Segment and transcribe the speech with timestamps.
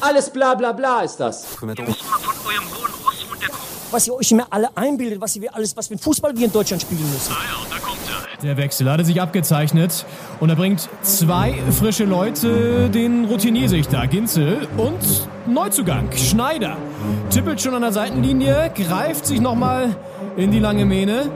[0.00, 1.44] Alles bla bla bla ist das.
[3.90, 6.52] Was ihr euch immer alle einbildet, was ihr alles, was für ein Fußball wir in
[6.52, 7.32] Deutschland spielen müssen.
[7.32, 8.42] Ah ja, und da kommt er.
[8.42, 10.06] Der Wechsel hatte sich abgezeichnet
[10.38, 16.76] und er bringt zwei frische Leute, den Routiniersichter Ginzel und Neuzugang Schneider.
[17.30, 19.96] Tippelt schon an der Seitenlinie, greift sich nochmal
[20.36, 21.30] in die lange Mähne.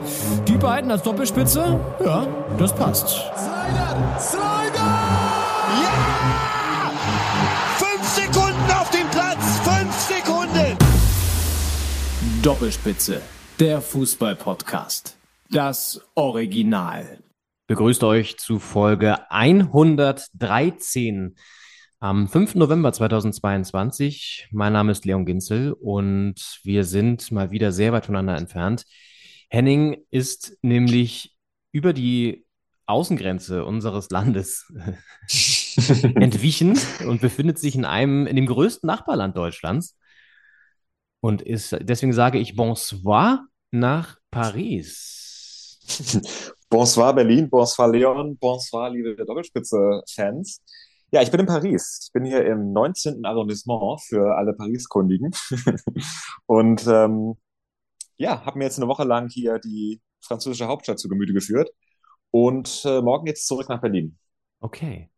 [0.46, 3.09] Die beiden als Doppelspitze, ja, das passt.
[3.09, 4.20] Slider!
[4.20, 4.73] Slider!
[12.45, 13.21] Doppelspitze,
[13.59, 15.16] der Fußball-Podcast.
[15.48, 17.20] Das Original.
[17.69, 21.37] Begrüßt euch zu Folge 113
[22.01, 22.57] am 5.
[22.57, 24.48] November 2022.
[24.53, 28.84] Mein Name ist Leon Ginzel und wir sind mal wieder sehr weit voneinander entfernt.
[29.48, 31.34] Henning ist nämlich
[31.73, 32.45] über die
[32.84, 34.70] Außengrenze unseres Landes
[36.15, 39.97] entwichen und befindet sich in einem, in dem größten Nachbarland Deutschlands.
[41.25, 45.80] Und ist, deswegen sage ich Bonsoir nach Paris.
[46.69, 50.62] Bonsoir Berlin, bonsoir Leon, bonsoir liebe Doppelspitze-Fans.
[51.12, 52.02] Ja, ich bin in Paris.
[52.05, 53.25] Ich bin hier im 19.
[53.25, 55.30] Arrondissement für alle Paris-Kundigen.
[56.47, 57.39] Und ähm,
[58.19, 61.70] ja, habe mir jetzt eine Woche lang hier die französische Hauptstadt zu Gemüte geführt.
[62.33, 64.19] Und äh, morgen geht's zurück nach Berlin.
[64.61, 65.08] Okay.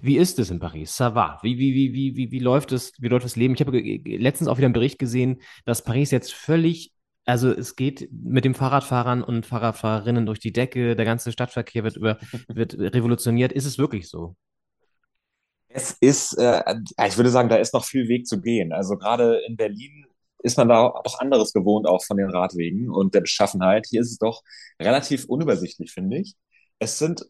[0.00, 0.94] Wie ist es in Paris?
[0.94, 1.38] Ça va?
[1.42, 3.54] Wie, wie, wie, wie, wie, wie läuft es, wie läuft das Leben?
[3.54, 6.92] Ich habe letztens auch wieder einen Bericht gesehen, dass Paris jetzt völlig,
[7.24, 11.96] also es geht mit den Fahrradfahrern und Fahrradfahrerinnen durch die Decke, der ganze Stadtverkehr wird
[11.96, 13.52] über, wird revolutioniert.
[13.52, 14.36] Ist es wirklich so?
[15.68, 16.62] Es ist, äh,
[17.06, 18.72] ich würde sagen, da ist noch viel Weg zu gehen.
[18.72, 20.06] Also gerade in Berlin
[20.42, 23.86] ist man da auch anderes gewohnt, auch von den Radwegen und der Beschaffenheit.
[23.88, 24.42] Hier ist es doch
[24.80, 26.34] relativ unübersichtlich, finde ich.
[26.78, 27.24] Es sind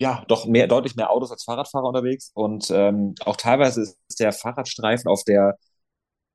[0.00, 4.32] ja doch mehr, deutlich mehr Autos als Fahrradfahrer unterwegs und ähm, auch teilweise ist der
[4.32, 5.56] Fahrradstreifen auf der,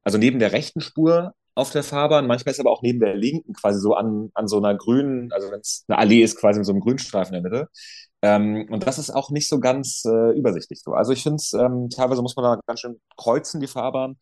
[0.03, 3.15] also neben der rechten Spur auf der Fahrbahn, manchmal ist er aber auch neben der
[3.15, 6.59] linken quasi so an, an so einer grünen, also wenn es eine Allee ist, quasi
[6.59, 7.69] mit so einem Grünstreifen in der Mitte.
[8.21, 10.93] Ähm, und das ist auch nicht so ganz äh, übersichtlich so.
[10.93, 14.17] Also ich finde es, ähm, teilweise muss man da ganz schön kreuzen, die Fahrbahn.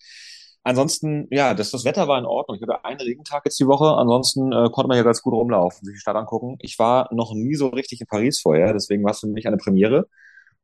[0.63, 2.57] Ansonsten, ja, das, das Wetter war in Ordnung.
[2.57, 3.85] Ich hatte einen Regentag jetzt die Woche.
[3.97, 6.57] Ansonsten äh, konnte man hier ganz gut rumlaufen, sich die Stadt angucken.
[6.61, 9.57] Ich war noch nie so richtig in Paris vorher, deswegen war es für mich eine
[9.57, 10.07] Premiere.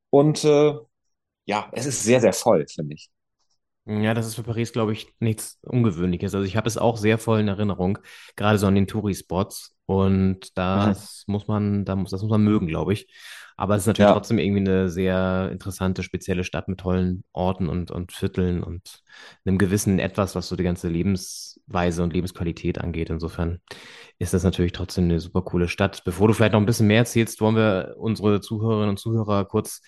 [0.09, 0.73] Und äh,
[1.45, 3.09] ja, es ist sehr, sehr voll, finde ich.
[3.85, 6.35] Ja, das ist für Paris, glaube ich, nichts Ungewöhnliches.
[6.35, 7.97] Also ich habe es auch sehr voll in Erinnerung,
[8.35, 9.75] gerade so an den Touri-Spots.
[9.87, 13.07] Und das muss man, da muss, das muss man mögen, glaube ich.
[13.57, 17.67] Aber es ist natürlich Ja, trotzdem irgendwie eine sehr interessante, spezielle Stadt mit tollen Orten
[17.67, 19.01] und, und Vierteln und
[19.43, 23.09] einem gewissen Etwas, was so die ganze Lebensweise und Lebensqualität angeht.
[23.09, 23.59] Insofern
[24.19, 26.03] ist das natürlich trotzdem eine super coole Stadt.
[26.03, 29.81] Bevor du vielleicht noch ein bisschen mehr erzählst, wollen wir unsere Zuhörerinnen und Zuhörer kurz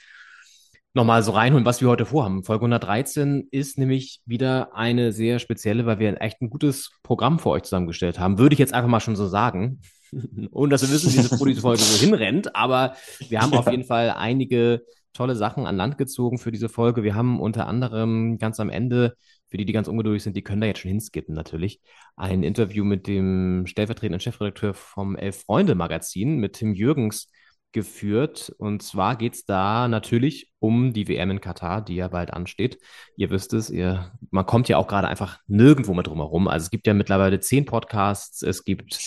[0.93, 2.43] nochmal so reinholen, was wir heute vorhaben.
[2.43, 7.49] Folge 113 ist nämlich wieder eine sehr spezielle, weil wir echt ein gutes Programm für
[7.49, 8.37] euch zusammengestellt haben.
[8.37, 9.81] Würde ich jetzt einfach mal schon so sagen.
[10.51, 12.55] Ohne dass wir wissen, wie diese Folge so hinrennt.
[12.55, 12.95] Aber
[13.29, 17.03] wir haben auf jeden Fall einige tolle Sachen an Land gezogen für diese Folge.
[17.03, 19.15] Wir haben unter anderem ganz am Ende,
[19.47, 21.81] für die, die ganz ungeduldig sind, die können da jetzt schon hinskippen natürlich,
[22.15, 27.29] ein Interview mit dem stellvertretenden Chefredakteur vom Elf-Freunde-Magazin, mit Tim Jürgens,
[27.71, 28.53] geführt.
[28.57, 32.79] Und zwar geht es da natürlich um die WM in Katar, die ja bald ansteht.
[33.17, 36.47] Ihr wisst es, ihr, man kommt ja auch gerade einfach nirgendwo mehr drum herum.
[36.47, 38.99] Also es gibt ja mittlerweile zehn Podcasts, es gibt,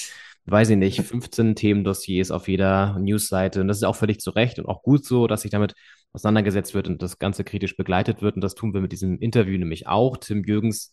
[0.47, 3.61] weiß ich nicht, 15 Themendossiers auf jeder Newsseite.
[3.61, 5.75] Und das ist auch völlig zu Recht und auch gut so, dass sich damit
[6.13, 8.37] auseinandergesetzt wird und das Ganze kritisch begleitet wird.
[8.37, 10.17] Und das tun wir mit diesem Interview nämlich auch.
[10.17, 10.93] Tim Jürgens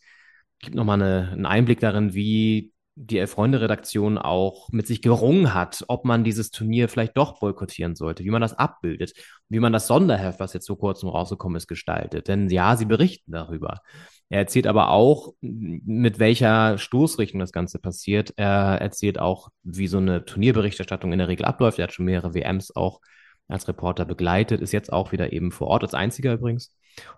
[0.60, 2.72] gibt nochmal eine, einen Einblick darin, wie
[3.04, 8.24] die Elf-Freunde-Redaktion auch mit sich gerungen hat, ob man dieses Turnier vielleicht doch boykottieren sollte,
[8.24, 9.14] wie man das abbildet,
[9.50, 12.28] wie man das Sonderheft, was jetzt so kurz noch rausgekommen ist, gestaltet.
[12.28, 13.82] Denn ja, sie berichten darüber.
[14.30, 18.34] Er erzählt aber auch, mit welcher Stoßrichtung das Ganze passiert.
[18.38, 21.80] Er erzählt auch, wie so eine Turnierberichterstattung in der Regel abläuft.
[21.80, 23.02] Er hat schon mehrere WMs auch
[23.48, 26.74] als Reporter begleitet, ist jetzt auch wieder eben vor Ort, als einziger übrigens.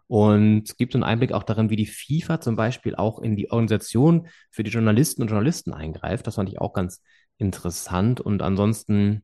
[0.08, 4.28] Und gibt einen Einblick auch darin, wie die FIFA zum Beispiel auch in die Organisation
[4.52, 6.28] für die Journalisten und Journalisten eingreift.
[6.28, 7.02] Das fand ich auch ganz
[7.38, 8.22] interessant.
[8.22, 9.24] Und ansonsten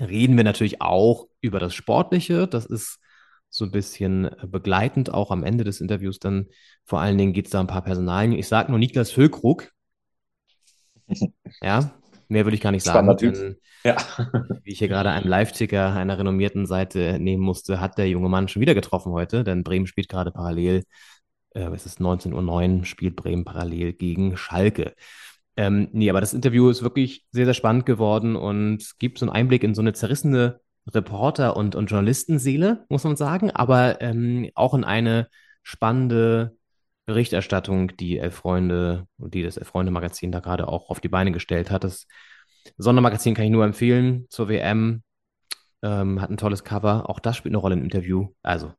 [0.00, 2.48] reden wir natürlich auch über das Sportliche.
[2.48, 2.98] Das ist
[3.48, 6.18] so ein bisschen begleitend auch am Ende des Interviews.
[6.18, 6.46] Dann
[6.84, 8.32] vor allen Dingen geht es da ein paar Personalien.
[8.32, 9.70] Ich sage nur Niklas Füllkrug.
[11.62, 11.94] Ja,
[12.28, 13.16] mehr will ich gar nicht sagen.
[13.16, 13.96] Denn Ja.
[14.64, 18.48] wie ich hier gerade einen Live-Ticker einer renommierten Seite nehmen musste, hat der junge Mann
[18.48, 20.84] schon wieder getroffen heute, denn Bremen spielt gerade parallel,
[21.54, 24.94] äh, es ist 19.09 Uhr, spielt Bremen parallel gegen Schalke.
[25.56, 29.34] Ähm, nee, aber das Interview ist wirklich sehr, sehr spannend geworden und gibt so einen
[29.34, 34.74] Einblick in so eine zerrissene Reporter- und, und Journalistenseele, muss man sagen, aber ähm, auch
[34.74, 35.28] in eine
[35.62, 36.56] spannende
[37.06, 41.08] Berichterstattung, die Elf Freunde und die das Elf Freunde Magazin da gerade auch auf die
[41.08, 41.84] Beine gestellt hat.
[41.84, 42.06] Das
[42.76, 45.02] Sondermagazin kann ich nur empfehlen zur WM.
[45.82, 47.08] Ähm, hat ein tolles Cover.
[47.08, 48.28] Auch das spielt eine Rolle im Interview.
[48.42, 48.72] Also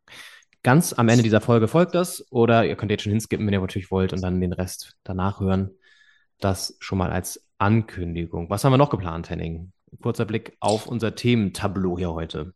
[0.62, 2.26] ganz am Ende dieser Folge folgt das.
[2.30, 5.40] Oder ihr könnt jetzt schon hinskippen, wenn ihr natürlich wollt, und dann den Rest danach
[5.40, 5.72] hören.
[6.40, 8.50] Das schon mal als Ankündigung.
[8.50, 9.72] Was haben wir noch geplant, Henning?
[10.02, 12.54] Kurzer Blick auf unser Thementableau hier heute.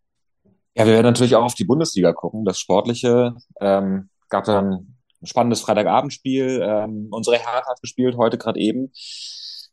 [0.75, 2.44] Ja, wir werden natürlich auch auf die Bundesliga gucken.
[2.45, 4.97] Das Sportliche ähm, gab dann
[5.27, 6.62] spannendes Freitagabendspiel.
[6.63, 8.91] Ähm, unsere Hertha hat gespielt, heute gerade eben.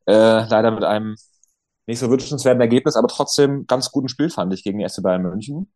[0.06, 1.16] Äh, leider mit einem
[1.86, 5.22] nicht so wünschenswerten Ergebnis, aber trotzdem ganz guten Spiel fand ich gegen die SC Bayern
[5.22, 5.72] München.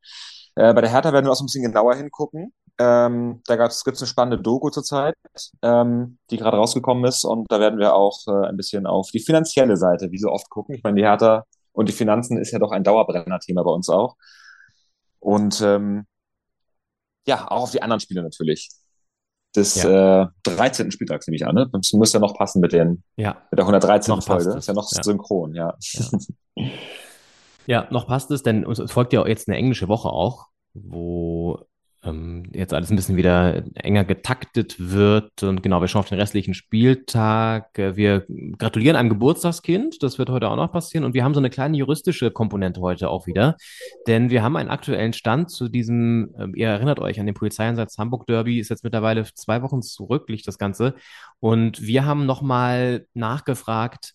[0.55, 2.53] Äh, bei der Hertha werden wir auch so ein bisschen genauer hingucken.
[2.79, 5.15] Ähm, da gibt es eine spannende Doku zurzeit,
[5.63, 7.25] ähm, die gerade rausgekommen ist.
[7.25, 10.51] Und da werden wir auch äh, ein bisschen auf die finanzielle Seite, wie so oft,
[10.51, 10.75] gucken.
[10.75, 14.17] Ich meine, die Hertha und die Finanzen ist ja doch ein Dauerbrenner-Thema bei uns auch.
[15.21, 16.07] Und ähm,
[17.27, 18.69] ja, auch auf die anderen Spiele natürlich.
[19.55, 20.23] Des ja.
[20.23, 20.91] äh, 13.
[20.91, 21.55] Spieltags nehme ich an.
[21.55, 21.69] Ne?
[21.73, 23.37] Das muss ja noch passen mit, den, ja.
[23.51, 24.15] mit der 113.
[24.15, 24.47] Noch Folge.
[24.47, 25.03] Das ist ja noch ja.
[25.03, 25.75] synchron, ja.
[25.93, 26.67] ja.
[27.67, 31.61] Ja, noch passt es, denn es folgt ja jetzt eine englische Woche auch, wo
[32.05, 35.43] ähm, jetzt alles ein bisschen wieder enger getaktet wird.
[35.43, 37.79] Und genau, wir schauen auf den restlichen Spieltag.
[37.79, 38.27] Äh, wir
[38.59, 41.05] gratulieren einem Geburtstagskind, das wird heute auch noch passieren.
[41.05, 43.57] Und wir haben so eine kleine juristische Komponente heute auch wieder,
[44.07, 47.99] denn wir haben einen aktuellen Stand zu diesem, äh, ihr erinnert euch an den Polizeieinsatz
[47.99, 50.95] Hamburg Derby, ist jetzt mittlerweile zwei Wochen zurück, liegt das Ganze.
[51.41, 54.15] Und wir haben nochmal nachgefragt,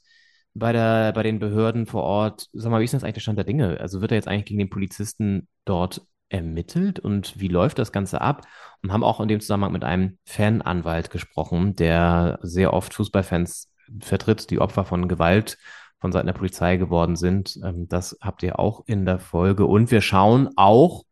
[0.54, 3.38] bei der, bei den Behörden vor Ort, sag mal, wie ist das eigentlich der Stand
[3.38, 3.80] der Dinge?
[3.80, 8.22] Also wird er jetzt eigentlich gegen den Polizisten dort ermittelt und wie läuft das Ganze
[8.22, 8.46] ab?
[8.84, 13.72] Und haben auch in dem Zusammenhang mit einem Fananwalt gesprochen, der sehr oft Fußballfans
[14.02, 15.58] vertritt, die Opfer von Gewalt
[16.00, 17.58] von Seiten der Polizei geworden sind.
[17.64, 19.66] Ähm, das habt ihr auch in der Folge.
[19.66, 21.04] Und wir schauen auch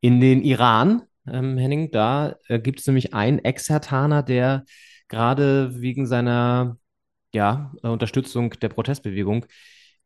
[0.00, 1.90] in den Iran, ähm, Henning.
[1.90, 4.64] Da äh, gibt es nämlich einen Exertaner, der
[5.08, 6.78] gerade wegen seiner
[7.32, 9.46] ja, Unterstützung der Protestbewegung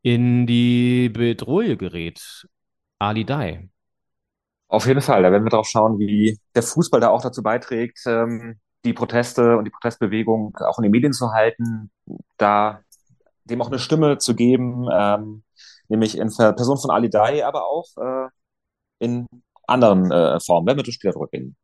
[0.02, 2.46] in die Bedrohung gerät.
[2.98, 3.68] Ali Dai.
[4.68, 8.00] Auf jeden Fall, da werden wir drauf schauen, wie der Fußball da auch dazu beiträgt,
[8.06, 11.90] ähm, die Proteste und die Protestbewegung auch in den Medien zu halten,
[12.36, 12.80] da
[13.44, 15.44] dem auch eine Stimme zu geben, ähm,
[15.88, 18.28] nämlich in Person von Ali Dai, aber auch äh,
[18.98, 19.26] in
[19.66, 21.56] anderen äh, Formen, wenn wir das Spieler zurückgehen.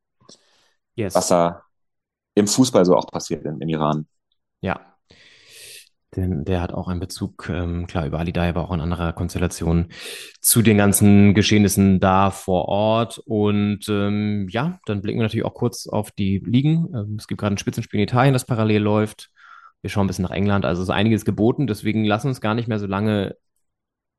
[0.94, 1.14] Yes.
[1.14, 1.62] Was da
[2.34, 4.06] im Fußball so auch passiert in, im Iran.
[6.14, 9.14] Denn der hat auch einen Bezug, ähm, klar, über Ali Dai, aber auch in anderer
[9.14, 9.88] Konstellation
[10.40, 13.18] zu den ganzen Geschehnissen da vor Ort.
[13.18, 16.88] Und ähm, ja, dann blicken wir natürlich auch kurz auf die Ligen.
[16.94, 19.30] Ähm, es gibt gerade ein Spitzenspiel in Italien, das parallel läuft.
[19.80, 20.66] Wir schauen ein bisschen nach England.
[20.66, 21.66] Also ist einiges geboten.
[21.66, 23.36] Deswegen lassen uns gar nicht mehr so lange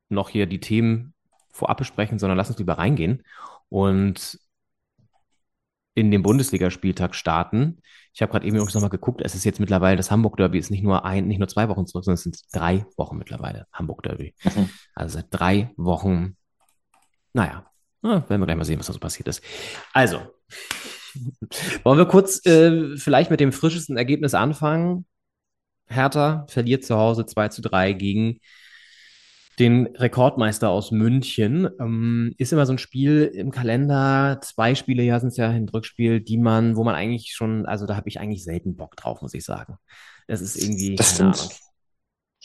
[0.08, 1.14] noch hier die Themen
[1.52, 3.22] vorab besprechen, sondern lass uns lieber reingehen
[3.68, 4.38] und
[5.94, 7.78] in den Bundesligaspieltag starten.
[8.12, 10.82] Ich habe gerade eben noch mal geguckt, es ist jetzt mittlerweile, das Hamburg-Derby ist nicht
[10.82, 14.34] nur ein, nicht nur zwei Wochen zurück, sondern es sind drei Wochen mittlerweile, Hamburg-Derby.
[14.44, 14.70] Mhm.
[14.94, 16.36] Also seit drei Wochen,
[17.32, 17.66] naja,
[18.02, 19.42] na, werden wir gleich mal sehen, was da so passiert ist.
[19.92, 20.20] Also,
[21.84, 25.06] wollen wir kurz äh, vielleicht mit dem frischesten Ergebnis anfangen?
[25.86, 28.40] Hertha verliert zu Hause 2 zu 3 gegen
[29.58, 31.68] den Rekordmeister aus München.
[31.80, 35.68] Ähm, ist immer so ein Spiel im Kalender, zwei Spiele ja sind es ja ein
[35.68, 39.22] Rückspiel, die man, wo man eigentlich schon, also da habe ich eigentlich selten Bock drauf,
[39.22, 39.76] muss ich sagen.
[40.26, 40.96] Das ist irgendwie.
[40.96, 41.60] Das stimmt.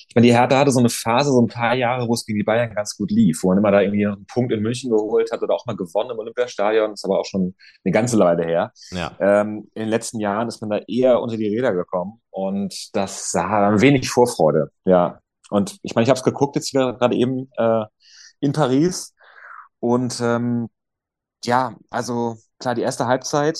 [0.07, 2.39] Ich meine, die Hertha hatte so eine Phase, so ein paar Jahre, wo es gegen
[2.39, 5.31] die Bayern ganz gut lief, wo man immer da irgendwie einen Punkt in München geholt
[5.31, 6.91] hat oder auch mal gewonnen im Olympiastadion.
[6.91, 8.71] Das ist aber auch schon eine ganze Weile her.
[8.91, 9.11] Ja.
[9.19, 13.31] Ähm, in den letzten Jahren ist man da eher unter die Räder gekommen und das
[13.31, 14.71] sah ein wenig Vorfreude.
[14.85, 17.85] Ja, und ich meine, ich habe es geguckt jetzt gerade eben äh,
[18.39, 19.13] in Paris.
[19.79, 20.69] Und ähm,
[21.43, 23.59] ja, also klar, die erste Halbzeit,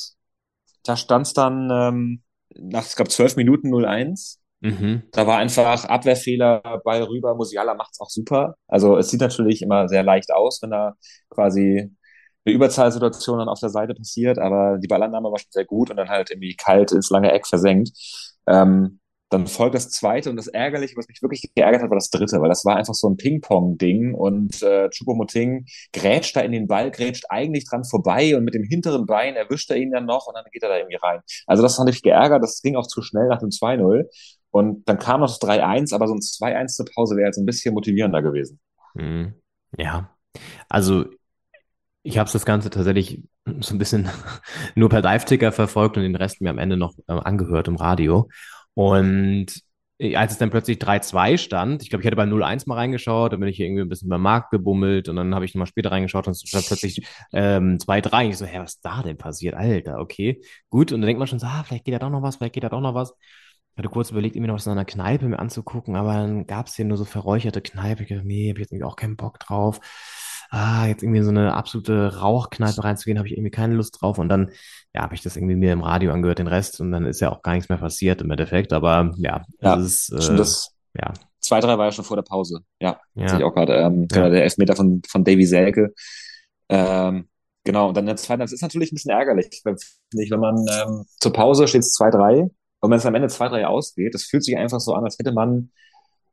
[0.84, 2.24] da stand es dann ähm,
[2.55, 4.39] nach, ich glaube, zwölf Minuten 0-1.
[4.62, 5.03] Mhm.
[5.12, 8.55] Da war einfach Abwehrfehler, Ball rüber, Musiala macht's auch super.
[8.67, 10.96] Also es sieht natürlich immer sehr leicht aus, wenn da
[11.29, 11.89] quasi
[12.46, 15.98] eine Überzahlsituation dann auf der Seite passiert, aber die Ballannahme war schon sehr gut und
[15.98, 17.91] dann halt irgendwie kalt ins lange Eck versenkt.
[18.48, 22.09] Ähm, dann folgt das zweite und das Ärgerliche, was mich wirklich geärgert hat, war das
[22.09, 26.67] dritte, weil das war einfach so ein Ping-Pong-Ding und äh, Chupomoting grätscht da in den
[26.67, 30.27] Ball, grätscht eigentlich dran vorbei und mit dem hinteren Bein erwischt er ihn dann noch
[30.27, 31.21] und dann geht er da irgendwie rein.
[31.45, 34.05] Also das fand ich geärgert, das ging auch zu schnell nach dem 2-0
[34.51, 37.45] und dann kam noch das 3-1, aber so ein 2-1 zur Pause wäre jetzt ein
[37.45, 38.59] bisschen motivierender gewesen.
[38.95, 39.36] Mhm.
[39.77, 40.09] Ja,
[40.67, 41.05] also
[42.01, 43.24] ich habe das Ganze tatsächlich
[43.59, 44.09] so ein bisschen
[44.75, 48.29] nur per Dive-Ticker verfolgt und den Rest mir am Ende noch äh, angehört im Radio.
[48.79, 49.48] Und
[49.98, 53.33] äh, als es dann plötzlich 3-2 stand, ich glaube, ich hätte bei 0-1 mal reingeschaut,
[53.33, 55.67] dann bin ich hier irgendwie ein bisschen beim Markt gebummelt und dann habe ich nochmal
[55.67, 58.29] später reingeschaut und es stand plötzlich ähm, 2-3.
[58.29, 59.55] Ich so, hä, was ist da denn passiert?
[59.55, 60.93] Alter, okay, gut.
[60.93, 62.63] Und dann denkt man schon so, ah, vielleicht geht da doch noch was, vielleicht geht
[62.63, 63.12] da doch noch was.
[63.74, 66.67] Ich hatte kurz überlegt, irgendwie noch was in einer Kneipe mir anzugucken, aber dann gab
[66.67, 68.03] es hier nur so verräucherte Kneipe.
[68.03, 69.81] Ich dachte, nee, hab ich jetzt irgendwie auch keinen Bock drauf.
[70.51, 74.18] Ah, jetzt irgendwie in so eine absolute Rauchkneipe reinzugehen, habe ich irgendwie keine Lust drauf.
[74.18, 74.51] Und dann,
[74.96, 77.32] ja, habe ich das irgendwie mir im Radio angehört, den Rest, und dann ist ja
[77.32, 78.74] auch gar nichts mehr passiert im Endeffekt.
[78.74, 82.62] Aber ja, Ja, das ist, äh, das ja, 2-3 war ja schon vor der Pause.
[82.79, 83.27] Ja, Ja.
[83.29, 83.75] sehe ich auch gerade.
[83.75, 84.18] Ähm, Ja.
[84.18, 85.94] genau, Der Elfmeter von, von Davy Selke.
[86.70, 87.27] Ähm,
[87.63, 89.75] genau, und dann der zweiten, das ist natürlich ein bisschen ärgerlich, wenn,
[90.13, 92.50] wenn man ähm, zur Pause steht es 2-3
[92.82, 95.32] und wenn es am Ende 2-3 ausgeht, das fühlt sich einfach so an, als hätte
[95.32, 95.72] man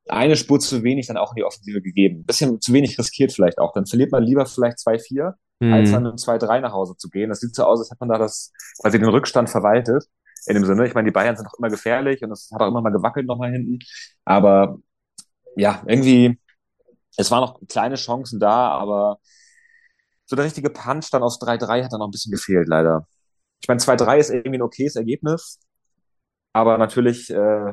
[0.08, 2.20] eine Spur zu wenig dann auch in die Offensive gegeben.
[2.20, 3.72] Ein bisschen zu wenig riskiert vielleicht auch.
[3.72, 7.30] Dann verliert man lieber vielleicht 2-4, als dann einem 2-3 nach Hause zu gehen.
[7.30, 10.04] Das sieht so aus, als hätte man da das quasi den Rückstand verwaltet.
[10.46, 12.68] In dem Sinne, ich meine, die Bayern sind auch immer gefährlich und es hat auch
[12.68, 13.80] immer mal gewackelt nochmal hinten.
[14.24, 14.78] Aber
[15.56, 16.38] ja, irgendwie,
[17.16, 19.18] es waren noch kleine Chancen da, aber
[20.26, 23.08] so der richtige Punch dann aufs 3-3 hat dann noch ein bisschen gefehlt, leider.
[23.60, 25.58] Ich meine, 2-3 ist irgendwie ein okayes Ergebnis,
[26.52, 27.72] aber natürlich äh,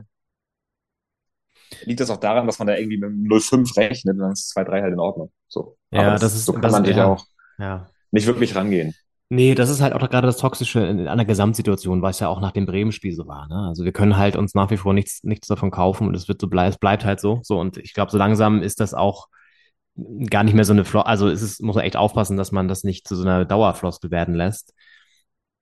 [1.85, 4.55] liegt das auch daran, dass man da irgendwie mit einem 0-5 rechnet und dann ist
[4.55, 5.31] 2-3 halt in Ordnung.
[5.47, 5.77] So.
[5.91, 7.07] Ja, aber das ist- so kann das- man natürlich ja.
[7.07, 7.25] auch
[7.59, 7.87] ja.
[8.11, 8.93] nicht wirklich rangehen.
[9.29, 12.51] Nee, das ist halt auch gerade das Toxische in, der Gesamtsituation, was ja auch nach
[12.51, 13.47] dem Bremen-Spiel so war.
[13.47, 13.67] Ne?
[13.67, 16.39] Also wir können halt uns nach wie vor nichts, nichts davon kaufen und es wird
[16.39, 17.39] so blei es bleibt halt so.
[17.41, 19.29] So und ich glaube, so langsam ist das auch
[20.29, 22.67] gar nicht mehr so eine Flo also es ist, muss man echt aufpassen, dass man
[22.67, 24.73] das nicht zu so einer Dauerfloskel werden lässt.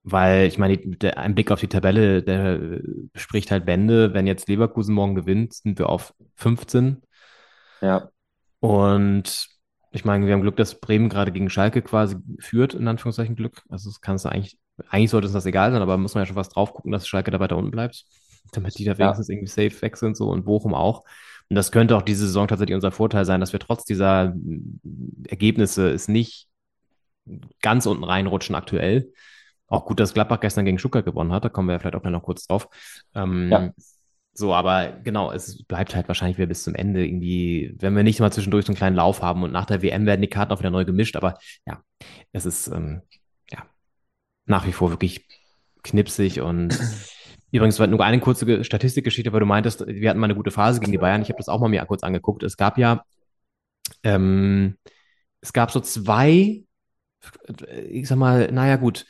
[0.03, 2.81] Weil ich meine, der, ein Blick auf die Tabelle, der
[3.13, 4.13] spricht halt Bände.
[4.13, 7.01] Wenn jetzt Leverkusen morgen gewinnt, sind wir auf 15.
[7.81, 8.09] Ja,
[8.59, 9.47] Und
[9.91, 13.61] ich meine, wir haben Glück, dass Bremen gerade gegen Schalke quasi führt, in Anführungszeichen Glück.
[13.69, 14.57] Also es kann es eigentlich,
[14.89, 17.07] eigentlich sollte uns das egal sein, aber muss man ja schon was drauf gucken, dass
[17.07, 18.05] Schalke da weiter unten bleibt,
[18.53, 21.03] damit die da wenigstens irgendwie safe weg sind so und Bochum auch.
[21.49, 25.25] Und das könnte auch diese Saison tatsächlich unser Vorteil sein, dass wir trotz dieser mm,
[25.27, 26.47] Ergebnisse es nicht
[27.61, 29.11] ganz unten reinrutschen aktuell.
[29.71, 32.23] Auch gut, dass Gladbach gestern gegen Stuttgart gewonnen hat, da kommen wir vielleicht auch noch
[32.23, 32.67] kurz drauf.
[33.15, 33.73] Ähm, Ja.
[34.33, 38.19] so, aber genau, es bleibt halt wahrscheinlich wieder bis zum Ende irgendwie, wenn wir nicht
[38.19, 40.59] mal zwischendurch so einen kleinen Lauf haben und nach der WM werden die Karten auch
[40.59, 41.37] wieder neu gemischt, aber
[41.67, 41.81] ja,
[42.33, 43.01] es ist ähm,
[43.51, 43.65] ja
[44.45, 45.27] nach wie vor wirklich
[45.83, 46.79] knipsig und
[47.51, 50.51] übrigens war nur eine kurze Ge- Statistikgeschichte, weil du meintest, wir hatten mal eine gute
[50.51, 51.21] Phase gegen die Bayern.
[51.21, 52.43] Ich habe das auch mal mir kurz angeguckt.
[52.43, 53.03] Es gab ja
[54.03, 54.77] ähm,
[55.41, 56.63] es gab so zwei,
[57.89, 59.05] ich sag mal, naja, gut.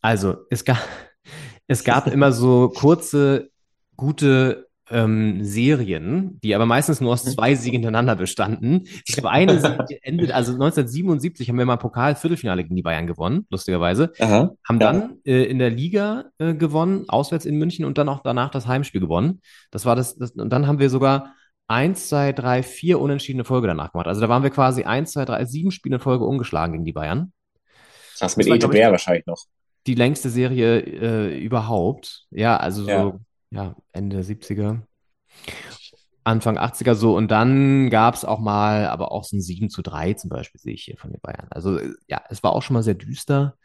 [0.00, 0.78] Also, es gab,
[1.66, 3.50] es gab immer so kurze,
[3.96, 8.84] gute ähm, Serien, die aber meistens nur aus zwei Siegen hintereinander bestanden.
[9.06, 13.46] Ich habe eine Serie endet, also 1977 haben wir mal Pokal-Viertelfinale gegen die Bayern gewonnen,
[13.50, 14.12] lustigerweise.
[14.18, 14.52] Aha.
[14.66, 14.92] Haben Ja.
[14.92, 18.66] dann äh, in der Liga äh, gewonnen, auswärts in München und dann auch danach das
[18.66, 19.42] Heimspiel gewonnen.
[19.70, 21.34] Das war das, das und dann haben wir sogar
[21.66, 24.06] eins, zwei, drei, vier unentschiedene Folge danach gemacht.
[24.06, 26.92] Also da waren wir quasi eins, zwei, drei, sieben Spiele in Folge ungeschlagen gegen die
[26.94, 27.32] Bayern.
[28.18, 29.44] Krass, mit Das war, Ete Bär wahrscheinlich noch.
[29.86, 32.26] Die längste Serie äh, überhaupt.
[32.30, 33.20] Ja, also so,
[33.50, 33.74] Ja.
[33.92, 34.82] Ende der 70er.
[36.24, 39.80] Anfang 80er so und dann gab es auch mal, aber auch so ein 7 zu
[39.80, 41.46] 3 zum Beispiel sehe ich hier von den Bayern.
[41.50, 43.56] Also äh, ja, es war auch schon mal sehr düster.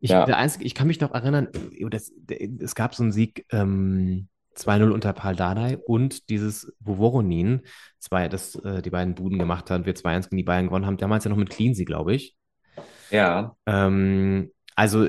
[0.00, 0.24] Ich, Ja.
[0.24, 3.46] der einzige, ich kann mich noch erinnern, äh, das, der, es gab so einen Sieg
[3.52, 7.60] ähm, 2-0 unter Pal Dardai und dieses, wo Voronin
[8.00, 10.96] zwei, das, äh, die beiden Buden gemacht hat, wir 2-1 gegen die Bayern gewonnen haben,
[10.96, 12.34] damals ja noch mit Cleansey, glaube ich.
[13.10, 13.56] Ja.
[13.66, 15.08] Ähm, also,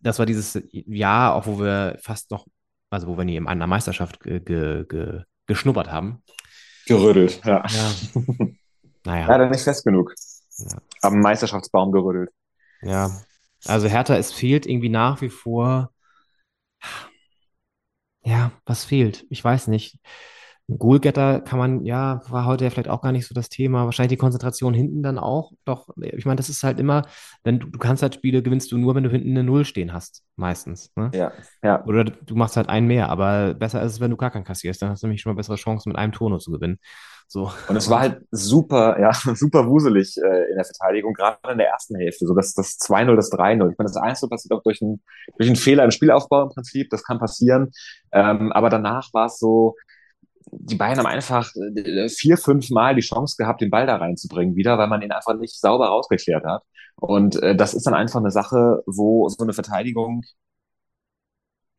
[0.00, 2.46] das war dieses Jahr, auch wo wir fast noch,
[2.90, 6.22] also wo wir nie in einer Meisterschaft ge, ge, ge, geschnuppert haben.
[6.86, 7.64] Gerüttelt, ja.
[7.66, 7.92] Ja.
[9.04, 10.14] Naja, Leider nicht fest genug.
[10.58, 10.78] Ja.
[11.02, 12.30] Am Meisterschaftsbaum gerüttelt.
[12.82, 13.10] ja.
[13.64, 15.92] Also Hertha, es fehlt irgendwie nach wie vor.
[18.24, 19.24] Ja, was fehlt?
[19.30, 19.98] Ich weiß nicht.
[20.78, 23.84] Goalgetter kann man, ja, war heute ja vielleicht auch gar nicht so das Thema.
[23.84, 25.52] Wahrscheinlich die Konzentration hinten dann auch.
[25.64, 27.02] Doch, ich meine, das ist halt immer,
[27.44, 29.92] wenn du, du kannst halt Spiele gewinnst du nur, wenn du hinten eine Null stehen
[29.92, 30.90] hast, meistens.
[30.96, 31.10] Ne?
[31.14, 31.84] Ja, ja.
[31.84, 34.82] Oder du machst halt einen mehr, aber besser ist es, wenn du gar keinen kassierst.
[34.82, 36.78] Dann hast du nämlich schon mal bessere Chancen, mit einem Tor nur zu gewinnen.
[37.32, 37.50] So.
[37.66, 41.68] Und es war halt super, ja, super wuselig äh, in der Verteidigung, gerade in der
[41.68, 42.26] ersten Hälfte.
[42.26, 43.70] So das, das 2-0, das 3-0.
[43.70, 45.02] Ich meine, das 1 passiert auch durch einen,
[45.38, 46.90] durch einen Fehler im Spielaufbau im Prinzip.
[46.90, 47.70] Das kann passieren.
[48.12, 49.76] Ähm, aber danach war es so,
[50.52, 54.54] die Bayern haben einfach äh, vier, fünf Mal die Chance gehabt, den Ball da reinzubringen
[54.54, 56.62] wieder, weil man ihn einfach nicht sauber rausgeklärt hat.
[56.96, 60.22] Und äh, das ist dann einfach eine Sache, wo so eine Verteidigung,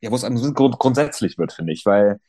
[0.00, 2.20] ja, wo es einem grund grundsätzlich wird, finde ich, weil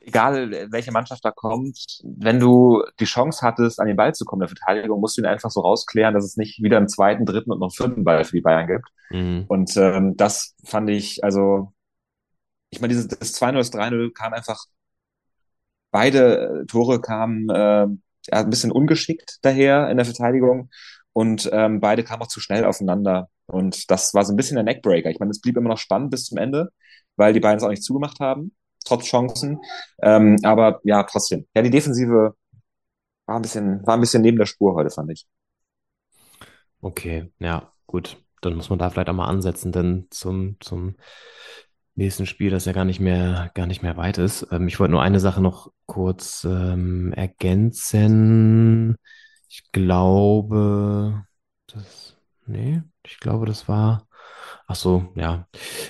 [0.00, 4.40] egal welche Mannschaft da kommt, wenn du die Chance hattest, an den Ball zu kommen,
[4.40, 7.50] der Verteidigung, musst du ihn einfach so rausklären, dass es nicht wieder einen zweiten, dritten
[7.50, 8.88] und noch einen vierten Ball für die Bayern gibt.
[9.10, 9.44] Mhm.
[9.48, 11.72] Und ähm, das fand ich, also
[12.70, 14.64] ich meine, dieses, das 2-0, das 3-0 kam einfach,
[15.90, 17.86] beide äh, Tore kamen äh,
[18.30, 20.70] ein bisschen ungeschickt daher in der Verteidigung
[21.12, 23.28] und ähm, beide kamen auch zu schnell aufeinander.
[23.46, 25.10] Und das war so ein bisschen der Neckbreaker.
[25.10, 26.70] Ich meine, es blieb immer noch spannend bis zum Ende,
[27.16, 28.54] weil die beiden es auch nicht zugemacht haben,
[28.84, 29.58] trotz Chancen.
[30.02, 31.46] Ähm, aber ja, trotzdem.
[31.54, 32.34] Ja, die Defensive
[33.26, 35.26] war ein bisschen, war ein bisschen neben der Spur heute, fand ich.
[36.80, 38.22] Okay, ja, gut.
[38.40, 40.94] Dann muss man da vielleicht auch mal ansetzen, denn zum, zum
[41.98, 44.46] nächsten Spiel, das ja gar nicht mehr, gar nicht mehr weit ist.
[44.52, 48.96] Ähm, ich wollte nur eine Sache noch kurz ähm, ergänzen.
[49.48, 51.24] Ich glaube,
[51.66, 54.08] das, nee, ich glaube, das war,
[54.66, 55.48] ach so, ja.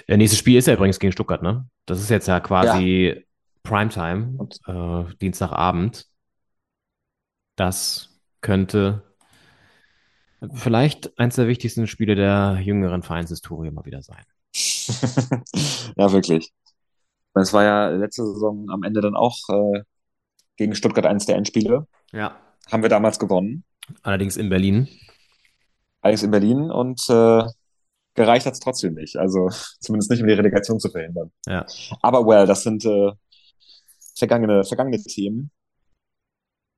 [0.09, 1.69] Der nächste Spiel ist ja übrigens gegen Stuttgart, ne?
[1.87, 3.27] Das ist jetzt ja quasi
[3.63, 6.07] Primetime, Und äh, Dienstagabend.
[7.57, 9.03] Das könnte
[10.55, 14.25] vielleicht eins der wichtigsten Spiele der jüngeren Vereinshistorie mal wieder sein.
[15.97, 16.53] ja, wirklich.
[17.35, 19.83] Es war ja letzte Saison am Ende dann auch äh,
[20.57, 21.87] gegen Stuttgart eines der Endspiele.
[22.13, 22.37] Ja.
[22.71, 23.65] Haben wir damals gewonnen.
[24.03, 24.89] Allerdings in Berlin.
[26.01, 27.45] Allerdings in Berlin und äh,
[28.15, 29.17] gereicht hat es trotzdem nicht.
[29.17, 29.49] Also
[29.81, 31.31] zumindest nicht, um die Relegation zu verhindern.
[31.47, 31.65] Ja.
[32.03, 33.13] Aber well, das sind äh,
[34.17, 35.51] vergangene, vergangene Themen.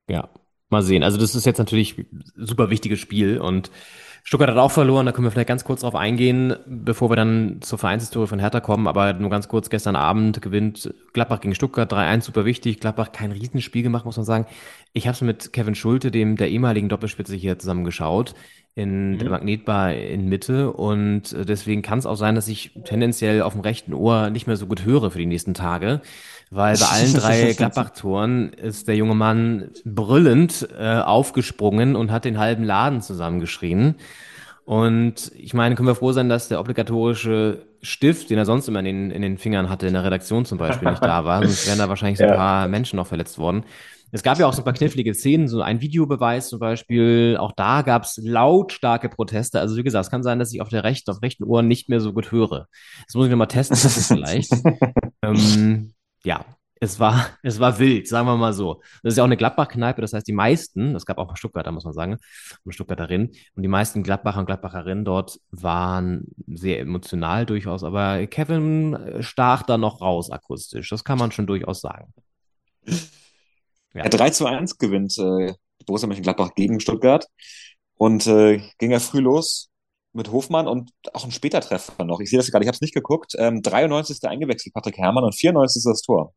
[0.09, 0.29] Ja,
[0.69, 1.03] mal sehen.
[1.03, 3.71] Also das ist jetzt natürlich ein super wichtiges Spiel und
[4.31, 7.57] Stuttgart hat auch verloren, da können wir vielleicht ganz kurz drauf eingehen, bevor wir dann
[7.63, 11.93] zur Vereinshistorie von Hertha kommen, aber nur ganz kurz, gestern Abend gewinnt Gladbach gegen Stuttgart
[11.93, 14.47] 3-1, super wichtig, Gladbach kein Riesenspiel gemacht, muss man sagen.
[14.93, 18.37] Ich habe es mit Kevin Schulte, dem der ehemaligen Doppelspitze hier zusammengeschaut,
[18.75, 23.53] in der Magnetbar in Mitte und deswegen kann es auch sein, dass ich tendenziell auf
[23.53, 26.01] dem rechten Ohr nicht mehr so gut höre für die nächsten Tage
[26.51, 32.39] weil bei allen drei Gladbach-Toren ist der junge Mann brüllend äh, aufgesprungen und hat den
[32.39, 33.95] halben Laden zusammengeschrien.
[34.65, 38.81] Und ich meine, können wir froh sein, dass der obligatorische Stift, den er sonst immer
[38.81, 41.43] in den, in den Fingern hatte, in der Redaktion zum Beispiel nicht da war.
[41.47, 42.37] Sonst wären da wahrscheinlich so ein Ja.
[42.37, 43.65] paar Menschen noch verletzt worden.
[44.13, 47.37] Es gab ja auch so ein paar knifflige Szenen, so ein Videobeweis zum Beispiel.
[47.39, 49.61] Auch da gab es lautstarke Proteste.
[49.61, 51.89] Also wie gesagt, es kann sein, dass ich auf der rechten, auf rechten Ohr nicht
[51.89, 52.67] mehr so gut höre.
[53.07, 54.53] Das muss ich nochmal testen, das ist vielleicht.
[55.23, 55.93] ähm,
[56.25, 56.45] ja,
[56.81, 58.83] es war, es war wild, sagen wir mal so.
[59.03, 61.37] Das ist ja auch eine Gladbach-Kneipe, das heißt, die meisten, es gab auch ein paar
[61.37, 62.17] Stuttgarter, muss man sagen,
[62.65, 69.19] und Stuttgarterinnen, und die meisten Gladbacher und Gladbacherinnen dort waren sehr emotional durchaus, aber Kevin
[69.21, 72.15] stach da noch raus akustisch, das kann man schon durchaus sagen.
[73.95, 74.05] Ja.
[74.05, 75.55] Ja, 3 zu 1 gewinnt äh,
[75.87, 77.27] Borussia Mönchengladbach gegen Stuttgart
[77.97, 79.69] und äh, ging ja früh los
[80.13, 82.21] mit Hofmann und auch ein später Treffer noch.
[82.21, 83.35] Ich sehe das gerade, ich habe es nicht geguckt.
[83.39, 84.23] Ähm, 93.
[84.25, 85.83] eingewechselt Patrick Herrmann und 94.
[85.85, 86.35] das Tor.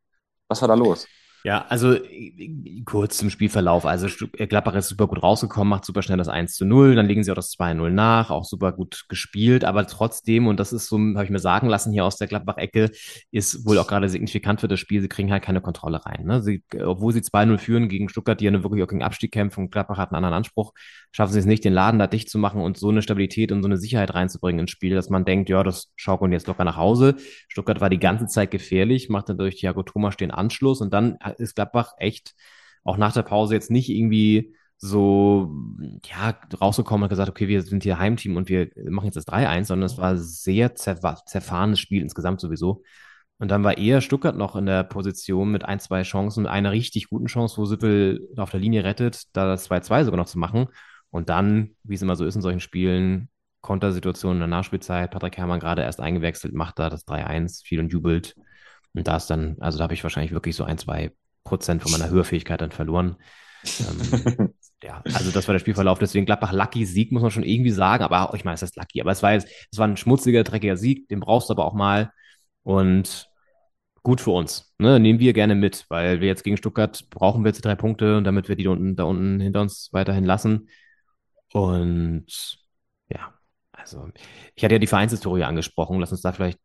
[0.48, 1.06] Was war da los?
[1.46, 3.84] Ja, also äh, kurz zum Spielverlauf.
[3.84, 4.06] Also
[4.38, 7.22] äh, Gladbach ist super gut rausgekommen, macht super schnell das 1 zu 0, dann legen
[7.22, 10.96] sie auch das 2-0 nach, auch super gut gespielt, aber trotzdem, und das ist so,
[10.96, 12.90] habe ich mir sagen lassen hier aus der Gladbach-Ecke,
[13.30, 16.24] ist wohl auch gerade signifikant für das Spiel, sie kriegen halt keine Kontrolle rein.
[16.24, 16.40] Ne?
[16.40, 19.70] Sie, obwohl sie 2-0 führen gegen Stuttgart, die ja wirklich auch gegen Abstieg kämpfen und
[19.70, 20.72] Gladbach hat einen anderen Anspruch,
[21.12, 23.62] schaffen sie es nicht, den Laden da dicht zu machen und so eine Stabilität und
[23.62, 26.78] so eine Sicherheit reinzubringen ins Spiel, dass man denkt, ja, das schaukeln jetzt locker nach
[26.78, 27.16] Hause.
[27.48, 31.54] Stuttgart war die ganze Zeit gefährlich, machte durch Thiago Thomas den Anschluss und dann ist
[31.56, 32.34] Gladbach echt
[32.84, 35.50] auch nach der Pause jetzt nicht irgendwie so
[36.04, 39.64] ja rausgekommen und gesagt, okay, wir sind hier Heimteam und wir machen jetzt das 3-1,
[39.68, 42.82] sondern es war sehr zerfa zerfahrenes Spiel insgesamt sowieso.
[43.38, 47.08] Und dann war eher Stuttgart noch in der Position mit ein, zwei Chancen, einer richtig
[47.08, 50.68] guten Chance, wo Sippel auf der Linie rettet, da das 2-2 sogar noch zu machen.
[51.10, 53.28] Und dann, wie es immer so ist in solchen Spielen,
[53.60, 57.92] Kontersituation in der Nachspielzeit, Patrick Herrmann gerade erst eingewechselt, macht da das 3-1, viel und
[57.92, 58.36] jubelt.
[58.94, 61.12] Und da ist dann, also da habe ich wahrscheinlich wirklich so ein, zwei
[61.44, 63.16] Prozent von meiner Hörfähigkeit dann verloren.
[63.64, 65.98] Ähm, ja, also das war der Spielverlauf.
[65.98, 68.04] Deswegen Gladbach Lucky Sieg, muss man schon irgendwie sagen.
[68.04, 69.00] Aber ich meine, es ist Lucky.
[69.00, 71.08] Aber es war jetzt, es war ein schmutziger, dreckiger Sieg.
[71.08, 72.10] Den brauchst du aber auch mal.
[72.62, 73.28] Und
[74.04, 74.74] gut für uns.
[74.78, 75.00] Ne?
[75.00, 78.18] Nehmen wir gerne mit, weil wir jetzt gegen Stuttgart brauchen wir jetzt die drei Punkte
[78.18, 80.68] und damit wir die da unten, da unten hinter uns weiterhin lassen.
[81.52, 82.58] Und
[83.08, 83.34] ja,
[83.72, 84.10] also
[84.54, 86.00] ich hatte ja die Vereinshistorie angesprochen.
[86.00, 86.58] Lass uns da vielleicht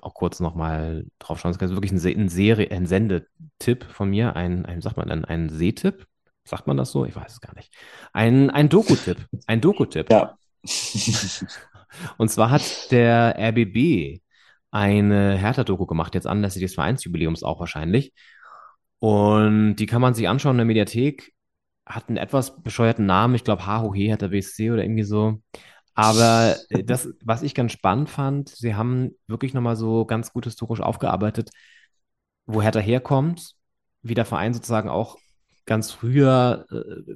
[0.00, 1.52] auch kurz nochmal drauf schauen.
[1.52, 5.48] Das ist wirklich ein, Serie ein Sendetipp von mir, ein, ein, sagt man dann, ein
[5.50, 6.06] Sehtipp?
[6.44, 7.04] Sagt man das so?
[7.04, 7.72] Ich weiß es gar nicht.
[8.12, 9.18] Ein, ein Doku-Tipp.
[9.46, 10.10] Ein Doku-Tipp.
[10.10, 10.36] Ja.
[12.18, 14.20] Und zwar hat der RBB
[14.70, 18.12] eine Hertha-Doku gemacht, jetzt anlässlich des Vereinsjubiläums auch wahrscheinlich.
[18.98, 21.32] Und die kann man sich anschauen in der Mediathek.
[21.84, 25.42] Hat einen etwas bescheuerten Namen, ich glaube HOH hat der BSC oder irgendwie so.
[25.94, 30.44] Aber äh, das, was ich ganz spannend fand, sie haben wirklich nochmal so ganz gut
[30.46, 31.50] historisch aufgearbeitet,
[32.46, 33.54] wo Hertha herkommt,
[34.02, 35.18] wie der Verein sozusagen auch
[35.66, 37.14] ganz früher äh,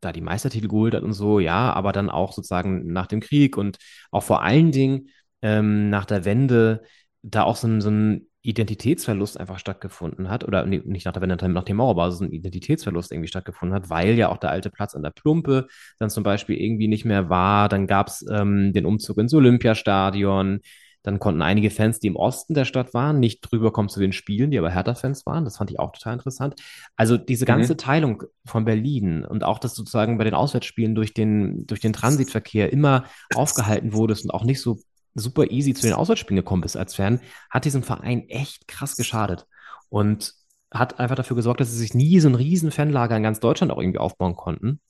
[0.00, 3.56] da die Meistertitel geholt hat und so, ja, aber dann auch sozusagen nach dem Krieg
[3.56, 3.78] und
[4.10, 5.10] auch vor allen Dingen
[5.42, 6.82] ähm, nach der Wende
[7.22, 11.22] da auch so ein, so ein Identitätsverlust einfach stattgefunden hat, oder nee, nicht nach der
[11.22, 14.70] Wende, nach dem Mauerbau, sondern ein Identitätsverlust irgendwie stattgefunden hat, weil ja auch der alte
[14.70, 15.66] Platz an der Plumpe
[15.98, 17.68] dann zum Beispiel irgendwie nicht mehr war.
[17.68, 20.60] Dann gab es ähm, den Umzug ins Olympiastadion.
[21.02, 24.12] Dann konnten einige Fans, die im Osten der Stadt waren, nicht drüber kommen zu den
[24.12, 25.44] Spielen, die aber Hertha-Fans waren.
[25.44, 26.54] Das fand ich auch total interessant.
[26.96, 27.78] Also diese ganze Mhm.
[27.78, 32.72] Teilung von Berlin und auch, dass sozusagen bei den Auswärtsspielen durch den, durch den Transitverkehr
[32.72, 33.04] immer
[33.34, 34.78] aufgehalten wurdest und auch nicht so
[35.14, 39.46] super easy zu den Auswärtsspielen gekommen bist als Fan, hat diesem Verein echt krass geschadet.
[39.88, 40.34] Und
[40.72, 43.70] hat einfach dafür gesorgt, dass sie sich nie so ein riesen Fanlager in ganz Deutschland
[43.72, 44.80] auch irgendwie aufbauen konnten.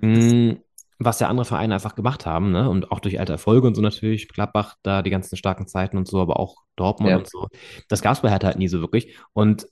[0.00, 0.52] Mm,
[0.98, 2.70] Was ja andere Vereine einfach gemacht haben, ne?
[2.70, 6.08] Und auch durch alte Erfolge und so natürlich, Gladbach, da die ganzen starken Zeiten und
[6.08, 7.16] so, aber auch Dortmund Ja.
[7.18, 7.48] und so.
[7.88, 9.14] Das gab es bei Hertha halt nie so wirklich.
[9.34, 9.66] Und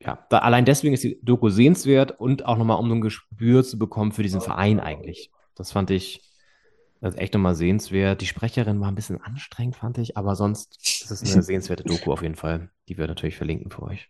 [0.00, 3.64] ja, da, allein deswegen ist die Doku sehenswert und auch nochmal, um so ein Gespür
[3.64, 5.30] zu bekommen für diesen Verein eigentlich.
[5.54, 6.22] Das fand ich
[7.02, 8.20] also echt nochmal sehenswert.
[8.20, 12.12] Die Sprecherin war ein bisschen anstrengend, fand ich, aber sonst ist es eine sehenswerte Doku
[12.12, 12.70] auf jeden Fall.
[12.88, 14.08] Die wir natürlich verlinken für euch.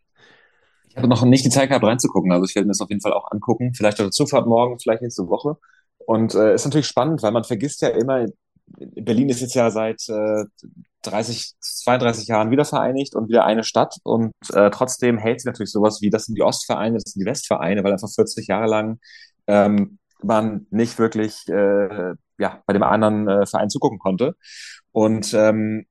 [0.88, 3.00] Ich hatte noch nicht die Zeit gehabt reinzugucken, also ich werde mir das auf jeden
[3.00, 3.72] Fall auch angucken.
[3.74, 5.56] Vielleicht auf der Zufahrt morgen, vielleicht nächste Woche.
[6.06, 8.26] Und äh, ist natürlich spannend, weil man vergisst ja immer,
[8.66, 10.44] Berlin ist jetzt ja seit äh,
[11.02, 13.96] 30, 32 Jahren wieder vereinigt und wieder eine Stadt.
[14.04, 17.26] Und äh, trotzdem hält sie natürlich sowas wie, das sind die Ostvereine, das sind die
[17.26, 18.98] Westvereine, weil einfach 40 Jahre lang
[19.46, 24.36] ähm, man nicht wirklich äh, ja, bei dem anderen äh, Verein zugucken konnte.
[24.90, 25.86] Und ähm,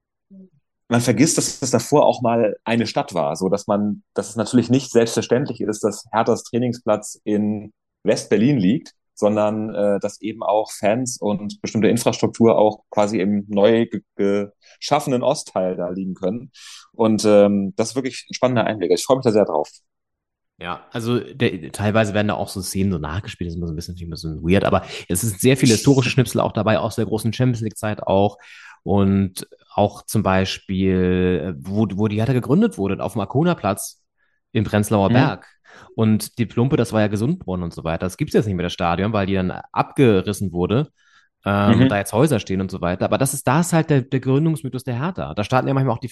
[0.90, 4.36] man vergisst, dass es davor auch mal eine Stadt war, so dass man, dass es
[4.36, 7.72] natürlich nicht selbstverständlich ist, dass Herthas Trainingsplatz in
[8.04, 13.86] West-Berlin liegt, sondern äh, dass eben auch Fans und bestimmte Infrastruktur auch quasi im neu
[13.86, 16.52] ge geschaffenen Ostteil da liegen können.
[16.92, 18.92] Und ähm, das ist wirklich ein spannender Einblick.
[18.92, 19.70] Ich freue mich da sehr drauf.
[20.62, 23.74] Ja, also der, teilweise werden da auch so Szenen so nachgespielt, das ist immer so
[23.74, 26.95] ein bisschen, ein bisschen weird, aber es sind sehr viele historische Schnipsel auch dabei, aus
[26.95, 28.38] der großen Champions League-Zeit auch.
[28.84, 34.04] Und auch zum Beispiel, wo, wo die Hertha gegründet wurde, auf dem Arkona-Platz
[34.52, 35.13] im Prenzlauer Mhm.
[35.13, 35.47] Berg.
[35.95, 38.06] Und die Plumpe, das war ja Gesundbrunnen und so weiter.
[38.06, 40.89] Das gibt es jetzt nicht mehr, das Stadion, weil die dann abgerissen wurde.
[41.43, 41.89] Ähm, Mhm.
[41.89, 43.06] da jetzt Häuser stehen und so weiter.
[43.06, 45.34] Aber das ist, da ist halt der, der Gründungsmythos der Hertha.
[45.34, 46.08] Da starten ja manchmal auch die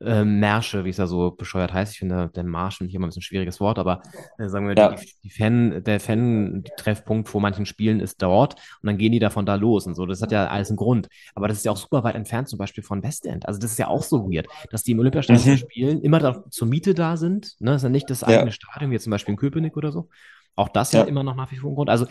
[0.00, 1.92] Fan-Märsche, wie es ja so bescheuert heißt.
[1.92, 4.02] Ich finde, der Marsch hier mal ein bisschen schwieriges Wort, aber
[4.38, 4.92] äh, sagen wir, Ja.
[4.94, 9.46] die, die Fan, der Fan-Treffpunkt vor manchen Spielen ist dort und dann gehen die davon
[9.46, 10.06] da los und so.
[10.06, 11.08] Das hat ja alles einen Grund.
[11.34, 13.46] Aber das ist ja auch super weit entfernt, zum Beispiel von Westend.
[13.46, 15.58] Also das ist ja auch so weird, dass die im Olympiastadion Mhm.
[15.58, 17.54] spielen, immer da zur Miete da sind.
[17.60, 17.72] Ne?
[17.72, 18.28] Das ist ja nicht das Ja.
[18.28, 20.08] eigene Stadion, wie jetzt zum Beispiel in Köpenick oder so.
[20.56, 21.06] Auch das ja, Ja.
[21.06, 21.90] immer noch nach wie vor ein Grund.
[21.90, 22.06] Also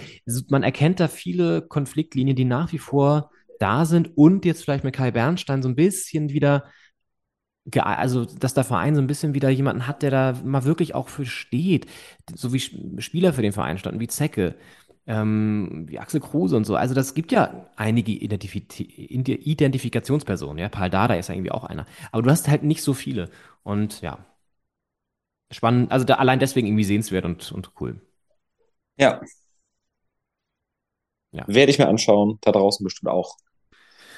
[0.50, 4.96] man erkennt da viele Konfliktlinien, die nach wie vor da sind und jetzt vielleicht mit
[4.96, 6.66] Kai Bernstein so ein bisschen wieder,
[7.76, 11.10] also dass der Verein so ein bisschen wieder jemanden hat, der da mal wirklich auch
[11.10, 11.88] für steht.
[12.36, 14.56] So wie Sp- Spieler für den Verein standen, wie Zecke,
[15.06, 16.76] ähm, wie Axel Kruse und so.
[16.76, 20.60] Also das gibt ja einige Identifi Ide- Identifikationspersonen.
[20.60, 21.86] Ja, Paul Dardai ist ja irgendwie auch einer.
[22.12, 23.30] Aber du hast halt nicht so viele.
[23.64, 24.20] Und ja,
[25.52, 25.92] spannend.
[25.92, 28.02] Also da, allein deswegen irgendwie sehenswert und, und cool.
[28.98, 29.22] Ja.
[31.32, 31.46] Ja.
[31.48, 32.38] Werde ich mir anschauen.
[32.42, 33.38] Da draußen bestimmt auch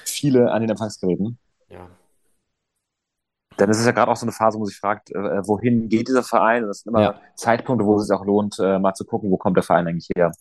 [0.05, 1.39] viele an den Empfangsgeräten.
[1.69, 1.89] Ja.
[3.59, 5.89] Denn es ist ja gerade auch so eine Phase, wo man sich fragt, äh, wohin
[5.89, 6.63] geht dieser Verein?
[6.63, 7.15] Und das sind immer Ja.
[7.35, 10.09] Zeitpunkte, wo es sich auch lohnt, äh, mal zu gucken, wo kommt der Verein eigentlich
[10.15, 10.31] her.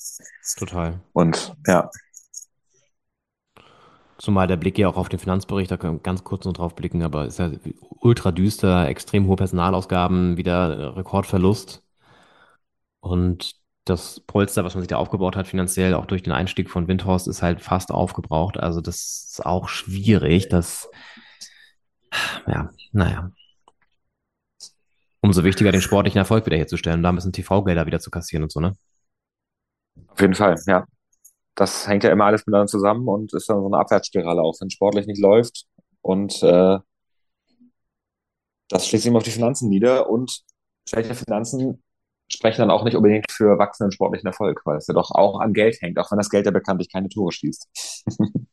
[0.56, 1.00] Total.
[1.12, 1.90] Und ja,
[4.18, 6.74] Zumal der Blick ja auch auf den Finanzbericht, da können wir ganz kurz noch drauf
[6.74, 7.52] blicken, aber ist ja
[8.00, 11.84] ultra düster, extrem hohe Personalausgaben, wieder äh, Rekordverlust.
[13.00, 13.52] Und
[13.84, 17.28] das Polster, was man sich da aufgebaut hat, finanziell auch durch den Einstieg von Windhorst,
[17.28, 18.58] ist halt fast aufgebraucht.
[18.58, 18.96] Also das
[19.30, 20.48] ist auch schwierig.
[20.48, 20.90] Das,
[22.46, 23.30] ja, naja.
[25.20, 28.76] Umso wichtiger, den sportlichen Erfolg wiederherzustellen, da bisschen TV-Gelder wieder zu kassieren und so, ne?
[30.18, 30.84] auf jeden Fall, ja.
[31.54, 34.70] Das hängt ja immer alles miteinander zusammen und ist dann so eine Abwärtsspirale auch, wenn
[34.70, 35.66] sportlich nicht läuft.
[36.02, 36.78] Und äh,
[38.68, 40.42] das schlägt sich immer auf die Finanzen nieder und
[40.88, 41.82] schlechte Finanzen
[42.30, 45.52] sprechen dann auch nicht unbedingt für wachsenden sportlichen Erfolg, weil es ja doch auch am
[45.52, 47.68] Geld hängt, auch wenn das Geld ja bekanntlich keine Tore schießt.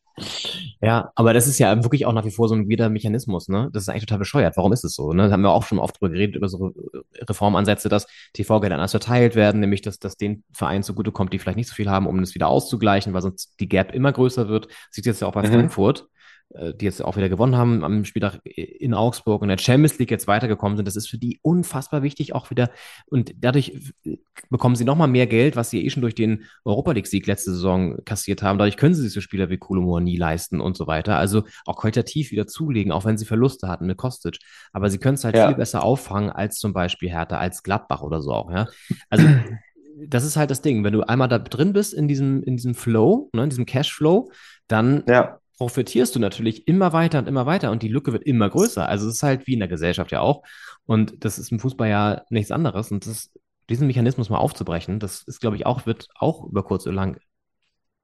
[0.81, 3.69] Ja, aber das ist ja wirklich auch nach wie vor so ein weirder Mechanismus, ne?
[3.73, 4.55] Das ist eigentlich total bescheuert.
[4.57, 5.13] Warum ist es so?
[5.13, 5.27] Ne?
[5.27, 6.73] Da haben wir auch schon oft drüber geredet, über so
[7.21, 11.69] Reformansätze, dass TV-Gelder anders verteilt werden, nämlich dass das den Vereinen zugutekommt, die vielleicht nicht
[11.69, 14.67] so viel haben, um das wieder auszugleichen, weil sonst die Gap immer größer wird.
[14.91, 15.51] Sieht jetzt ja auch bei Mhm.
[15.53, 16.07] Frankfurt,
[16.51, 20.27] die jetzt auch wieder gewonnen haben am Spieltag in Augsburg und der Champions League jetzt
[20.27, 20.87] weitergekommen sind.
[20.87, 22.69] Das ist für die unfassbar wichtig, auch wieder.
[23.07, 24.17] Und dadurch äh,
[24.49, 27.97] bekommen sie nochmal mehr Geld, was sie eh schon durch den Europa League-Sieg letzte Saison
[28.05, 28.57] kassiert haben.
[28.59, 31.17] Dadurch können sie sich so Spieler wie Kolomoa nie leisten und so weiter.
[31.17, 34.37] Also auch qualitativ wieder zulegen, auch wenn sie Verluste hatten mit Kostic.
[34.71, 35.47] Aber sie können es halt Ja.
[35.47, 38.51] viel besser auffangen als zum Beispiel Hertha, als Gladbach oder so auch.
[38.51, 38.67] Ja?
[39.09, 39.27] Also
[40.07, 40.83] das ist halt das Ding.
[40.83, 44.29] Wenn du einmal da drin bist in diesem, in diesem Flow, ne, in diesem Cashflow,
[44.67, 48.49] dann Ja, profitierst du natürlich immer weiter und immer weiter und die Lücke wird immer
[48.49, 48.87] größer.
[48.87, 50.43] Also es ist halt wie in der Gesellschaft ja auch.
[50.85, 52.91] Und das ist im Fußball ja nichts anderes.
[52.91, 53.31] Und das,
[53.69, 57.19] diesen Mechanismus mal aufzubrechen, das ist, glaube ich, auch, wird auch über kurz oder lang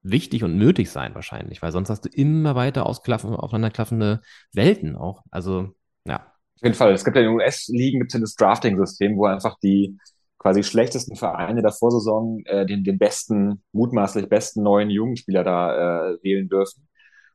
[0.02, 4.20] wichtig und nötig sein wahrscheinlich, weil sonst hast du immer weiter aufeinanderklaffende
[4.52, 5.22] Welten auch.
[5.30, 5.70] Also,
[6.04, 6.16] ja.
[6.56, 6.92] Auf jeden Fall.
[6.92, 9.96] Es gibt ja in den US-Ligen gibt es ja das Drafting-System, wo einfach die
[10.38, 16.18] quasi schlechtesten Vereine der Vorsaison äh, den, den besten, mutmaßlich besten neuen Jugendspieler da äh,
[16.22, 16.88] wählen dürfen.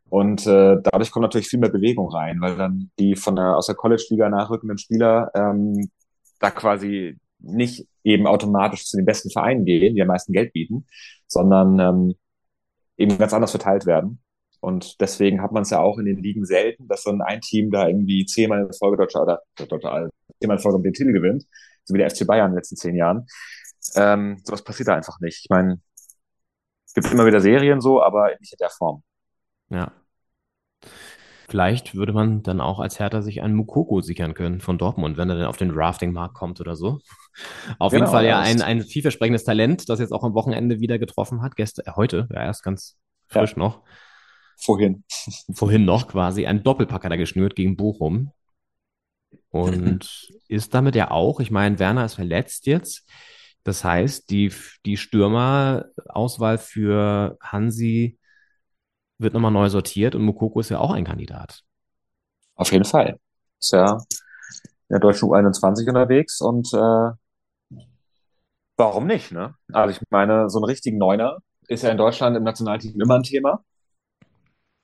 [0.09, 3.67] Und äh, dadurch kommt natürlich viel mehr Bewegung rein, weil dann die von der aus
[3.67, 5.89] der College-Liga nachrückenden Spieler ähm,
[6.39, 10.87] da quasi nicht eben automatisch zu den besten Vereinen gehen, die am meisten Geld bieten,
[11.27, 12.15] sondern ähm,
[12.97, 14.21] eben ganz anders verteilt werden.
[14.59, 17.69] Und deswegen hat man es ja auch in den Ligen selten, dass dann ein Team
[17.69, 21.45] da irgendwie zehnmal in Folge deutscher oder deutscher, zehnmal in Folge den Titel gewinnt,
[21.83, 23.27] so wie der FC Bayern in den letzten zehn Jahren.
[23.95, 25.41] Ähm, sowas passiert da einfach nicht.
[25.43, 25.79] Ich meine,
[26.85, 29.03] es gibt immer wieder Serien so, aber nicht in der Form.
[29.69, 29.91] Ja.
[31.49, 35.29] Vielleicht würde man dann auch als Hertha sich einen Mukoko sichern können von Dortmund, wenn
[35.29, 36.99] er dann auf den Drafting-Markt kommt oder so.
[37.79, 40.99] Auf jeden Genau, Fall ja ein, ein vielversprechendes Talent, das jetzt auch am Wochenende wieder
[40.99, 41.55] getroffen hat.
[41.55, 43.81] Gestern, äh, heute, ja, erst ganz frisch noch.
[44.57, 45.03] Vorhin.
[45.53, 46.45] Vorhin noch quasi.
[46.47, 48.31] Ein Doppelpack hat er geschnürt gegen Bochum.
[49.49, 53.07] Und ist damit ja auch, ich meine, Werner ist verletzt jetzt.
[53.63, 54.51] Das heißt, die,
[54.85, 58.17] die Stürmerauswahl für Hansi
[59.19, 61.63] wird nochmal neu sortiert und Mukoko ist ja auch ein Kandidat.
[62.55, 63.19] Auf jeden Fall.
[63.59, 63.97] Ist ja
[64.89, 67.11] in der deutschen U21 unterwegs und äh,
[68.77, 69.55] warum nicht, ne?
[69.73, 73.23] Also ich meine, so einen richtigen Neuner ist ja in Deutschland im Nationalteam immer ein
[73.23, 73.63] Thema.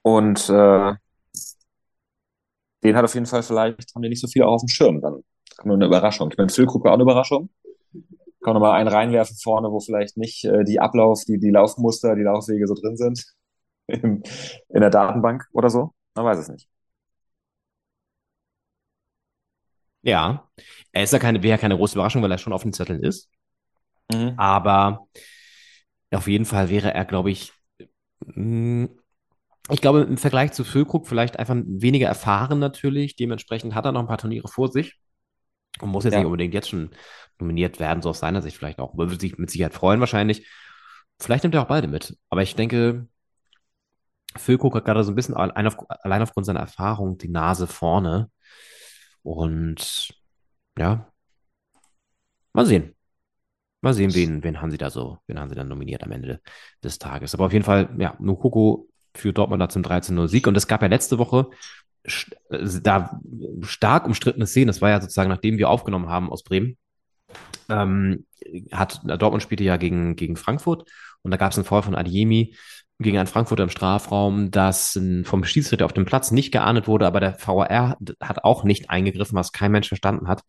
[0.01, 0.93] Und äh,
[2.83, 4.99] den hat auf jeden Fall vielleicht, haben die nicht so auch auf dem Schirm.
[4.99, 5.23] Dann
[5.55, 6.29] kommt nur eine Überraschung.
[6.31, 7.49] Ich meine, Füllkrug war auch eine Überraschung.
[8.43, 12.15] Kann man mal einen reinwerfen vorne, wo vielleicht nicht äh, die Ablauf, die, die Laufmuster,
[12.15, 13.23] die Laufwege so drin sind
[13.87, 14.23] in
[14.69, 15.93] der Datenbank oder so.
[16.15, 16.67] Man weiß es nicht.
[20.01, 20.49] Ja,
[20.91, 23.01] er ist ja keine, wäre ja keine große Überraschung, weil er schon auf den Zetteln
[23.03, 23.29] ist.
[24.11, 24.37] Mhm.
[24.37, 25.07] Aber
[26.11, 27.51] auf jeden Fall wäre er, glaube ich,
[28.25, 28.89] mh,
[29.71, 33.15] ich glaube, im Vergleich zu Füllkrug vielleicht einfach weniger erfahren natürlich.
[33.15, 34.97] Dementsprechend hat er noch ein paar Turniere vor sich
[35.81, 36.19] und muss jetzt Ja.
[36.19, 36.91] nicht unbedingt jetzt schon
[37.39, 38.97] nominiert werden, so aus seiner Sicht vielleicht auch.
[38.97, 40.47] Würde sich mit Sicherheit freuen wahrscheinlich.
[41.19, 42.17] Vielleicht nimmt er auch beide mit.
[42.29, 43.07] Aber ich denke,
[44.37, 48.29] Füllkrug hat gerade so ein bisschen allein, auf, allein aufgrund seiner Erfahrung die Nase vorne.
[49.23, 50.13] Und
[50.77, 51.07] ja,
[52.53, 52.95] mal sehen.
[53.81, 56.41] Mal sehen, wen, wen Hansi da so, wen Hansi dann nominiert am Ende
[56.83, 57.33] des Tages.
[57.33, 60.47] Aber auf jeden Fall, ja, Nukoko für Dortmund da zum 13-0 Sieg.
[60.47, 61.49] Und es gab ja letzte Woche
[62.07, 63.19] st- äh, da
[63.61, 64.67] stark umstrittene Szenen.
[64.67, 66.77] Das war ja sozusagen, nachdem wir aufgenommen haben aus Bremen,
[67.69, 68.25] ähm,
[68.71, 70.89] hat Dortmund spielte ja gegen, gegen Frankfurt
[71.21, 72.55] und da gab es einen Fall von Adiemi
[73.03, 77.19] gegen einen Frankfurter im Strafraum, das vom Schiedsrichter auf dem Platz nicht geahndet wurde, aber
[77.19, 80.43] der VAR hat auch nicht eingegriffen, was kein Mensch verstanden hat,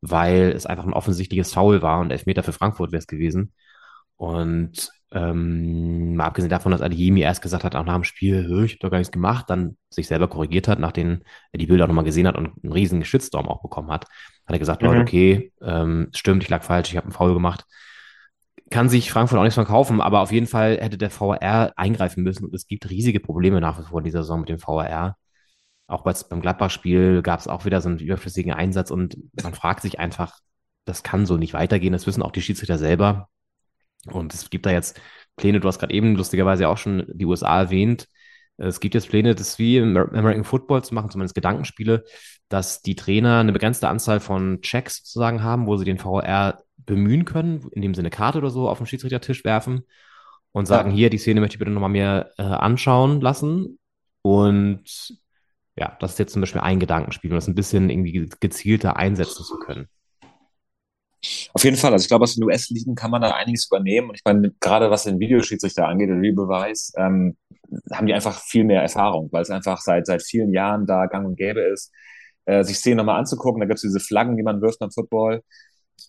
[0.00, 3.52] weil es einfach ein offensichtliches Foul war und Elfmeter für Frankfurt wäre es gewesen.
[4.16, 8.64] Und ähm, mal abgesehen davon, dass Adiemi erst gesagt hat, auch nach dem Spiel, "Hö,
[8.64, 11.22] ich habe doch gar nichts gemacht, dann sich selber korrigiert hat, nachdem
[11.52, 14.54] er die Bilder auch nochmal gesehen hat und einen riesigen Shitstorm auch bekommen hat, hat
[14.54, 14.88] er gesagt, Mhm.
[14.88, 17.64] Leute, okay, ähm, stimmt, ich lag falsch, ich habe einen Foul gemacht.
[18.70, 22.22] Kann sich Frankfurt auch nichts von kaufen, aber auf jeden Fall hätte der VAR eingreifen
[22.22, 25.16] müssen und es gibt riesige Probleme nach wie vor in dieser Saison mit dem VAR.
[25.88, 29.82] Auch bei, beim Gladbach-Spiel gab es auch wieder so einen überflüssigen Einsatz und man fragt
[29.82, 30.38] sich einfach,
[30.84, 31.92] das kann so nicht weitergehen.
[31.92, 33.28] Das wissen auch die Schiedsrichter selber.
[34.06, 35.00] Und es gibt da jetzt
[35.36, 38.06] Pläne, du hast gerade eben lustigerweise auch schon die USA erwähnt.
[38.56, 42.04] Es gibt jetzt Pläne, das wie im American Football zu machen, zumindest Gedankenspiele,
[42.48, 47.24] dass die Trainer eine begrenzte Anzahl von Checks sozusagen haben, wo sie den VR bemühen
[47.24, 49.84] können, indem sie eine Karte oder so auf den Schiedsrichtertisch werfen
[50.52, 50.92] und sagen, Ja.
[50.92, 53.78] hier, die Szene möchte ich bitte nochmal mir äh, anschauen lassen.
[54.22, 54.84] Und
[55.76, 59.44] ja, das ist jetzt zum Beispiel ein Gedankenspiel, um das ein bisschen irgendwie gezielter einsetzen
[59.44, 59.88] zu können.
[61.52, 61.92] Auf jeden Fall.
[61.92, 64.08] Also ich glaube, aus den US-Ligen kann man da einiges übernehmen.
[64.10, 67.36] Und ich meine, gerade was den Videoschiedsrichter angeht, der Rebeweis, ähm,
[67.92, 71.26] haben die einfach viel mehr Erfahrung, weil es einfach seit, seit vielen Jahren da gang
[71.26, 71.92] und gäbe ist,
[72.46, 73.60] äh, sich Szenen nochmal anzugucken.
[73.60, 75.42] Da gibt es diese Flaggen, die man wirft beim Football.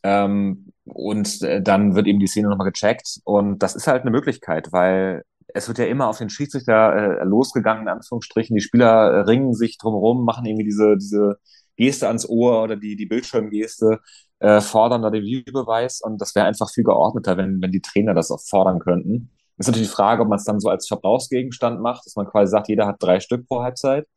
[0.04, 3.19] Ähm, und äh, dann wird eben die Szene nochmal gecheckt.
[3.23, 5.23] Und das ist halt eine Möglichkeit, weil
[5.54, 8.56] es wird ja immer auf den Schiedsrichter äh, losgegangen, in Anführungsstrichen.
[8.56, 11.38] Die Spieler äh, ringen sich drumherum, machen irgendwie diese, diese
[11.77, 13.99] Geste ans Ohr oder die, die Bildschirmgeste,
[14.39, 16.01] äh, fordern da den Videobeweis.
[16.01, 19.32] Und das wäre einfach viel geordneter, wenn, wenn die Trainer das auch fordern könnten.
[19.58, 22.49] Ist natürlich die Frage, ob man es dann so als Verbrauchsgegenstand macht, dass man quasi
[22.49, 24.08] sagt, jeder hat drei Stück pro Halbzeit.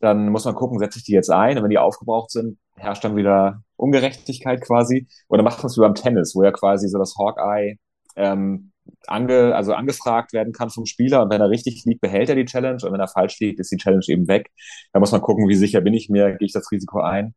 [0.00, 1.56] Dann muss man gucken, setze ich die jetzt ein?
[1.56, 5.08] Und wenn die aufgebraucht sind, herrscht dann wieder Ungerechtigkeit quasi.
[5.28, 7.76] Oder macht man es wie beim Tennis, wo ja quasi so das Hawkeye
[8.16, 8.72] ähm,
[9.06, 12.44] ange, also angefragt werden kann vom Spieler und wenn er richtig liegt, behält er die
[12.44, 14.50] Challenge und wenn er falsch liegt, ist die Challenge eben weg.
[14.92, 17.34] Da muss man gucken, wie sicher bin ich mir, gehe ich das Risiko ein.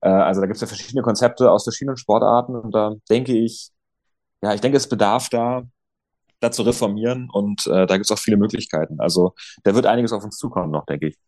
[0.00, 3.70] Äh, also da gibt es ja verschiedene Konzepte aus verschiedenen Sportarten und da denke ich,
[4.42, 5.62] ja, ich denke, es bedarf da,
[6.40, 9.00] da zu reformieren und äh, da gibt es auch viele Möglichkeiten.
[9.00, 9.34] Also
[9.64, 11.18] da wird einiges auf uns zukommen noch, denke ich.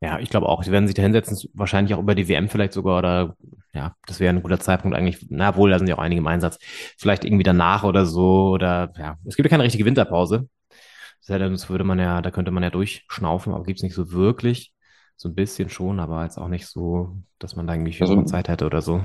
[0.00, 0.62] Ja, ich glaube auch.
[0.62, 3.36] Sie werden sich da hinsetzen, wahrscheinlich auch über die WM vielleicht sogar oder
[3.72, 5.26] ja, das wäre ein guter Zeitpunkt eigentlich.
[5.30, 6.58] Na wohl, da sind ja auch einige im Einsatz.
[6.98, 10.48] Vielleicht irgendwie danach oder so oder ja, es gibt ja keine richtige Winterpause.
[11.26, 14.72] Das würde man ja, da könnte man ja durchschnaufen, aber gibt's nicht so wirklich.
[15.16, 18.22] So ein bisschen schon, aber jetzt auch nicht so, dass man da irgendwie viel Also-
[18.24, 19.02] Zeit hätte oder so.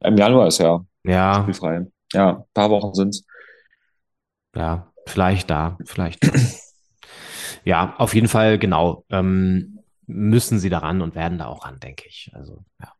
[0.00, 1.86] Im Januar ist ja Ja, spielfrei.
[2.12, 3.24] Ja, ein paar Wochen sind's.
[4.56, 6.20] ja, vielleicht da, vielleicht.
[7.64, 9.04] Ja, auf jeden Fall, genau.
[9.10, 9.73] Ähm,
[10.06, 12.30] müssen sie daran und werden da auch ran, denke ich.
[12.34, 12.92] Also, ja.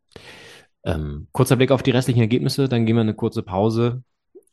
[0.85, 4.03] Ähm, kurzer Blick auf die restlichen Ergebnisse, dann gehen wir eine kurze Pause.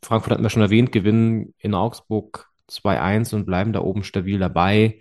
[0.04, 5.00] Frankfurt hatten wir schon erwähnt, gewinnen in Augsburg 2-1 und bleiben da oben stabil dabei.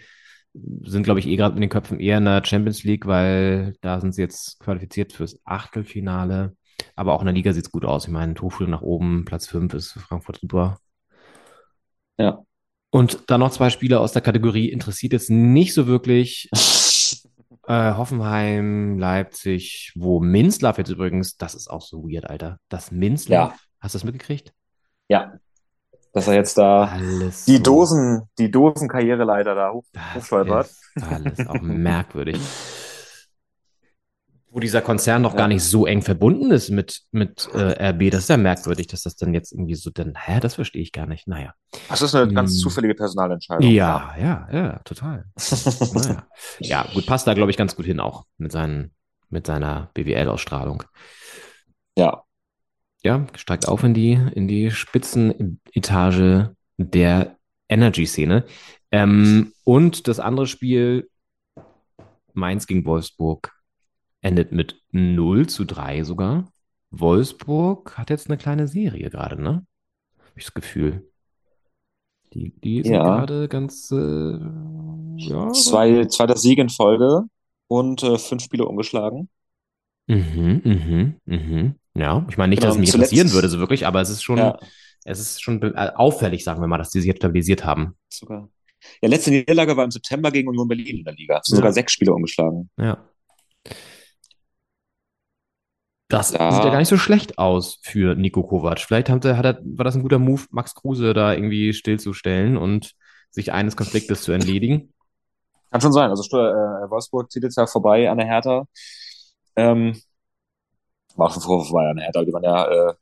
[0.53, 4.01] Sind, glaube ich, eh gerade mit den Köpfen eher in der Champions League, weil da
[4.01, 6.57] sind sie jetzt qualifiziert fürs Achtelfinale.
[6.97, 8.07] Aber auch in der Liga sieht's gut aus.
[8.07, 10.79] Ich meine, Tuchel nach oben, Platz 5 ist für Frankfurt super.
[12.19, 12.43] Ja.
[12.91, 16.51] Und dann noch zwei Spieler aus der Kategorie interessiert jetzt nicht so wirklich.
[17.67, 22.59] Äh, Hoffenheim, Leipzig, wo Minzlaff jetzt übrigens, das ist auch so weird, Alter.
[22.69, 23.59] Das Minzlaff, Ja.
[23.81, 24.53] hast du das mitgekriegt?
[25.09, 25.35] Ja.
[26.13, 30.67] Dass er jetzt da Alles die so- Dosen, die Dosenkarriereleiter da hoch, Das hochstolpert.
[30.67, 32.41] ist alles auch merkwürdig.
[34.53, 38.25] Wo dieser Konzern noch gar nicht so eng verbunden ist mit, mit äh, RB, das
[38.25, 41.07] ist ja merkwürdig, dass das dann jetzt irgendwie so, dann, hä, das verstehe ich gar
[41.07, 41.29] nicht.
[41.29, 41.55] Naja.
[41.89, 42.59] Das ist eine ganz Hm.
[42.59, 43.71] zufällige Personalentscheidung.
[43.71, 45.27] Ja, ja, ja, total.
[45.95, 46.27] Naja.
[46.59, 48.91] Ja, gut, passt da, glaube ich, ganz gut hin auch mit, seinen,
[49.29, 50.83] mit seiner BWL-Ausstrahlung.
[51.97, 52.25] Ja.
[53.03, 57.37] Ja, steigt auf in die, in die Spitzenetage der
[57.69, 58.45] Energy-Szene.
[58.91, 61.09] Ähm, und das andere Spiel,
[62.35, 63.53] Mainz gegen Wolfsburg,
[64.23, 66.53] endet mit 0 zu 3 sogar.
[66.91, 69.65] Wolfsburg hat jetzt eine kleine Serie gerade, ne?
[70.19, 71.07] Hab ich das Gefühl.
[72.33, 73.03] Die, die sind Ja.
[73.03, 74.39] gerade ganz, äh,
[75.17, 75.53] ja.
[75.53, 77.23] Zwei, zweiter Sieg in Folge
[77.69, 79.29] und äh, fünf Spiele ungeschlagen.
[80.07, 81.75] Mhm, mhm, mhm.
[81.95, 84.11] Ja, ich meine nicht, dass es Genau, mich zuletzt- interessieren würde, so wirklich, aber es
[84.11, 84.59] ist schon, Ja.
[85.05, 87.97] es ist schon äh, auffällig, sagen wir mal, dass die sich jetzt stabilisiert haben.
[88.09, 88.49] Sogar.
[89.03, 91.35] Ja, letzte Niederlage war im September gegen Union Berlin in der Liga.
[91.37, 91.41] Ja.
[91.45, 92.71] sogar sechs Spiele ungeschlagen.
[92.79, 93.05] Ja.
[96.11, 96.51] Das Ja.
[96.53, 98.81] sieht ja gar nicht so schlecht aus für Nico Kovac.
[98.81, 102.57] Vielleicht hat er, hat er, war das ein guter Move, Max Kruse da irgendwie stillzustellen
[102.57, 102.93] und
[103.31, 104.93] sich eines Konfliktes zu entledigen.
[105.71, 106.11] Kann schon sein.
[106.11, 108.65] Also äh, Wolfsburg zieht jetzt ja vorbei an der Hertha.
[109.55, 110.01] Ähm,
[111.15, 112.25] war auch schon vor vorbei an der Hertha.
[112.25, 112.95] Die waren ja äh,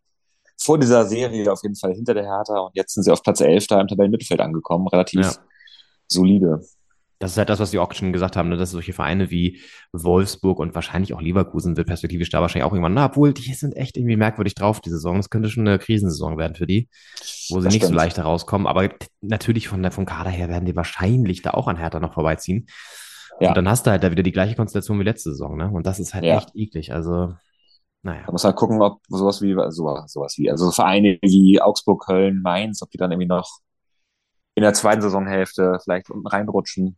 [0.60, 3.40] vor dieser Serie auf jeden Fall hinter der Hertha und jetzt sind sie auf Platz
[3.40, 4.86] 11 da im Tabellenmittelfeld angekommen.
[4.88, 5.32] Relativ Ja.
[6.08, 6.60] solide.
[7.20, 8.56] Das ist halt das, was die auch schon gesagt haben, ne?
[8.56, 9.60] dass solche Vereine wie
[9.92, 13.76] Wolfsburg und wahrscheinlich auch Leverkusen wird perspektivisch da wahrscheinlich auch irgendwann, na, obwohl, die sind
[13.76, 15.16] echt irgendwie merkwürdig drauf, die Saison.
[15.16, 16.88] Das könnte schon eine Krisensaison werden für die,
[17.50, 17.96] wo sie Das nicht so stimmt.
[17.96, 18.68] leicht herauskommen.
[18.68, 18.88] Aber
[19.20, 22.66] natürlich von der, vom Kader her werden die wahrscheinlich da auch an Hertha noch vorbeiziehen.
[23.40, 23.48] Ja.
[23.48, 25.68] Und dann hast du halt da wieder die gleiche Konstellation wie letzte Saison, ne?
[25.70, 26.36] Und das ist halt Ja.
[26.38, 26.92] echt eklig.
[26.92, 27.34] Also,
[28.02, 28.22] naja.
[28.26, 32.42] Da muss halt gucken, ob sowas wie, sowas, sowas wie, also Vereine wie Augsburg, Köln,
[32.42, 33.58] Mainz, ob die dann irgendwie noch
[34.54, 36.96] in der zweiten Saisonhälfte vielleicht unten reinrutschen.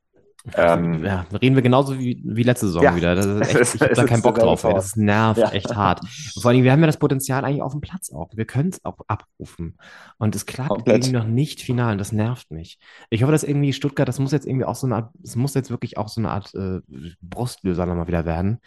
[0.55, 2.97] Ähm, ja, reden wir genauso wie, wie letzte Saison Ja.
[2.97, 3.15] wieder.
[3.15, 4.65] Das ist echt, ich habe da keinen Bock drauf.
[4.65, 4.73] Ey.
[4.73, 5.51] Das nervt Ja.
[5.51, 6.01] echt hart.
[6.41, 8.31] Vor allem, wir haben ja das Potenzial eigentlich auf dem Platz auch.
[8.35, 9.77] Wir können es auch abrufen.
[10.19, 10.97] Und es klappt Komplett.
[11.05, 11.93] irgendwie noch nicht final.
[11.93, 12.79] Und das nervt mich.
[13.11, 15.55] Ich hoffe, dass irgendwie Stuttgart, das muss jetzt irgendwie auch so eine Art, es muss
[15.55, 16.81] jetzt wirklich auch so eine Art äh,
[17.21, 18.61] Brustlöser nochmal wieder werden.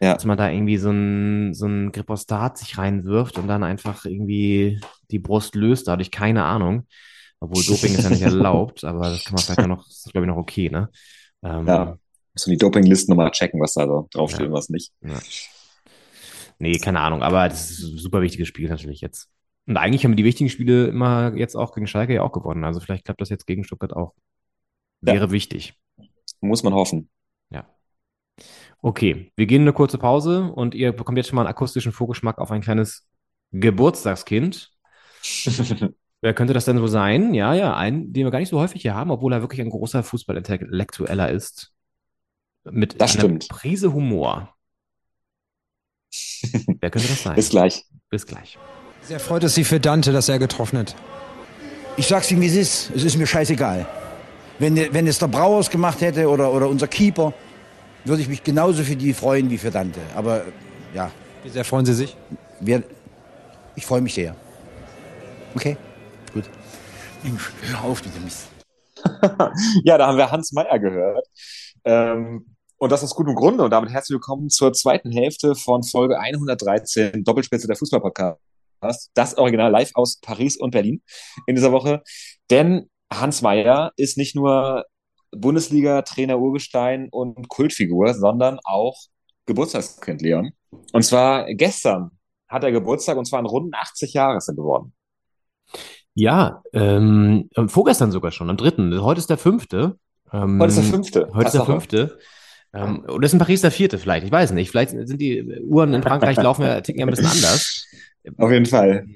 [0.00, 0.14] Ja.
[0.14, 4.80] Dass man da irgendwie so ein, so ein Gripostat sich reinwirft und dann einfach irgendwie
[5.10, 6.86] die Brust löst, dadurch keine Ahnung.
[7.40, 10.26] Obwohl Doping ist ja nicht erlaubt, aber das kann man vielleicht noch, das ist glaube
[10.26, 10.90] ich noch okay, ne?
[11.42, 11.98] Ähm, Ja.
[12.34, 14.46] Muss die Dopinglisten nochmal checken, was da so draufsteht Ja.
[14.46, 14.92] und was nicht.
[15.00, 15.18] Ja.
[16.58, 19.28] Nee, keine Ahnung, aber das ist ein super wichtiges Spiel natürlich jetzt.
[19.66, 22.64] Und eigentlich haben wir die wichtigen Spiele immer jetzt auch gegen Schalke ja auch gewonnen.
[22.64, 24.14] Also vielleicht klappt das jetzt gegen Stuttgart auch.
[25.02, 25.14] Ja.
[25.14, 25.74] Wäre wichtig.
[26.40, 27.08] Muss man hoffen.
[27.50, 27.66] Ja.
[28.82, 32.38] Okay, wir gehen eine kurze Pause und ihr bekommt jetzt schon mal einen akustischen Vorgeschmack
[32.38, 33.06] auf ein kleines
[33.52, 34.70] Geburtstagskind.
[36.22, 37.32] Wer könnte das denn so sein?
[37.32, 39.70] Ja, ja, einen, den wir gar nicht so häufig hier haben, obwohl er wirklich ein
[39.70, 41.72] großer Fußballintellektueller ist.
[42.64, 43.48] Mit Das einer stimmt.
[43.48, 44.54] Prise Humor.
[46.80, 47.36] Wer könnte das sein?
[47.36, 47.84] Bis gleich.
[48.10, 48.58] Bis gleich.
[49.02, 50.94] Sehr freut es Sie für Dante, dass er getroffen hat.
[51.96, 52.90] Ich sag's Ihnen, wie es ist.
[52.94, 53.86] Es ist mir scheißegal.
[54.58, 57.32] Wenn, wenn es der Brauers gemacht hätte oder, oder unser Keeper,
[58.04, 60.00] würde ich mich genauso für die freuen wie für Dante.
[60.14, 60.44] Aber
[60.94, 61.10] ja,
[61.42, 62.16] Wie sehr freuen Sie sich?
[62.60, 62.82] wir,
[63.74, 64.36] ich freue mich sehr.
[65.54, 65.76] Okay?
[66.32, 66.44] Gut.
[67.24, 68.48] Mensch, hör auf, diese Mist.
[69.84, 71.26] ja, da haben wir Hans Meyer gehört.
[71.84, 73.64] Ähm, und das aus gutem Grunde.
[73.64, 79.10] Und damit herzlich willkommen zur zweiten Hälfte von Folge 113 Doppelspitze der Fußballpodcast.
[79.14, 81.02] Das Original live aus Paris und Berlin
[81.46, 82.02] in dieser Woche.
[82.48, 84.84] Denn Hans Meyer ist nicht nur
[85.32, 88.96] Bundesliga-Trainer Urgestein und Kultfigur, sondern auch
[89.46, 90.52] Geburtstagskind, Leon.
[90.92, 92.12] Und zwar gestern
[92.46, 94.94] hat er Geburtstag und zwar in runden 80 Jahre er geworden.
[96.14, 99.00] Ja, ähm, vorgestern sogar schon, am dritten.
[99.02, 99.96] Heute ist der fünfte.
[100.32, 101.28] Ähm, Heute ist der fünfte.
[101.32, 102.18] Heute ist der fünfte.
[102.72, 104.24] Ähm, oder ist in Paris der vierte vielleicht?
[104.24, 104.70] Ich weiß nicht.
[104.70, 107.86] Vielleicht sind die Uhren in Frankreich laufen ja, ticken ja ein bisschen anders.
[108.36, 109.06] Auf jeden Fall.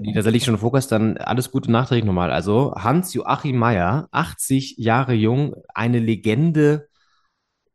[0.00, 2.32] Nee, Tatsächlich schon vorgestern alles Gute nachträglich nochmal.
[2.32, 6.88] Also Hans-Joachim Meyer, 80 Jahre jung, eine Legende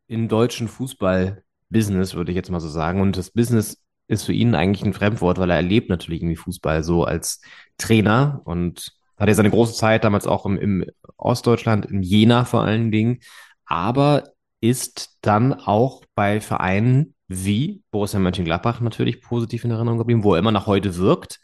[0.08, 3.00] im deutschen Fußball-Business, würde ich jetzt mal so sagen.
[3.00, 3.78] Und das Business
[4.12, 7.40] ist für ihn eigentlich ein Fremdwort, weil er erlebt natürlich irgendwie Fußball so als
[7.78, 10.86] Trainer und hat ja seine große Zeit damals auch im, im
[11.16, 13.20] Ostdeutschland, in Jena vor allen Dingen,
[13.64, 14.24] aber
[14.60, 20.38] ist dann auch bei Vereinen wie Borussia Mönchengladbach natürlich positiv in Erinnerung geblieben, wo er
[20.38, 21.40] immer noch heute wirkt.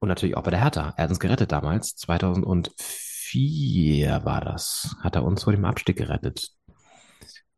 [0.00, 0.92] Und natürlich auch bei der Hertha.
[0.96, 1.96] Er hat uns gerettet damals.
[1.96, 4.94] 2004 war das.
[5.00, 6.50] Hat er uns vor dem Abstieg gerettet.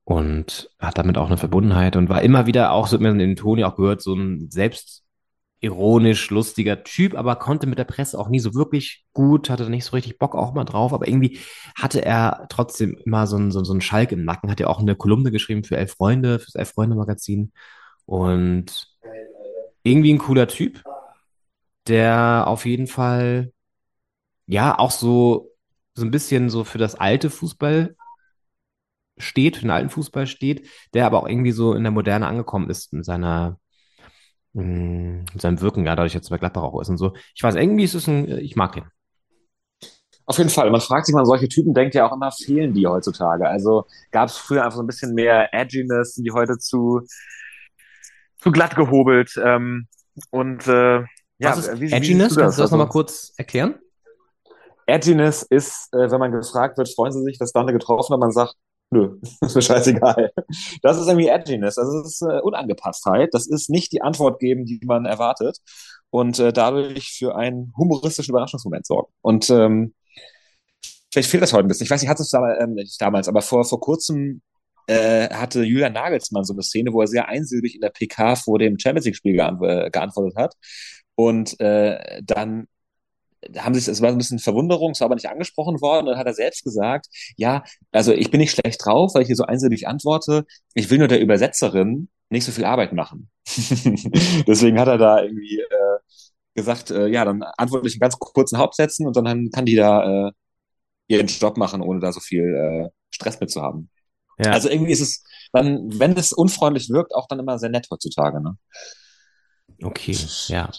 [0.08, 3.34] Und hat damit auch eine Verbundenheit und war immer wieder auch, so hat man den
[3.34, 8.38] Toni auch gehört, so ein selbstironisch lustiger Typ, aber konnte mit der Presse auch nie
[8.38, 11.40] so wirklich gut, hatte nicht so richtig Bock auch mal drauf, aber irgendwie
[11.76, 14.78] hatte er trotzdem immer so einen, so, so einen Schalk im Nacken, hat ja auch
[14.78, 17.50] eine Kolumne geschrieben für Elf Freunde, fürs Elf Freunde Magazin
[18.04, 18.86] und
[19.82, 20.84] irgendwie ein cooler Typ,
[21.88, 23.52] der auf jeden Fall,
[24.46, 25.50] ja, auch so,
[25.96, 27.96] so ein bisschen so für das alte Fußball
[29.18, 32.70] steht, für den alten Fußball steht, der aber auch irgendwie so in der Moderne angekommen
[32.70, 33.58] ist in seiner,
[34.54, 37.14] mh, in seinem Wirken, ja, dadurch, dass er bei Gladbach auch ist und so.
[37.34, 38.84] Ich weiß, irgendwie ist es ein, ich mag ihn.
[40.26, 40.70] Auf jeden Fall.
[40.70, 43.48] Man fragt sich mal, solche Typen denkt ja auch immer, fehlen die heutzutage?
[43.48, 47.02] Also gab es früher einfach so ein bisschen mehr Edginess, sind die heute zu,
[48.38, 49.32] zu glatt gehobelt.
[49.42, 49.88] Ähm,
[50.30, 51.06] und äh, ja,
[51.50, 52.34] Was ist wie, wie Edginess?
[52.34, 53.76] du Kannst du das Also, nochmal kurz erklären?
[54.86, 58.32] Edginess ist, äh, wenn man gefragt wird, freuen Sie sich, dass Dante getroffen hat, man
[58.32, 58.54] sagt,
[58.90, 60.32] nö, ist mir scheißegal.
[60.82, 63.30] Das ist irgendwie Edginess, das ist äh, Unangepasstheit.
[63.32, 65.58] Das ist nicht die Antwort geben, die man erwartet
[66.10, 69.12] und äh, dadurch für einen humoristischen Überraschungsmoment sorgen.
[69.22, 69.94] Und ähm,
[71.12, 71.84] vielleicht fehlt das heute ein bisschen.
[71.84, 74.42] Ich weiß nicht, hat es damals, ähm, nicht damals, aber vor, vor kurzem
[74.86, 78.58] äh, hatte Julian Nagelsmann so eine Szene, wo er sehr einsilbig in der PK vor
[78.58, 80.54] dem Champions League-Spiel geant äh, geantwortet hat.
[81.16, 82.66] Und äh, dann
[83.58, 86.06] haben sich, es war ein bisschen Verwunderung, es war aber nicht angesprochen worden.
[86.06, 89.28] Und dann hat er selbst gesagt, ja, also ich bin nicht schlecht drauf, weil ich
[89.28, 90.44] hier so einsilbig antworte.
[90.74, 93.30] Ich will nur der Übersetzerin nicht so viel Arbeit machen.
[94.46, 95.98] Deswegen hat er da irgendwie äh,
[96.54, 100.28] gesagt, äh, ja, dann antworte ich in ganz kurzen Hauptsätzen und dann kann die da
[100.28, 100.32] äh,
[101.08, 103.90] ihren Job machen, ohne da so viel äh, Stress mit zu haben.
[104.38, 104.50] Ja.
[104.52, 105.22] Also irgendwie ist es
[105.52, 108.42] dann, wenn es unfreundlich wirkt, auch dann immer sehr nett heutzutage.
[108.42, 108.56] Ne?
[109.82, 110.16] Okay,
[110.48, 110.70] ja.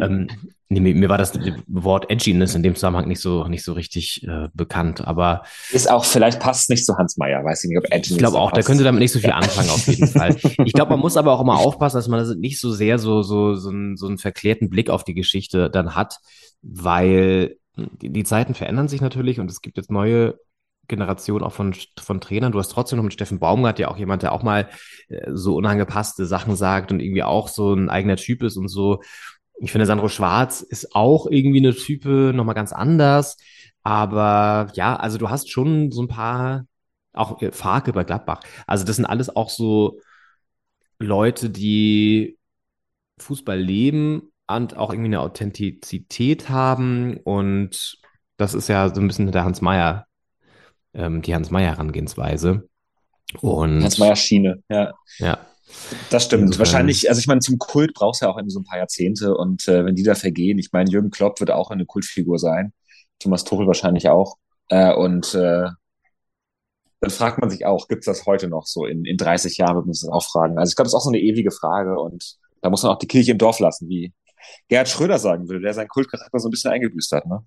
[0.00, 0.26] ähm,
[0.68, 1.32] nee, mir, war das
[1.68, 6.04] Wort Edginess in dem Zusammenhang nicht so, nicht so richtig äh, bekannt, aber ist auch,
[6.04, 8.58] vielleicht passt nicht zu Hans Meyer, weiß ich nicht, ob Edginess ich glaube auch, der
[8.58, 8.66] passt.
[8.66, 10.36] könnte damit nicht so viel anfangen, auf jeden Fall.
[10.64, 13.22] Ich glaube, man muss aber auch immer aufpassen, dass man das nicht so sehr so,
[13.22, 16.18] so, so, einen, so einen verklärten Blick auf die Geschichte dann hat,
[16.62, 20.38] weil die Zeiten verändern sich natürlich und es gibt jetzt neue
[20.90, 22.52] Generation auch von, von Trainern.
[22.52, 24.68] Du hast trotzdem noch mit Steffen Baumgart ja auch jemand, der auch mal
[25.08, 29.00] äh, so unangepasste Sachen sagt und irgendwie auch so ein eigener Typ ist und so.
[29.58, 33.38] Ich finde, Sandro Schwarz ist auch irgendwie eine Type, nochmal ganz anders.
[33.82, 36.66] Aber ja, also du hast schon so ein paar,
[37.12, 38.40] auch äh, Farke bei Gladbach.
[38.66, 40.00] Also das sind alles auch so
[40.98, 42.38] Leute, die
[43.18, 47.16] Fußball leben und auch irgendwie eine Authentizität haben.
[47.18, 47.98] Und
[48.36, 50.06] das ist ja so ein bisschen der Hans Meyer
[50.94, 52.68] ähm, die Hans-Meyer-Herangehensweise.
[53.40, 54.92] Und Hans-Meyer-Schiene, ja.
[55.18, 55.38] Ja.
[56.10, 56.42] Das stimmt.
[56.42, 58.78] Insofern- Wahrscheinlich, also ich meine, zum Kult brauchst du ja auch irgendwie so ein paar
[58.78, 62.38] Jahrzehnte und äh, wenn die da vergehen, ich meine, Jürgen Klopp wird auch eine Kultfigur
[62.38, 62.72] sein,
[63.20, 64.36] Thomas Tuchel wahrscheinlich auch.
[64.68, 65.68] Äh, und äh,
[67.00, 68.84] dann fragt man sich auch, gibt's das heute noch so?
[68.84, 70.58] In, in 30 Jahren wird man sich das auch fragen.
[70.58, 72.98] Also ich glaube, das ist auch so eine ewige Frage und da muss man auch
[72.98, 74.12] die Kirche im Dorf lassen, wie
[74.68, 77.42] Gerhard Schröder sagen würde, der seinen Kultcharakter so ein bisschen eingebüßt hat, ne?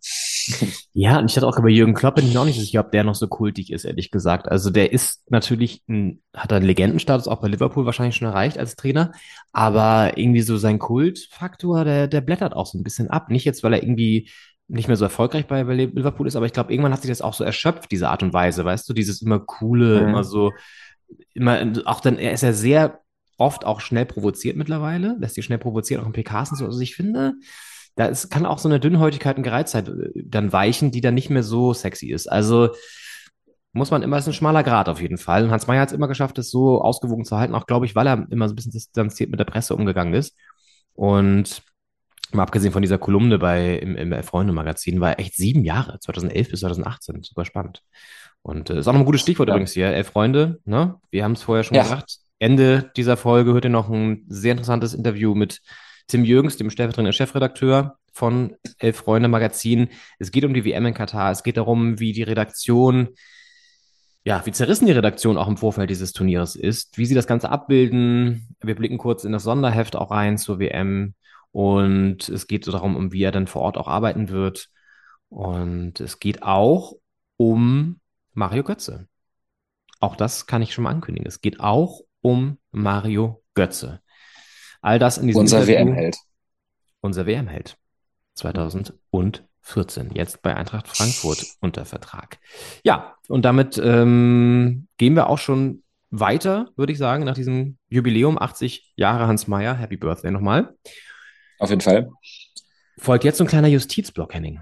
[0.94, 3.04] Ja, und ich hatte auch bei Jürgen Klopp bin ich auch nicht sicher, ob der
[3.04, 4.48] noch so kultig ist, ehrlich gesagt.
[4.50, 8.76] Also der ist natürlich ein, hat einen Legendenstatus auch bei Liverpool wahrscheinlich schon erreicht als
[8.76, 9.12] Trainer,
[9.52, 13.30] aber irgendwie so sein Kultfaktor, der, der blättert auch so ein bisschen ab.
[13.30, 14.30] Nicht jetzt, weil er irgendwie
[14.68, 17.22] nicht mehr so erfolgreich bei, bei Liverpool ist, aber ich glaube, irgendwann hat sich das
[17.22, 20.10] auch so erschöpft, diese Art und Weise, weißt du, dieses immer coole, Mhm.
[20.10, 20.52] immer so,
[21.34, 23.00] immer, auch dann, er ist ja sehr
[23.38, 26.66] oft auch schnell provoziert mittlerweile, lässt sich schnell provozieren, auch in PKs und so.
[26.66, 27.34] Also ich finde,
[27.96, 31.30] da ist, kann auch so eine Dünnhäutigkeit und Gereiztheit äh, dann weichen, die dann nicht
[31.30, 32.28] mehr so sexy ist.
[32.28, 32.70] Also
[33.72, 35.44] muss man immer, ist ein schmaler Grad auf jeden Fall.
[35.44, 37.96] Und Hans Meyer hat es immer geschafft, das so ausgewogen zu halten, auch glaube ich,
[37.96, 40.38] weil er immer so ein bisschen distanziert mit der Presse umgegangen ist.
[40.94, 41.64] Und
[42.32, 46.50] mal abgesehen von dieser Kolumne bei, im, im Freunde-Magazin, war er echt sieben Jahre, 2011
[46.52, 47.82] bis 2018, super spannend.
[48.44, 49.56] Und äh, ist auch noch ein gutes Stichwort ja.
[49.56, 50.96] übrigens hier, elf Freunde, ne?
[51.10, 51.84] Wir haben es vorher schon ja.
[51.84, 52.18] gesagt.
[52.44, 55.62] Ende dieser Folge hört ihr noch ein sehr interessantes Interview mit
[56.08, 59.88] Tim Jürgens, dem stellvertretenden Chefredakteur von Elf Freunde Magazin.
[60.20, 61.32] Es geht um die WM in Katar.
[61.32, 63.16] Es geht darum, wie die Redaktion,
[64.26, 67.50] ja, wie zerrissen die Redaktion auch im Vorfeld dieses Turniers ist, wie sie das Ganze
[67.50, 68.54] abbilden.
[68.62, 71.16] Wir blicken kurz in das Sonderheft auch rein zur WM.
[71.52, 74.68] Und es geht so darum, um wie er dann vor Ort auch arbeiten wird.
[75.30, 76.92] Und es geht auch
[77.38, 78.02] um
[78.34, 79.08] Mario Götze.
[80.02, 81.26] Auch das kann ich schon mal ankündigen.
[81.26, 84.02] Es geht auch um Mario Götze.
[84.82, 86.18] All das in diesem Unser WM-Held.
[87.02, 87.78] Unser WM-Held.
[88.36, 90.12] 2014.
[90.14, 92.40] Jetzt bei Eintracht Frankfurt unter Vertrag.
[92.84, 98.38] Ja, und damit ähm, gehen wir auch schon weiter, würde ich sagen, nach diesem Jubiläum.
[98.38, 99.76] 80 Jahre Hans Meyer.
[99.76, 100.76] Happy Birthday nochmal.
[101.60, 102.10] Auf jeden Fall.
[102.98, 104.60] Folgt jetzt so ein kleiner Justizblock, Henning.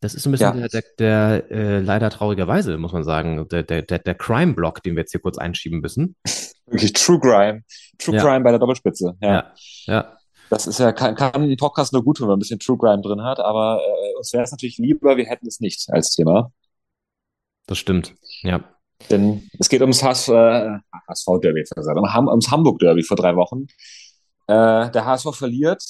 [0.00, 0.68] Das ist ein bisschen ja.
[0.68, 4.96] der, der, der äh, leider traurigerweise, muss man sagen, der, der, der, der Crime-Block, den
[4.96, 6.16] wir jetzt hier kurz einschieben müssen.
[6.70, 7.62] Wirklich True Crime.
[7.98, 8.22] True ja.
[8.22, 9.16] Crime bei der Doppelspitze.
[9.20, 9.28] Ja.
[9.28, 9.52] ja.
[9.86, 10.16] ja.
[10.50, 12.76] Das ist ja, kann, kann ein Podcast nur gut tun, wenn man ein bisschen True
[12.76, 16.10] Crime drin hat, aber äh, uns wäre es natürlich lieber, wir hätten es nicht als
[16.10, 16.50] Thema.
[17.66, 18.64] Das stimmt, ja.
[19.08, 23.66] Denn es geht ums HSV, äh, HSV-Derby, um, ums Hamburg-Derby vor drei Wochen.
[24.48, 25.82] Äh, der HSV verliert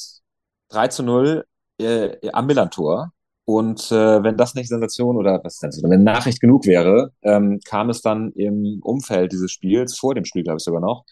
[0.68, 1.44] 3 zu 0
[1.80, 3.12] äh, am Millantor.
[3.50, 7.90] Und äh, wenn das nicht Sensation oder was denn, wenn Nachricht genug wäre, ähm, kam
[7.90, 11.04] es dann im Umfeld dieses Spiels, vor dem Spiel glaube ich sogar noch,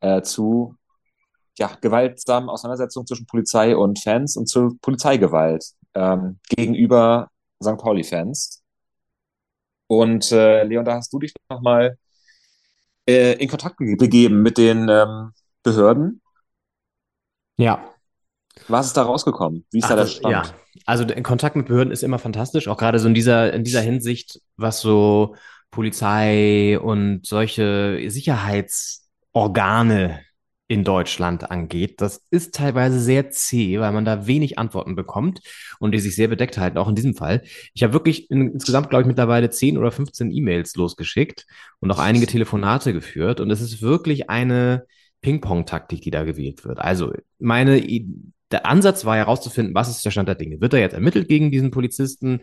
[0.00, 0.74] äh, zu
[1.58, 5.64] ja, gewaltsamen Auseinandersetzungen zwischen Polizei und Fans und zu Polizeigewalt
[5.94, 7.30] ähm, gegenüber
[7.64, 7.78] St.
[7.78, 8.62] Pauli-Fans.
[9.86, 11.96] Und äh, Leon, da hast du dich nochmal
[13.08, 16.20] äh, in Kontakt begeben mit den ähm, Behörden.
[17.56, 17.82] Ja,
[18.68, 19.66] was ist da rausgekommen?
[19.70, 20.46] Wie ist Ach, da der Stand?
[20.46, 20.54] Ja,
[20.86, 23.80] also in Kontakt mit Behörden ist immer fantastisch, auch gerade so in dieser, in dieser
[23.80, 25.36] Hinsicht, was so
[25.70, 30.20] Polizei und solche Sicherheitsorgane
[30.70, 32.00] in Deutschland angeht.
[32.00, 35.40] Das ist teilweise sehr zäh, weil man da wenig Antworten bekommt
[35.80, 37.42] und die sich sehr bedeckt halten, auch in diesem Fall.
[37.74, 41.44] Ich habe wirklich in, insgesamt, glaube ich, mittlerweile 10 oder 15 E-Mails losgeschickt
[41.80, 43.40] und auch einige Telefonate geführt.
[43.40, 44.86] Und es ist wirklich eine
[45.22, 46.78] Ping-Pong-Taktik, die da gewählt wird.
[46.78, 47.84] Also meine
[48.50, 50.60] der Ansatz war herauszufinden, was ist der Stand der Dinge.
[50.60, 52.40] Wird er jetzt ermittelt gegen diesen Polizisten?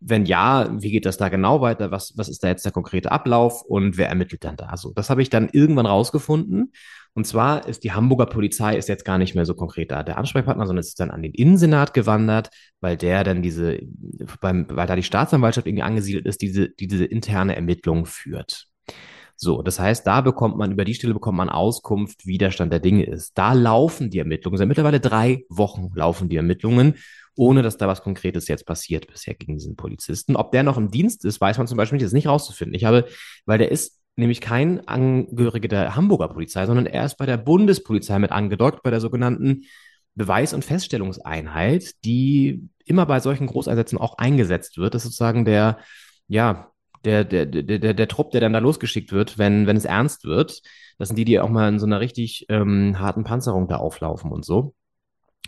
[0.00, 1.90] Wenn ja, wie geht das da genau weiter?
[1.90, 4.76] Was, was ist da jetzt der konkrete Ablauf und wer ermittelt dann da?
[4.76, 6.72] So, das habe ich dann irgendwann rausgefunden.
[7.14, 10.18] Und zwar ist die Hamburger Polizei ist jetzt gar nicht mehr so konkret da der
[10.18, 12.50] Ansprechpartner, sondern es ist dann an den Innensenat gewandert,
[12.80, 13.80] weil der dann diese,
[14.40, 18.68] beim, weil da die Staatsanwaltschaft irgendwie angesiedelt ist, diese, diese interne Ermittlung führt.
[19.40, 22.72] So, das heißt, da bekommt man, über die Stelle bekommt man Auskunft, wie der Stand
[22.72, 23.38] der Dinge ist.
[23.38, 26.96] Da laufen die Ermittlungen, seit mittlerweile drei Wochen laufen die Ermittlungen,
[27.36, 30.34] ohne dass da was Konkretes jetzt passiert bisher gegen diesen Polizisten.
[30.34, 32.74] Ob der noch im Dienst ist, weiß man zum Beispiel nicht, das nicht rauszufinden.
[32.74, 33.06] Ich habe,
[33.46, 38.18] weil der ist nämlich kein Angehöriger der Hamburger Polizei, sondern er ist bei der Bundespolizei
[38.18, 39.66] mit angedockt, bei der sogenannten
[40.16, 44.94] Beweis- und Feststellungseinheit, die immer bei solchen Großeinsätzen auch eingesetzt wird.
[44.94, 45.78] Das ist sozusagen der,
[46.26, 46.72] ja,
[47.04, 50.62] der, der, der, der, Trupp, der dann da losgeschickt wird, wenn, wenn es ernst wird.
[50.98, 54.30] Das sind die, die auch mal in so einer richtig ähm, harten Panzerung da auflaufen
[54.32, 54.74] und so.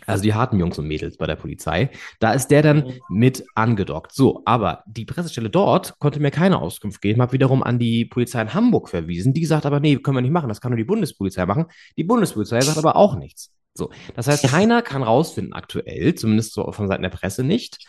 [0.05, 1.91] Also die harten Jungs und Mädels bei der Polizei.
[2.19, 2.99] Da ist der dann mhm.
[3.09, 4.13] mit angedockt.
[4.13, 8.41] So, aber die Pressestelle dort konnte mir keine Auskunft geben, habe wiederum an die Polizei
[8.41, 9.33] in Hamburg verwiesen.
[9.33, 11.65] Die sagt aber, nee, können wir nicht machen, das kann nur die Bundespolizei machen.
[11.97, 13.51] Die Bundespolizei sagt aber auch nichts.
[13.73, 17.85] So, das heißt, keiner kann rausfinden aktuell, zumindest so von Seiten der Presse nicht,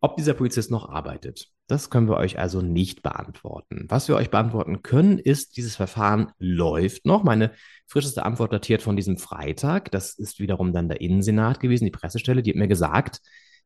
[0.00, 3.86] ob dieser Polizist noch arbeitet, das können wir euch also nicht beantworten.
[3.88, 7.24] Was wir euch beantworten können, ist, dieses Verfahren läuft noch.
[7.24, 7.52] Meine
[7.86, 9.90] frischeste Antwort datiert von diesem Freitag.
[9.90, 13.20] Das ist wiederum dann der Innensenat gewesen, die Pressestelle, die hat mir gesagt,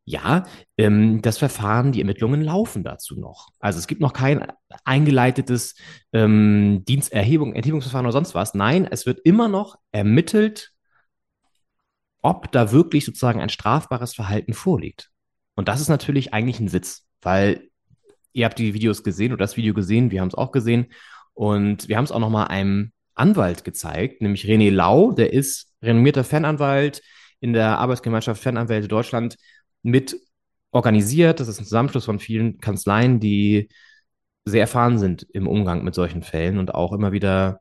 [0.05, 0.45] ja,
[0.79, 3.49] ähm, das Verfahren, die Ermittlungen laufen dazu noch.
[3.59, 4.47] Also es gibt noch kein
[4.85, 5.75] eingeleitetes
[6.13, 8.55] ähm, Diensterhebung, Erhebungsverfahren oder sonst was.
[8.55, 10.73] Nein, es wird immer noch ermittelt,
[12.23, 15.11] ob da wirklich sozusagen ein strafbares Verhalten vorliegt.
[15.57, 17.69] Und das ist natürlich eigentlich ein Witz, weil
[18.37, 20.87] ihr habt die Videos gesehen oder das Video gesehen, wir haben es auch gesehen.
[21.33, 26.23] Und wir haben es auch nochmal einem Anwalt gezeigt, nämlich René Lau, der ist renommierter
[26.23, 27.03] Fananwalt
[27.41, 29.37] in der Arbeitsgemeinschaft Fananwälte Deutschland
[29.83, 30.21] mit
[30.71, 31.41] organisiert.
[31.41, 33.69] Das ist ein Zusammenschluss von vielen Kanzleien, die
[34.45, 37.61] sehr erfahren sind im Umgang mit solchen Fällen und auch immer wieder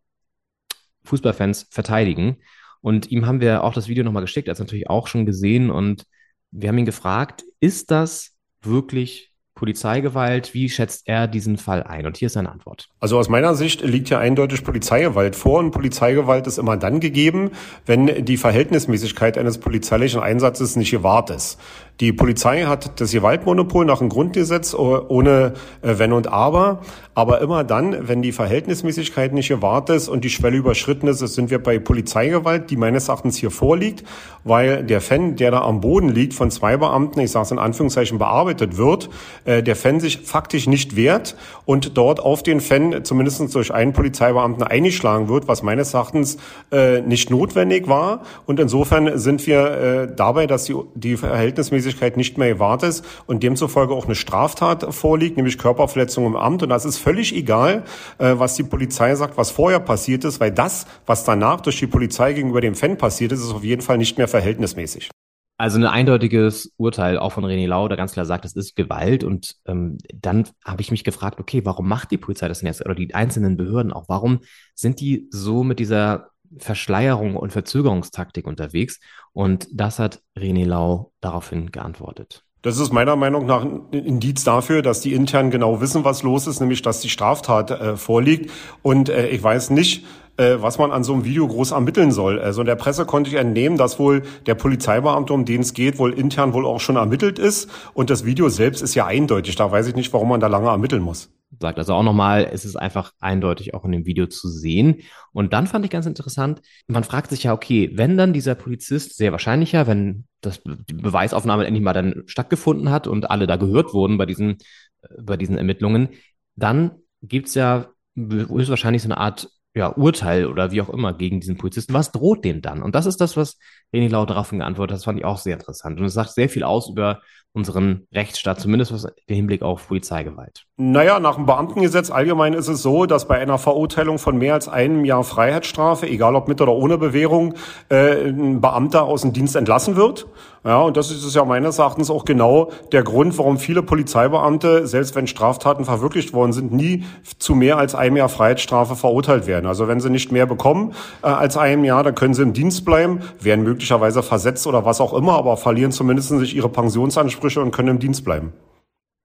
[1.05, 2.37] Fußballfans verteidigen.
[2.81, 5.25] Und ihm haben wir auch das Video nochmal geschickt, er hat es natürlich auch schon
[5.25, 6.03] gesehen und
[6.51, 10.53] wir haben ihn gefragt, ist das wirklich Polizeigewalt?
[10.53, 12.05] Wie schätzt er diesen Fall ein?
[12.05, 12.89] Und hier ist seine Antwort.
[12.99, 17.51] Also aus meiner Sicht liegt hier eindeutig Polizeigewalt vor und Polizeigewalt ist immer dann gegeben,
[17.85, 21.57] wenn die Verhältnismäßigkeit eines polizeilichen Einsatzes nicht gewahrt ist.
[22.01, 26.81] Die Polizei hat das Gewaltmonopol nach dem Grundgesetz ohne äh, Wenn und Aber.
[27.13, 31.49] Aber immer dann, wenn die Verhältnismäßigkeit nicht gewahrt ist und die Schwelle überschritten ist, sind
[31.49, 34.03] wir bei Polizeigewalt, die meines Erachtens hier vorliegt,
[34.43, 37.59] weil der Fan, der da am Boden liegt, von zwei Beamten, ich sage es in
[37.59, 39.09] Anführungszeichen, bearbeitet wird,
[39.45, 43.93] äh, der Fan sich faktisch nicht wehrt und dort auf den Fan zumindest durch einen
[43.93, 46.37] Polizeibeamten eingeschlagen wird, was meines Erachtens
[46.73, 48.23] äh, nicht notwendig war.
[48.45, 53.43] Und insofern sind wir dabei, dass die, die Verhältnismäßigkeit Rechtmäßigkeit nicht mehr gewahrt ist und
[53.43, 56.63] demzufolge auch eine Straftat vorliegt, nämlich Körperverletzung im Amt.
[56.63, 57.83] Und das ist völlig egal,
[58.17, 61.87] äh, was die Polizei sagt, was vorher passiert ist, weil das, was danach durch die
[61.87, 65.09] Polizei gegenüber dem Fan passiert ist, ist auf jeden Fall nicht mehr verhältnismäßig.
[65.57, 69.23] Also ein eindeutiges Urteil auch von René Lau, der ganz klar sagt, das ist Gewalt.
[69.23, 72.83] Und ähm, dann habe ich mich gefragt, okay, warum macht die Polizei das denn jetzt
[72.83, 74.09] oder die einzelnen Behörden auch?
[74.09, 74.39] Warum
[74.73, 78.99] sind die so mit dieser Verschleierung und Verzögerungstaktik unterwegs.
[79.35, 82.45] Und das hat René Lau daraufhin geantwortet.
[82.61, 86.47] Das ist meiner Meinung nach ein Indiz dafür, dass die intern genau wissen, was los
[86.47, 88.49] ist, nämlich dass die Straftat äh, vorliegt.
[88.81, 90.05] Und äh, ich weiß nicht,
[90.37, 92.39] äh, was man an so einem Video groß ermitteln soll.
[92.39, 95.99] Also in der Presse konnte ich entnehmen, dass wohl der Polizeibeamte, um den es geht,
[95.99, 97.69] wohl intern wohl auch schon ermittelt ist.
[97.93, 99.57] Und das Video selbst ist ja eindeutig.
[99.57, 101.29] Da weiß ich nicht, warum man da lange ermitteln muss
[101.59, 105.01] sagt also auch nochmal, es ist einfach eindeutig auch in dem Video zu sehen.
[105.31, 109.17] Und dann fand ich ganz interessant, man fragt sich ja, okay, wenn dann dieser Polizist,
[109.17, 113.55] sehr wahrscheinlich ja, wenn das, die Beweisaufnahme endlich mal dann stattgefunden hat und alle da
[113.55, 114.57] gehört wurden bei diesen,
[115.01, 116.09] äh, bei diesen Ermittlungen,
[116.55, 116.91] dann
[117.21, 121.93] gibt's ja höchstwahrscheinlich so eine Art ja, Urteil oder wie auch immer gegen diesen Polizisten.
[121.93, 122.81] Was droht dem dann?
[122.81, 123.57] Und das ist das, was
[123.93, 124.99] René Lau daraufhin geantwortet hat.
[124.99, 125.99] Das fand ich auch sehr interessant.
[125.99, 127.21] Und es sagt sehr viel aus über
[127.55, 130.65] unseren Rechtsstaat, zumindest was im Hinblick auf Polizeigewalt.
[130.77, 134.67] Naja, nach dem Beamtengesetz allgemein ist es so, dass bei einer Verurteilung von mehr als
[134.67, 137.53] einem Jahr Freiheitsstrafe, egal ob mit oder ohne Bewährung,
[137.89, 140.27] äh, ein Beamter aus dem Dienst entlassen wird.
[140.65, 145.13] Ja, und das ist ja meines Erachtens auch genau der Grund, warum viele Polizeibeamte, selbst
[145.13, 147.03] wenn Straftaten verwirklicht worden sind, nie
[147.37, 149.67] zu mehr als einem Jahr Freiheitsstrafe verurteilt werden.
[149.67, 152.83] Also wenn sie nicht mehr bekommen äh, als einem Jahr, dann können sie im Dienst
[152.83, 157.69] bleiben, werden möglicherweise versetzt oder was auch immer, aber verlieren zumindest sich ihre Pensionsansprüche und
[157.69, 158.51] können im Dienst bleiben.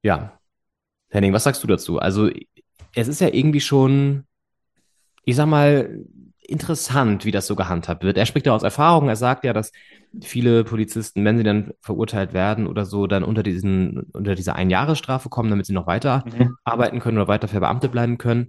[0.02, 0.32] Ja,
[1.08, 1.98] Henning, was sagst du dazu?
[1.98, 2.28] Also,
[2.94, 4.24] es ist ja irgendwie schon,
[5.24, 6.04] ich sag mal,
[6.50, 8.18] interessant, wie das so gehandhabt wird.
[8.18, 9.08] Er spricht ja aus Erfahrung.
[9.08, 9.72] Er sagt ja, dass
[10.22, 15.28] viele Polizisten, wenn sie dann verurteilt werden oder so, dann unter diesen, unter diese Einjahresstrafe
[15.28, 16.56] kommen, damit sie noch weiter mhm.
[16.64, 18.48] arbeiten können oder weiter für Beamte bleiben können.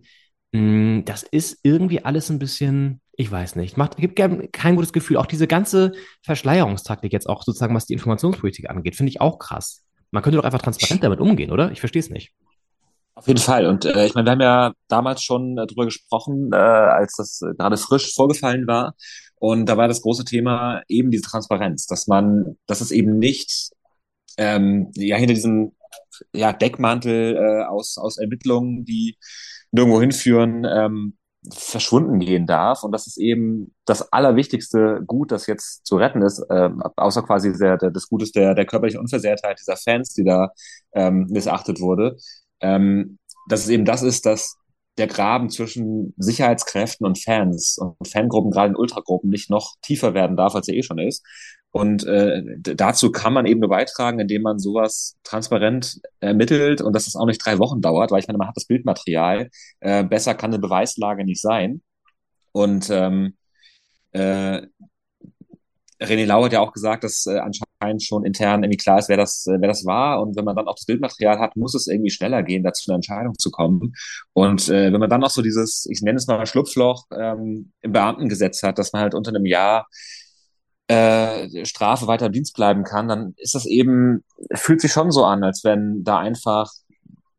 [0.54, 5.18] Hm, das ist irgendwie alles ein bisschen, ich weiß nicht, macht, gibt kein gutes Gefühl.
[5.18, 5.94] Auch diese ganze
[6.24, 9.86] Verschleierungstaktik jetzt auch sozusagen, was die Informationspolitik angeht, finde ich auch krass.
[10.12, 11.72] Man könnte doch einfach transparent damit umgehen, oder?
[11.72, 12.34] Ich verstehe es nicht.
[13.14, 13.66] Auf jeden Fall.
[13.66, 17.42] Und äh, ich meine, wir haben ja damals schon äh, drüber gesprochen, äh, als das
[17.42, 18.96] äh, gerade frisch vorgefallen war.
[19.42, 23.72] Und da war das große Thema eben diese Transparenz, dass man, dass es eben nicht
[24.38, 25.72] ähm, ja hinter diesem
[26.32, 29.18] ja, Deckmantel äh, aus, aus Ermittlungen, die
[29.72, 31.18] nirgendwo hinführen, ähm,
[31.52, 32.84] verschwunden gehen darf.
[32.84, 37.52] Und das ist eben das allerwichtigste Gut, das jetzt zu retten ist, äh, außer quasi
[37.58, 40.52] der, der, des Gutes der, der körperlichen Unversehrtheit dieser Fans, die da
[40.94, 42.16] ähm, missachtet wurde,
[42.60, 43.18] ähm,
[43.50, 44.61] dass es eben das ist, dass
[44.98, 50.38] der Graben zwischen Sicherheitskräften und Fans und Fangruppen, gerade in Ultragruppen, nicht noch tiefer werden
[50.38, 51.26] darf, als er eh schon ist.
[51.72, 57.08] Und äh, dazu kann man eben nur beitragen, indem man sowas transparent ermittelt und dass
[57.08, 59.50] es auch nicht drei Wochen dauert, weil ich meine, man hat das Bildmaterial.
[59.80, 61.82] Äh, besser kann eine Beweislage nicht sein.
[62.52, 63.38] Und ähm,
[64.12, 64.64] äh,
[66.02, 69.18] René Lau hat ja auch gesagt, dass äh, anscheinend schon intern irgendwie klar ist, wer
[69.18, 70.22] das, äh, wer das war.
[70.22, 72.96] Und wenn man dann auch das Bildmaterial hat, muss es irgendwie schneller gehen, dazu eine
[72.96, 73.94] Entscheidung zu kommen.
[74.34, 77.92] Und äh, wenn man dann noch so dieses, ich nenne es mal Schlupfloch ähm, im
[77.92, 79.88] Beamtengesetz hat, dass man halt unter einem Jahr
[80.88, 84.24] äh, Strafe weiter im Dienst bleiben kann, dann ist das eben,
[84.54, 86.72] fühlt sich schon so an, als wenn da einfach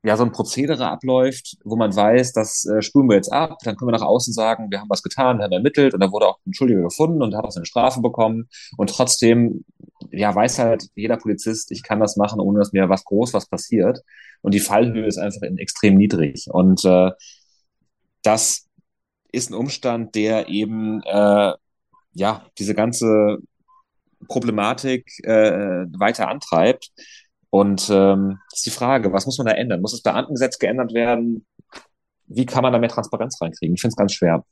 [0.05, 3.77] ja so ein Prozedere abläuft, wo man weiß, das äh, spulen wir jetzt ab, dann
[3.77, 6.27] können wir nach außen sagen, wir haben was getan, wir haben ermittelt und da wurde
[6.27, 8.49] auch ein Schuldiger gefunden und hat auch seine Strafe bekommen.
[8.77, 9.65] Und trotzdem
[10.11, 13.47] ja weiß halt jeder Polizist, ich kann das machen, ohne dass mir was groß was
[13.47, 14.01] passiert.
[14.41, 16.49] Und die Fallhöhe ist einfach extrem niedrig.
[16.51, 17.13] Und äh,
[18.23, 18.67] das
[19.31, 21.53] ist ein Umstand, der eben äh,
[22.13, 23.39] ja diese ganze
[24.29, 26.91] Problematik äh, weiter antreibt
[27.53, 29.83] und ähm, ist die Frage, was muss man da ändern?
[29.83, 31.47] Muss das Beamtengesetz geändert werden?
[32.27, 33.75] Wie kann man da mehr Transparenz reinkriegen?
[33.75, 34.43] Ich finde es ganz schwer.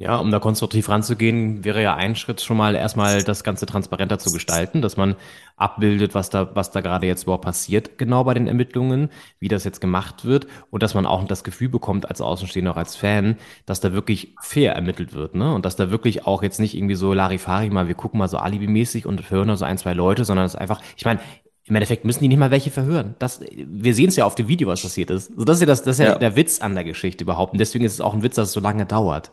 [0.00, 4.18] Ja, um da konstruktiv ranzugehen, wäre ja ein Schritt schon mal erstmal das Ganze transparenter
[4.18, 5.14] zu gestalten, dass man
[5.58, 9.62] abbildet, was da, was da gerade jetzt überhaupt passiert, genau bei den Ermittlungen, wie das
[9.64, 13.36] jetzt gemacht wird und dass man auch das Gefühl bekommt als Außenstehender, auch als Fan,
[13.66, 15.52] dass da wirklich fair ermittelt wird, ne?
[15.54, 18.38] Und dass da wirklich auch jetzt nicht irgendwie so Larifari mal, wir gucken mal so
[18.38, 21.20] alibimäßig und hören da so ein, zwei Leute, sondern es einfach, ich meine,
[21.66, 23.16] im Endeffekt müssen die nicht mal welche verhören.
[23.18, 25.30] Das, wir sehen es ja auf dem Video, was passiert ist.
[25.36, 27.52] So, das ist ja, das, das ist ja, ja der Witz an der Geschichte überhaupt.
[27.52, 29.30] Und deswegen ist es auch ein Witz, dass es so lange dauert.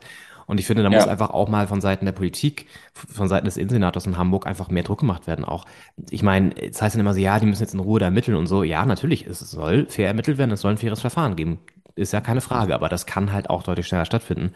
[0.47, 0.97] Und ich finde, da ja.
[0.97, 4.69] muss einfach auch mal von Seiten der Politik, von Seiten des Innensenators in Hamburg einfach
[4.69, 5.65] mehr Druck gemacht werden auch.
[6.09, 8.37] Ich meine, es heißt dann immer so, ja, die müssen jetzt in Ruhe da ermitteln
[8.37, 8.63] und so.
[8.63, 11.59] Ja, natürlich, es soll fair ermittelt werden, es soll ein faires Verfahren geben.
[11.95, 14.53] Ist ja keine Frage, aber das kann halt auch deutlich schneller stattfinden.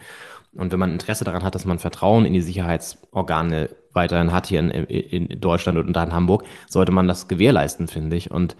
[0.54, 4.60] Und wenn man Interesse daran hat, dass man Vertrauen in die Sicherheitsorgane weiterhin hat hier
[4.60, 8.30] in, in Deutschland und da in Hamburg, sollte man das gewährleisten, finde ich.
[8.30, 8.56] Und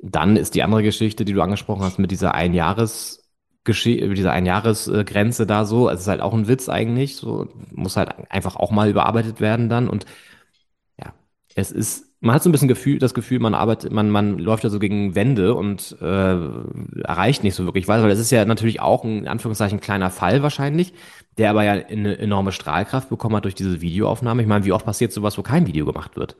[0.00, 3.23] dann ist die andere Geschichte, die du angesprochen hast, mit dieser Einjahres-
[3.66, 5.88] über diese Einjahresgrenze da so.
[5.88, 7.16] Also es ist halt auch ein Witz eigentlich.
[7.16, 9.88] So muss halt einfach auch mal überarbeitet werden dann.
[9.88, 10.06] Und
[10.98, 11.14] ja,
[11.54, 14.64] es ist, man hat so ein bisschen Gefühl, das Gefühl, man arbeitet, man, man läuft
[14.64, 16.04] ja so gegen Wände und äh,
[17.02, 20.10] erreicht nicht so wirklich was, weil das ist ja natürlich auch ein in Anführungszeichen kleiner
[20.10, 20.92] Fall wahrscheinlich,
[21.36, 24.42] der aber ja eine enorme Strahlkraft bekommen hat durch diese Videoaufnahme.
[24.42, 26.36] Ich meine, wie oft passiert sowas, wo kein Video gemacht wird?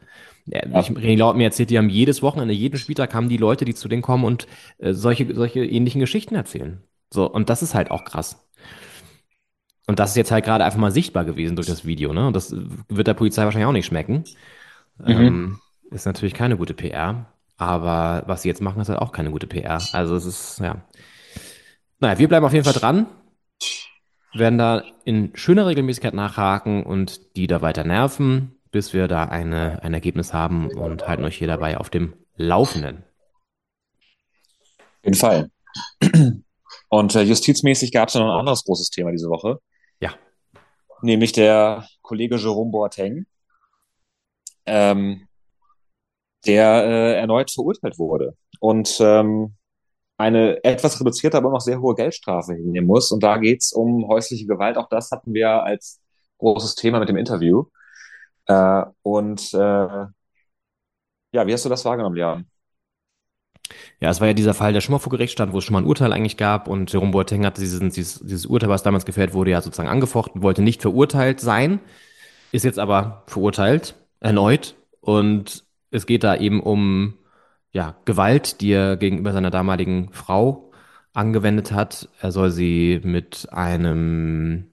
[0.46, 0.60] Ja.
[0.80, 3.74] Ich, René Laut mir erzählt, die haben jedes Wochenende, jeden Spieltag haben die Leute, die
[3.74, 4.46] zu denen kommen und
[4.78, 6.82] äh, solche, solche ähnlichen Geschichten erzählen.
[7.14, 8.44] So, und das ist halt auch krass.
[9.86, 12.26] Und das ist jetzt halt gerade einfach mal sichtbar gewesen durch das Video, ne?
[12.26, 12.54] Und das
[12.88, 14.24] wird der Polizei wahrscheinlich auch nicht schmecken.
[14.98, 15.08] Mhm.
[15.08, 15.60] Ähm,
[15.90, 17.26] ist natürlich keine gute PR.
[17.56, 19.80] Aber was sie jetzt machen, ist halt auch keine gute PR.
[19.92, 20.82] Also es ist, ja.
[22.00, 23.06] Naja, wir bleiben auf jeden Fall dran.
[24.32, 29.84] Werden da in schöner Regelmäßigkeit nachhaken und die da weiter nerven, bis wir da eine,
[29.84, 33.04] ein Ergebnis haben und halten euch hier dabei auf dem Laufenden.
[34.78, 35.50] Auf jeden Fall.
[36.94, 39.58] Und äh, justizmäßig gab es noch ein anderes großes Thema diese Woche.
[39.98, 40.14] Ja.
[41.02, 43.26] Nämlich der Kollege Jerome Boateng,
[44.64, 45.26] ähm,
[46.46, 49.56] der äh, erneut verurteilt wurde und ähm,
[50.18, 53.10] eine etwas reduzierte, aber noch sehr hohe Geldstrafe hinnehmen muss.
[53.10, 54.76] Und da geht es um häusliche Gewalt.
[54.76, 56.00] Auch das hatten wir als
[56.38, 57.64] großes Thema mit dem Interview.
[58.46, 60.06] Äh, und äh,
[61.32, 62.48] ja, wie hast du das wahrgenommen, Jan?
[64.00, 65.72] Ja, es war ja dieser Fall, der schon mal vor Gericht stand, wo es schon
[65.72, 69.06] mal ein Urteil eigentlich gab und Jerome Boateng hat dieses, dieses, dieses Urteil, was damals
[69.06, 71.80] gefällt wurde, ja sozusagen angefochten, wollte nicht verurteilt sein,
[72.52, 77.14] ist jetzt aber verurteilt, erneut und es geht da eben um
[77.72, 80.70] ja, Gewalt, die er gegenüber seiner damaligen Frau
[81.12, 82.08] angewendet hat.
[82.20, 84.70] Er soll sie mit einem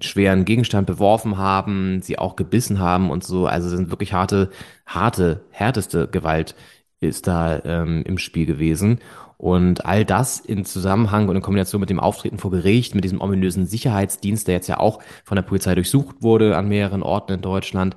[0.00, 3.46] schweren Gegenstand beworfen haben, sie auch gebissen haben und so.
[3.46, 4.50] Also sind wirklich harte,
[4.86, 6.54] harte, härteste Gewalt
[7.00, 9.00] ist da ähm, im Spiel gewesen.
[9.36, 13.22] Und all das in Zusammenhang und in Kombination mit dem Auftreten vor Gericht, mit diesem
[13.22, 17.40] ominösen Sicherheitsdienst, der jetzt ja auch von der Polizei durchsucht wurde an mehreren Orten in
[17.40, 17.96] Deutschland,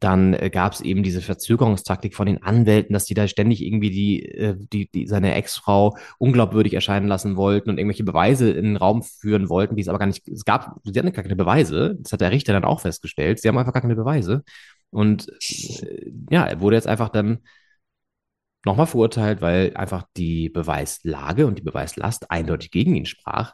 [0.00, 3.90] dann äh, gab es eben diese Verzögerungstaktik von den Anwälten, dass die da ständig irgendwie
[3.90, 8.76] die, äh, die, die seine Ex-Frau unglaubwürdig erscheinen lassen wollten und irgendwelche Beweise in den
[8.76, 11.96] Raum führen wollten, die es aber gar nicht, es gab, sie hatten gar keine Beweise,
[12.00, 14.44] das hat der Richter dann auch festgestellt, sie haben einfach gar keine Beweise.
[14.90, 15.28] Und
[15.82, 17.40] äh, ja, er wurde jetzt einfach dann
[18.68, 23.52] nochmal verurteilt, weil einfach die Beweislage und die Beweislast eindeutig gegen ihn sprach.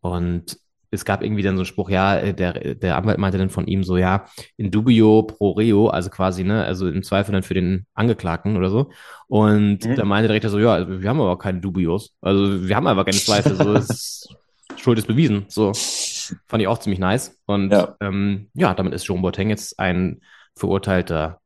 [0.00, 0.58] Und
[0.90, 3.66] es gab irgendwie dann so einen Spruch, ja, äh, der, der Anwalt meinte dann von
[3.66, 4.24] ihm so, ja,
[4.56, 8.70] in dubio pro reo, also quasi, ne, also im Zweifel dann für den Angeklagten oder
[8.70, 8.90] so.
[9.26, 9.96] Und mhm.
[9.96, 12.14] da meinte der Richter so, ja, also wir haben aber keine Dubios.
[12.20, 14.34] Also wir haben aber keine Zweifel, so, ist,
[14.76, 15.44] Schuld ist bewiesen.
[15.48, 17.38] So, fand ich auch ziemlich nice.
[17.46, 20.20] Und ja, ähm, ja damit ist Jerome Boateng jetzt ein
[20.56, 21.40] verurteilter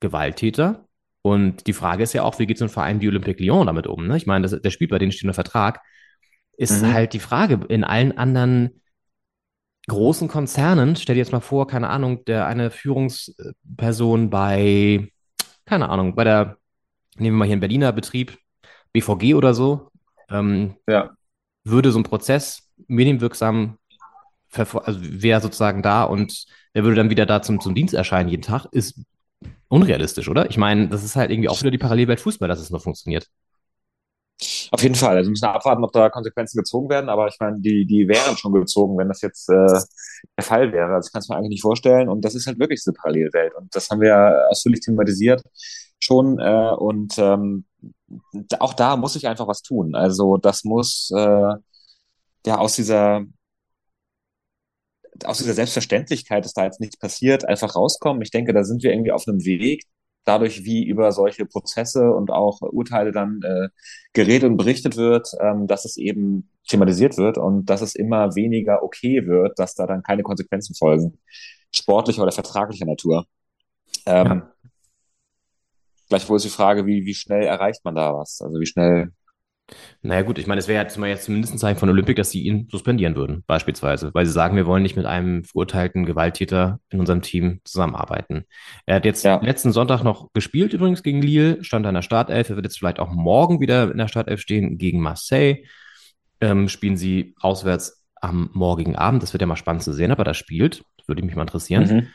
[0.00, 0.86] Gewalttäter,
[1.22, 3.86] und die Frage ist ja auch, wie geht so ein Verein wie Olympique Lyon damit
[3.86, 4.06] um?
[4.06, 4.16] Ne?
[4.16, 5.80] Ich meine, das, der spielt bei denen steht unter Vertrag.
[6.56, 6.92] Ist mhm.
[6.92, 8.80] halt die Frage, in allen anderen
[9.88, 15.10] großen Konzernen, stell dir jetzt mal vor, keine Ahnung, der eine Führungsperson bei,
[15.64, 16.58] keine Ahnung, bei der,
[17.16, 18.38] nehmen wir mal hier einen Berliner Betrieb,
[18.92, 19.90] BVG oder so,
[20.30, 21.10] ähm, ja.
[21.64, 23.78] würde so ein Prozess medienwirksam,
[24.52, 28.42] also wäre sozusagen da und er würde dann wieder da zum, zum Dienst erscheinen jeden
[28.42, 29.02] Tag, ist
[29.68, 30.50] unrealistisch, oder?
[30.50, 33.28] Ich meine, das ist halt irgendwie auch wieder die Parallelwelt Fußball, dass es nur funktioniert.
[34.70, 35.16] Auf jeden Fall.
[35.16, 38.36] Also wir müssen abwarten, ob da Konsequenzen gezogen werden, aber ich meine, die, die wären
[38.36, 39.80] schon gezogen, wenn das jetzt äh,
[40.36, 40.94] der Fall wäre.
[40.94, 42.08] Also ich kann es mir eigentlich nicht vorstellen.
[42.08, 43.54] Und das ist halt wirklich diese Parallelwelt.
[43.54, 45.42] Und das haben wir ausführlich thematisiert
[45.98, 46.38] schon.
[46.38, 47.66] Äh, und ähm,
[48.58, 49.94] auch da muss ich einfach was tun.
[49.94, 51.54] Also das muss äh,
[52.46, 53.24] ja aus dieser
[55.26, 58.22] aus dieser Selbstverständlichkeit, dass da jetzt nichts passiert, einfach rauskommen.
[58.22, 59.84] Ich denke, da sind wir irgendwie auf einem Weg,
[60.24, 63.68] dadurch, wie über solche Prozesse und auch Urteile dann äh,
[64.12, 68.82] geredet und berichtet wird, ähm, dass es eben thematisiert wird und dass es immer weniger
[68.82, 71.18] okay wird, dass da dann keine Konsequenzen folgen,
[71.72, 73.26] sportlicher oder vertraglicher Natur.
[74.06, 74.52] Ähm, ja.
[76.08, 78.40] Gleichwohl ist die Frage, wie, wie schnell erreicht man da was?
[78.42, 79.12] Also wie schnell
[80.02, 82.30] naja gut, ich meine, es wäre jetzt mal jetzt zumindest ein Zeichen von Olympik, dass
[82.30, 86.80] sie ihn suspendieren würden, beispielsweise, weil sie sagen, wir wollen nicht mit einem verurteilten Gewalttäter
[86.88, 88.44] in unserem Team zusammenarbeiten.
[88.86, 89.40] Er hat jetzt ja.
[89.42, 92.48] letzten Sonntag noch gespielt, übrigens gegen Lille, stand in der Startelf.
[92.48, 95.64] Er wird jetzt vielleicht auch morgen wieder in der Startelf stehen gegen Marseille.
[96.40, 99.22] Ähm, spielen sie auswärts am morgigen Abend.
[99.22, 100.82] Das wird ja mal spannend zu sehen, aber da spielt.
[100.96, 101.84] Das würde mich mal interessieren.
[101.84, 102.08] Mhm.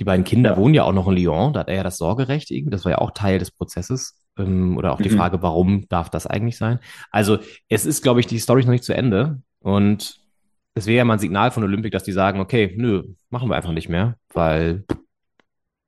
[0.00, 0.56] Die beiden Kinder ja.
[0.56, 2.70] wohnen ja auch noch in Lyon, da hat er ja das Sorgerecht irgendwie.
[2.70, 4.20] Das war ja auch Teil des Prozesses.
[4.38, 5.16] Ähm, oder auch die mhm.
[5.16, 6.80] Frage, warum darf das eigentlich sein?
[7.10, 9.40] Also, es ist, glaube ich, die Story noch nicht zu Ende.
[9.60, 10.20] Und
[10.74, 13.56] es wäre ja mal ein Signal von Olympic, dass die sagen, okay, nö, machen wir
[13.56, 14.84] einfach nicht mehr, weil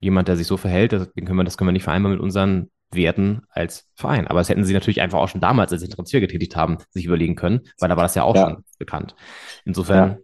[0.01, 2.70] jemand, der sich so verhält, das können wir, das können wir nicht vereinbaren mit unseren
[2.92, 4.28] Werten als Verein.
[4.28, 6.78] Aber das hätten sie natürlich einfach auch schon damals, als sie den Transfer getätigt haben,
[6.90, 8.51] sich überlegen können, weil da war das ja auch ja.
[8.51, 9.16] schon bekannt.
[9.64, 10.18] Insofern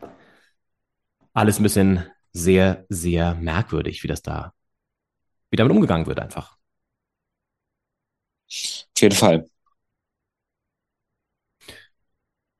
[0.00, 0.08] ja.
[1.34, 4.52] alles ein bisschen sehr, sehr merkwürdig, wie das da,
[5.50, 6.56] wie damit umgegangen wird einfach.
[8.50, 9.46] Auf jeden Fall.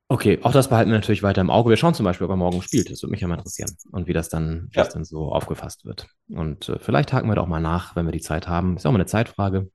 [0.07, 1.69] Okay, auch das behalten wir natürlich weiter im Auge.
[1.69, 2.91] Wir schauen zum Beispiel, ob er morgen spielt.
[2.91, 3.77] Das würde mich ja mal interessieren.
[3.91, 4.83] Und wie das dann, wie ja.
[4.83, 6.07] das dann so aufgefasst wird.
[6.27, 8.75] Und äh, vielleicht haken wir da auch mal nach, wenn wir die Zeit haben.
[8.75, 9.69] Ist auch mal eine Zeitfrage.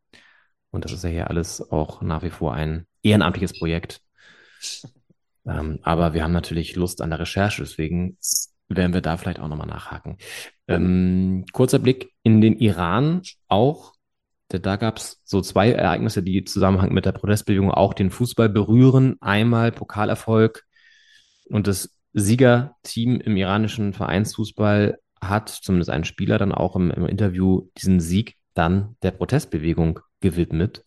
[0.70, 4.02] Und das ist ja hier alles auch nach wie vor ein ehrenamtliches Projekt.
[5.46, 8.18] Ähm, aber wir haben natürlich Lust an der Recherche, deswegen
[8.68, 10.18] werden wir da vielleicht auch nochmal nachhaken.
[10.68, 13.94] Ähm, kurzer Blick in den Iran auch
[14.48, 19.16] da gab es so zwei Ereignisse, die Zusammenhang mit der Protestbewegung auch den Fußball berühren.
[19.20, 20.64] Einmal Pokalerfolg
[21.46, 27.68] und das Siegerteam im iranischen Vereinsfußball hat, zumindest ein Spieler dann auch im, im Interview,
[27.76, 30.84] diesen Sieg dann der Protestbewegung gewidmet.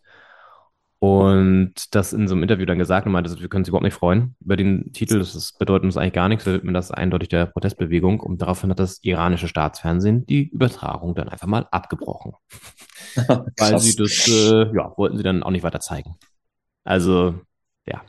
[1.02, 3.94] Und das in so einem Interview dann gesagt und meinte, wir können uns überhaupt nicht
[3.94, 5.20] freuen über den Titel.
[5.20, 6.46] Das bedeutet uns eigentlich gar nichts.
[6.46, 8.20] Wir widmen das eindeutig der Protestbewegung.
[8.20, 12.34] Und daraufhin hat das iranische Staatsfernsehen die Übertragung dann einfach mal abgebrochen.
[13.58, 16.16] Weil sie das, äh, ja, wollten sie dann auch nicht weiter zeigen.
[16.84, 17.40] Also,
[17.88, 18.02] ja.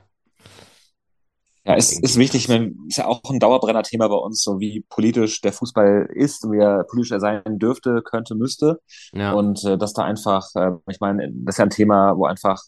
[1.65, 5.43] Ja, es ist wichtig, man ist ja auch ein Dauerbrenner-Thema bei uns, so wie politisch
[5.43, 8.81] der Fußball ist und wie er politisch er sein dürfte, könnte, müsste.
[9.13, 9.33] Ja.
[9.33, 12.63] Und äh, dass da einfach, äh, ich meine, das ist ja ein Thema, wo einfach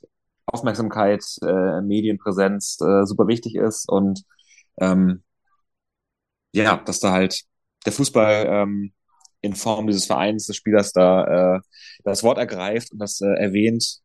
[0.45, 4.23] Aufmerksamkeit, äh, Medienpräsenz äh, super wichtig ist und
[4.79, 5.23] ähm,
[6.53, 7.43] ja, dass da halt
[7.87, 8.93] der Fußball ähm,
[9.41, 11.61] in Form dieses Vereins, des Spielers da äh,
[12.05, 14.01] das Wort ergreift und das äh, erwähnt,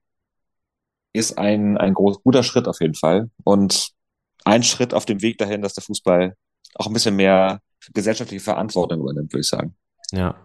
[1.13, 3.29] ist ein, ein groß, guter Schritt auf jeden Fall.
[3.43, 3.96] Und
[4.45, 6.35] ein Schritt auf dem Weg dahin, dass der Fußball
[6.75, 7.59] auch ein bisschen mehr
[7.93, 9.75] gesellschaftliche Verantwortung übernimmt, würde ich sagen.
[10.11, 10.35] Ja.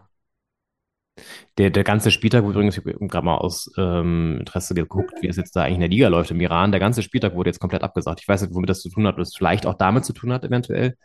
[1.58, 5.36] Der, der ganze Spieltag, übrigens, ich habe gerade mal aus ähm, Interesse geguckt, wie es
[5.36, 6.72] jetzt da eigentlich in der Liga läuft im Iran.
[6.72, 8.20] Der ganze Spieltag wurde jetzt komplett abgesagt.
[8.20, 10.32] Ich weiß nicht, womit das zu tun hat, ob das vielleicht auch damit zu tun
[10.32, 10.96] hat, eventuell.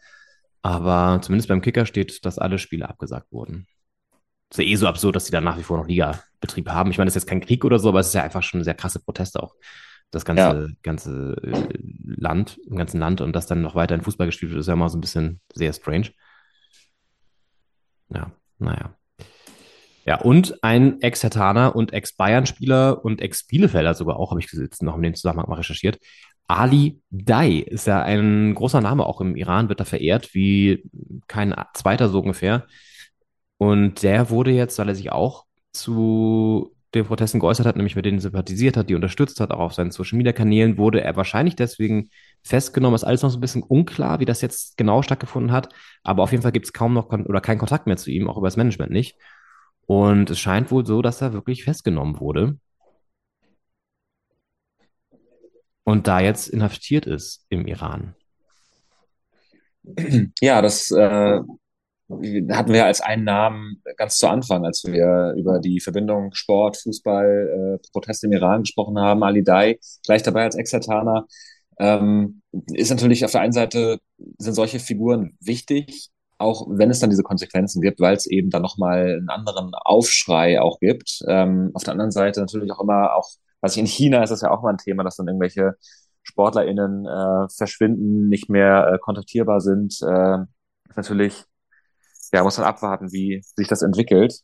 [0.61, 3.67] Aber zumindest beim Kicker steht, dass alle Spiele abgesagt wurden.
[4.49, 6.91] ist ja eh so absurd, dass die da nach wie vor noch Liga-Betrieb haben.
[6.91, 8.63] Ich meine, das ist jetzt kein Krieg oder so, aber es ist ja einfach schon
[8.63, 9.55] sehr krasse Proteste auch
[10.11, 10.67] das ganze, ja.
[10.83, 14.61] ganze äh, Land, im ganzen Land und das dann noch weiter in Fußball gespielt wird,
[14.61, 16.11] ist ja immer so ein bisschen sehr strange.
[18.09, 18.95] Ja, naja.
[20.05, 25.03] Ja, und ein Ex-Hertaner und Ex-Bayern-Spieler und Ex-Bielefelder sogar auch, habe ich jetzt noch in
[25.03, 25.99] dem Zusammenhang mal recherchiert.
[26.47, 30.89] Ali Dai ist ja ein großer Name, auch im Iran wird er verehrt, wie
[31.27, 32.65] kein zweiter so ungefähr.
[33.57, 38.05] Und der wurde jetzt, weil er sich auch zu den Protesten geäußert hat, nämlich mit
[38.05, 41.55] denen sympathisiert hat, die unterstützt hat, auch auf seinen Social Media Kanälen, wurde er wahrscheinlich
[41.55, 42.09] deswegen
[42.43, 42.95] festgenommen.
[42.95, 45.73] Ist alles noch so ein bisschen unklar, wie das jetzt genau stattgefunden hat.
[46.03, 48.37] Aber auf jeden Fall gibt es kaum noch oder keinen Kontakt mehr zu ihm, auch
[48.37, 49.17] über das Management nicht.
[49.85, 52.57] Und es scheint wohl so, dass er wirklich festgenommen wurde.
[55.83, 58.13] Und da jetzt inhaftiert ist im Iran.
[60.41, 61.39] Ja, das äh,
[62.09, 67.79] hatten wir als einen Namen ganz zu Anfang, als wir über die Verbindung Sport, Fußball,
[67.81, 71.27] äh, Proteste im Iran gesprochen haben, Ali Dai, gleich dabei als Exertaner.
[71.79, 72.41] Ähm,
[72.73, 73.99] ist natürlich auf der einen Seite
[74.37, 78.61] sind solche Figuren wichtig, auch wenn es dann diese Konsequenzen gibt, weil es eben dann
[78.61, 81.23] nochmal einen anderen Aufschrei auch gibt.
[81.27, 83.29] Ähm, auf der anderen Seite natürlich auch immer auch,
[83.61, 85.75] was ich in China ist das ja auch mal ein Thema, dass dann irgendwelche
[86.23, 89.97] SportlerInnen äh, verschwinden, nicht mehr äh, kontaktierbar sind.
[90.01, 90.37] Äh,
[90.95, 91.45] natürlich
[92.33, 94.41] ja, muss man abwarten, wie sich das entwickelt.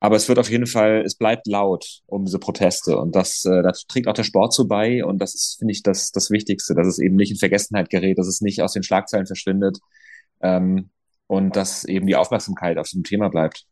[0.00, 3.62] Aber es wird auf jeden Fall, es bleibt laut um diese Proteste und das, äh,
[3.62, 6.74] das trägt auch der Sport zu bei und das ist, finde ich, das, das Wichtigste,
[6.74, 9.78] dass es eben nicht in Vergessenheit gerät, dass es nicht aus den Schlagzeilen verschwindet
[10.40, 10.90] ähm,
[11.26, 13.66] und dass eben die Aufmerksamkeit auf dem Thema bleibt.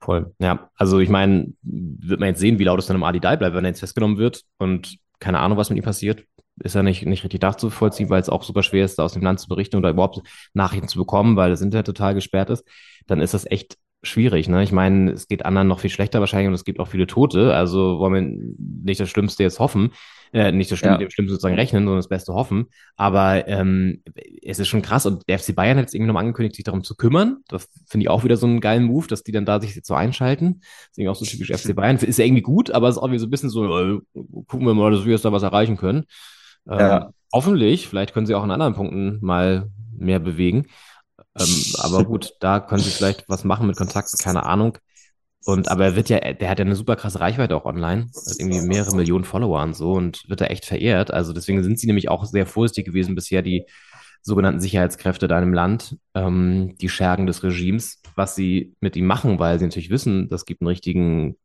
[0.00, 0.34] Voll.
[0.38, 3.36] Ja, also ich meine, wird man jetzt sehen, wie laut es dann im Adi Dai
[3.36, 6.24] bleibt, wenn er jetzt festgenommen wird und keine Ahnung, was mit ihm passiert.
[6.62, 9.22] Ist ja nicht, nicht richtig nachzuvollziehen, weil es auch super schwer ist, da aus dem
[9.22, 10.20] Land zu berichten oder überhaupt
[10.54, 12.64] Nachrichten zu bekommen, weil das Internet total gesperrt ist.
[13.06, 14.48] Dann ist das echt schwierig.
[14.48, 14.62] Ne?
[14.62, 17.54] Ich meine, es geht anderen noch viel schlechter wahrscheinlich und es gibt auch viele Tote.
[17.54, 19.92] Also wollen wir nicht das Schlimmste jetzt hoffen,
[20.32, 20.98] äh, nicht das Schlimme, ja.
[20.98, 22.66] dem Schlimmsten sozusagen rechnen, sondern das Beste hoffen.
[22.96, 24.02] Aber ähm,
[24.42, 26.82] es ist schon krass und der FC Bayern hat jetzt irgendwie nochmal angekündigt, sich darum
[26.82, 27.38] zu kümmern.
[27.48, 29.88] Das finde ich auch wieder so einen geilen Move, dass die dann da sich jetzt
[29.88, 30.60] so einschalten.
[30.60, 31.96] Das ist irgendwie auch so typisch FC Bayern.
[31.96, 33.98] Ist ja irgendwie gut, aber es ist auch wieder so ein bisschen so, äh,
[34.46, 36.04] gucken wir mal, dass wir jetzt da was erreichen können.
[36.68, 37.10] Ähm, ja.
[37.32, 40.66] Hoffentlich, vielleicht können sie auch in anderen Punkten mal mehr bewegen.
[41.38, 44.78] Ähm, aber gut, da können sie vielleicht was machen mit Kontakten, keine Ahnung.
[45.44, 48.36] Und aber er wird ja, der hat ja eine super krasse Reichweite auch online, hat
[48.38, 51.10] irgendwie mehrere Millionen Follower und so und wird da echt verehrt.
[51.10, 53.64] Also deswegen sind sie nämlich auch sehr vorsichtig gewesen bisher, die
[54.22, 59.38] sogenannten Sicherheitskräfte da im Land, ähm, die Schergen des Regimes, was sie mit ihm machen,
[59.38, 61.36] weil sie natürlich wissen, das gibt einen richtigen,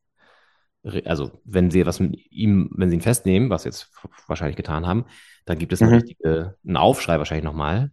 [1.06, 3.92] also wenn sie was mit ihm, wenn sie ihn festnehmen, was sie jetzt
[4.28, 5.06] wahrscheinlich getan haben,
[5.46, 5.98] dann gibt es eine mhm.
[5.98, 7.92] richtige, einen Aufschrei wahrscheinlich nochmal.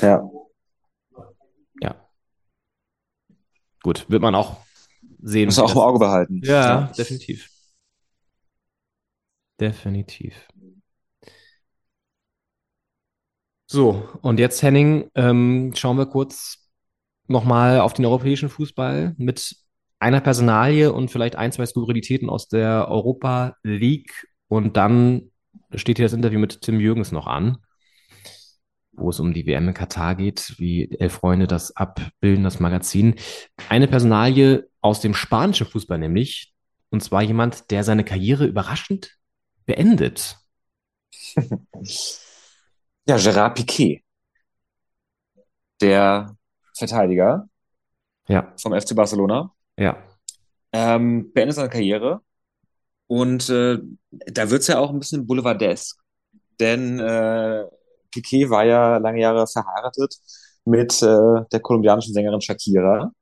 [0.00, 0.22] Ja.
[3.82, 4.58] Gut, wird man auch
[5.22, 5.46] sehen.
[5.46, 6.40] Muss auch im Auge behalten.
[6.44, 7.48] Ja, ja, definitiv.
[9.60, 10.48] Definitiv.
[13.66, 16.70] So, und jetzt, Henning, ähm, schauen wir kurz
[17.26, 19.56] nochmal auf den europäischen Fußball mit
[20.00, 24.28] einer Personalie und vielleicht ein, zwei Skurrilitäten aus der Europa League.
[24.48, 25.30] Und dann
[25.74, 27.58] steht hier das Interview mit Tim Jürgens noch an
[28.98, 33.14] wo es um die WM in Katar geht, wie Elf Freunde das abbilden, das Magazin.
[33.68, 36.52] Eine Personalie aus dem spanischen Fußball nämlich,
[36.90, 39.16] und zwar jemand, der seine Karriere überraschend
[39.66, 40.36] beendet.
[43.06, 44.04] Ja, Gerard Piquet,
[45.80, 46.36] der
[46.76, 47.48] Verteidiger
[48.28, 48.52] ja.
[48.60, 49.54] vom FC Barcelona.
[49.78, 49.96] Ja.
[50.72, 52.20] Ähm, beendet seine Karriere.
[53.06, 53.78] Und äh,
[54.10, 55.98] da wird es ja auch ein bisschen boulevardesk.
[56.60, 57.64] Denn äh,
[58.10, 60.14] Piquet war ja lange Jahre verheiratet
[60.64, 63.12] mit äh, der kolumbianischen Sängerin Shakira.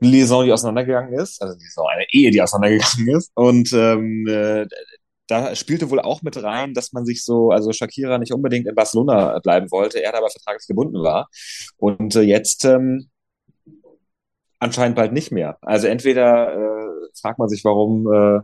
[0.00, 3.30] Eine Liaison, die auseinandergegangen ist, also Liaison, eine Ehe, die auseinandergegangen ist.
[3.34, 4.66] Und ähm, äh,
[5.28, 8.74] da spielte wohl auch mit rein, dass man sich so, also Shakira nicht unbedingt in
[8.74, 11.28] Barcelona bleiben wollte, er aber vertraglich gebunden war.
[11.76, 13.11] Und äh, jetzt ähm,
[14.62, 15.58] anscheinend bald nicht mehr.
[15.60, 18.40] Also entweder äh, fragt man sich, warum äh,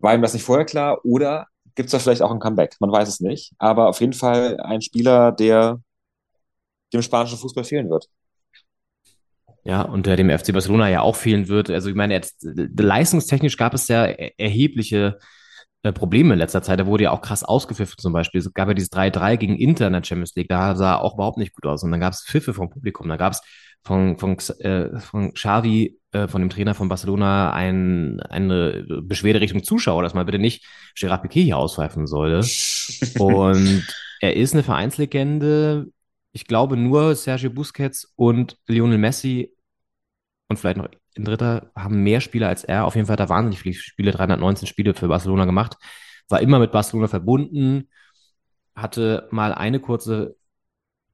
[0.00, 2.74] war ihm das nicht vorher klar, oder gibt es da vielleicht auch ein Comeback.
[2.80, 3.52] Man weiß es nicht.
[3.58, 5.80] Aber auf jeden Fall ein Spieler, der
[6.92, 8.08] dem spanischen Fußball fehlen wird.
[9.62, 11.70] Ja, und der dem FC Barcelona ja auch fehlen wird.
[11.70, 15.24] Also ich meine, jetzt, leistungstechnisch gab es ja erhebliche äh,
[15.82, 16.80] Probleme in letzter Zeit.
[16.80, 18.40] Da wurde ja auch krass ausgepfiffen zum Beispiel.
[18.40, 20.48] Es gab ja dieses 3-3 gegen Inter in der Champions League.
[20.48, 21.82] Da sah auch überhaupt nicht gut aus.
[21.82, 23.08] Und dann gab es Pfiffe vom Publikum.
[23.08, 23.40] Da gab es
[23.82, 29.62] von, von, äh, von Xavi, äh, von dem Trainer von Barcelona, ein, eine Beschwerde Richtung
[29.62, 30.66] Zuschauer, dass man bitte nicht
[30.96, 32.46] Gerard Piquet hier auspfeifen sollte.
[33.18, 33.86] und
[34.20, 35.92] er ist eine Vereinslegende.
[36.32, 39.52] Ich glaube, nur Sergio Busquets und Lionel Messi
[40.48, 40.88] und vielleicht noch
[41.18, 42.84] ein Dritter haben mehr Spiele als er.
[42.84, 45.76] Auf jeden Fall hat er wahnsinnig viele Spiele, 319 Spiele für Barcelona gemacht.
[46.28, 47.88] War immer mit Barcelona verbunden,
[48.74, 50.36] hatte mal eine kurze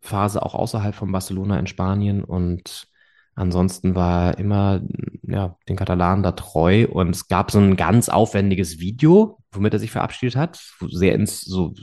[0.00, 2.88] Phase auch außerhalb von Barcelona in Spanien und
[3.34, 4.82] ansonsten war er immer
[5.22, 9.78] ja, den Katalanen da treu und es gab so ein ganz aufwendiges Video, womit er
[9.78, 11.74] sich verabschiedet hat, sehr ins, so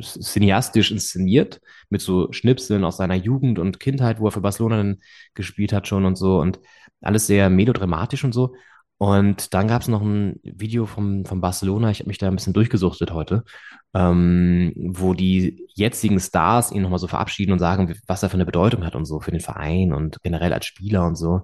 [0.00, 1.60] cineastisch inszeniert,
[1.90, 4.94] mit so Schnipseln aus seiner Jugend und Kindheit, wo er für Barcelona
[5.34, 6.60] gespielt hat schon und so und
[7.06, 8.54] alles sehr melodramatisch und so.
[8.98, 12.36] Und dann gab es noch ein Video vom, von Barcelona, ich habe mich da ein
[12.36, 13.44] bisschen durchgesuchtet heute,
[13.92, 18.46] ähm, wo die jetzigen Stars ihn nochmal so verabschieden und sagen, was er für eine
[18.46, 21.42] Bedeutung hat und so für den Verein und generell als Spieler und so.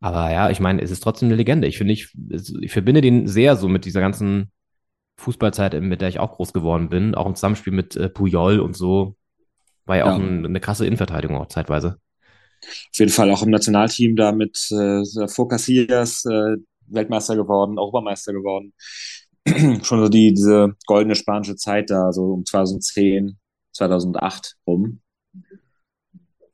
[0.00, 1.68] Aber ja, ich meine, es ist trotzdem eine Legende.
[1.68, 2.12] Ich finde, ich,
[2.60, 4.50] ich verbinde den sehr so mit dieser ganzen
[5.18, 8.74] Fußballzeit, mit der ich auch groß geworden bin, auch im Zusammenspiel mit äh, Puyol und
[8.76, 9.16] so,
[9.84, 10.12] war ja, ja.
[10.12, 11.98] auch ein, eine krasse Innenverteidigung auch zeitweise.
[12.62, 15.02] Auf jeden Fall auch im Nationalteam da mit äh,
[15.48, 16.56] Casillas, äh,
[16.86, 18.72] Weltmeister geworden, Europameister geworden.
[19.82, 23.38] Schon so die, diese goldene spanische Zeit da, so um 2010,
[23.72, 25.00] 2008 rum,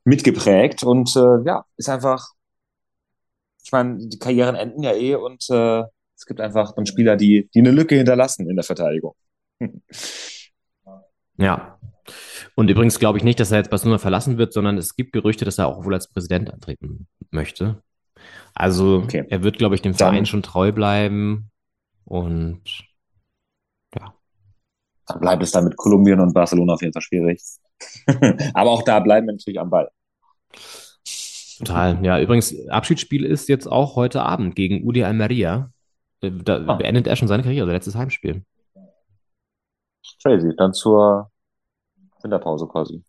[0.03, 2.29] mitgeprägt und äh, ja, ist einfach,
[3.63, 5.83] ich meine, die Karrieren enden ja eh und äh,
[6.15, 9.15] es gibt einfach dann Spieler, die, die eine Lücke hinterlassen in der Verteidigung.
[11.37, 11.76] ja.
[12.57, 15.45] Und übrigens glaube ich nicht, dass er jetzt Barcelona verlassen wird, sondern es gibt Gerüchte,
[15.45, 17.83] dass er auch wohl als Präsident antreten möchte.
[18.55, 19.25] Also okay.
[19.29, 21.51] er wird, glaube ich, dem Verein schon treu bleiben
[22.05, 22.61] und
[23.95, 24.11] ja.
[25.05, 27.43] Dann bleibt es dann mit Kolumbien und Barcelona auf jeden Fall schwierig.
[28.55, 29.91] Aber auch da bleiben wir natürlich am Ball.
[31.59, 32.03] Total.
[32.03, 35.71] Ja, übrigens, Abschiedsspiel ist jetzt auch heute Abend gegen Udi Almeria.
[36.21, 36.73] Da Ah.
[36.73, 38.41] beendet er schon seine Karriere, letztes Heimspiel.
[40.23, 40.55] Crazy.
[40.57, 41.29] Dann zur
[42.23, 43.03] Winterpause quasi.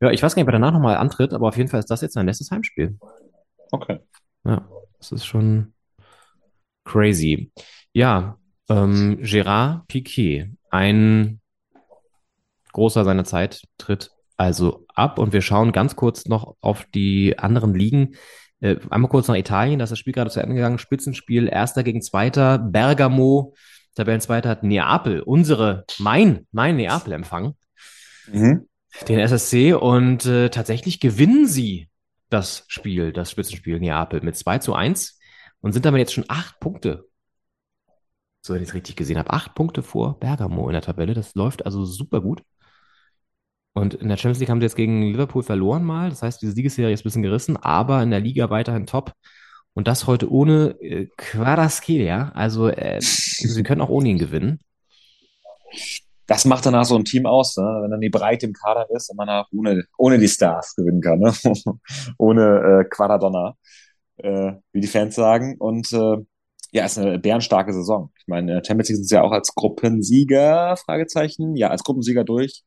[0.00, 1.90] Ja, ich weiß gar nicht, ob er danach nochmal antritt, aber auf jeden Fall ist
[1.90, 2.98] das jetzt sein letztes Heimspiel.
[3.70, 4.00] Okay.
[4.44, 4.66] Ja,
[4.98, 5.74] das ist schon
[6.84, 7.52] crazy.
[7.92, 11.40] Ja, ähm, Gérard Piquet, ein
[12.72, 17.74] großer seiner Zeit, tritt also ab und wir schauen ganz kurz noch auf die anderen
[17.74, 18.14] Ligen.
[18.60, 20.78] Äh, einmal kurz nach Italien, da ist das Spiel gerade zu Ende gegangen.
[20.78, 23.54] Spitzenspiel, erster gegen zweiter, Bergamo,
[23.96, 27.54] Tabellenzweiter hat Neapel, unsere, mein, mein Neapel empfangen
[28.32, 28.66] Mhm.
[29.08, 31.88] den SSC und äh, tatsächlich gewinnen sie
[32.28, 35.18] das Spiel, das Spitzenspiel Neapel mit 2 zu 1
[35.60, 37.08] und sind damit jetzt schon acht Punkte.
[38.42, 41.12] So, wenn ich es richtig gesehen habe, acht Punkte vor Bergamo in der Tabelle.
[41.14, 42.42] Das läuft also super gut.
[43.72, 46.10] Und in der Champions League haben sie jetzt gegen Liverpool verloren mal.
[46.10, 49.12] Das heißt, diese Siegesserie ist ein bisschen gerissen, aber in der Liga weiterhin top.
[49.74, 52.32] Und das heute ohne äh, Kvaratskhelia.
[52.34, 54.60] Also äh, sie können auch ohne ihn gewinnen.
[56.30, 57.80] Das macht danach so ein Team aus, ne?
[57.82, 61.00] wenn dann die Breite im Kader ist und man auch ohne, ohne die Stars gewinnen
[61.00, 61.32] kann, ne?
[62.18, 63.56] ohne äh, Quadradonna,
[64.18, 65.56] äh, wie die Fans sagen.
[65.58, 66.18] Und äh,
[66.70, 68.12] ja, ist eine bärenstarke Saison.
[68.16, 72.62] Ich meine, Champions League sind ja auch als Gruppensieger, Fragezeichen, ja, als Gruppensieger durch.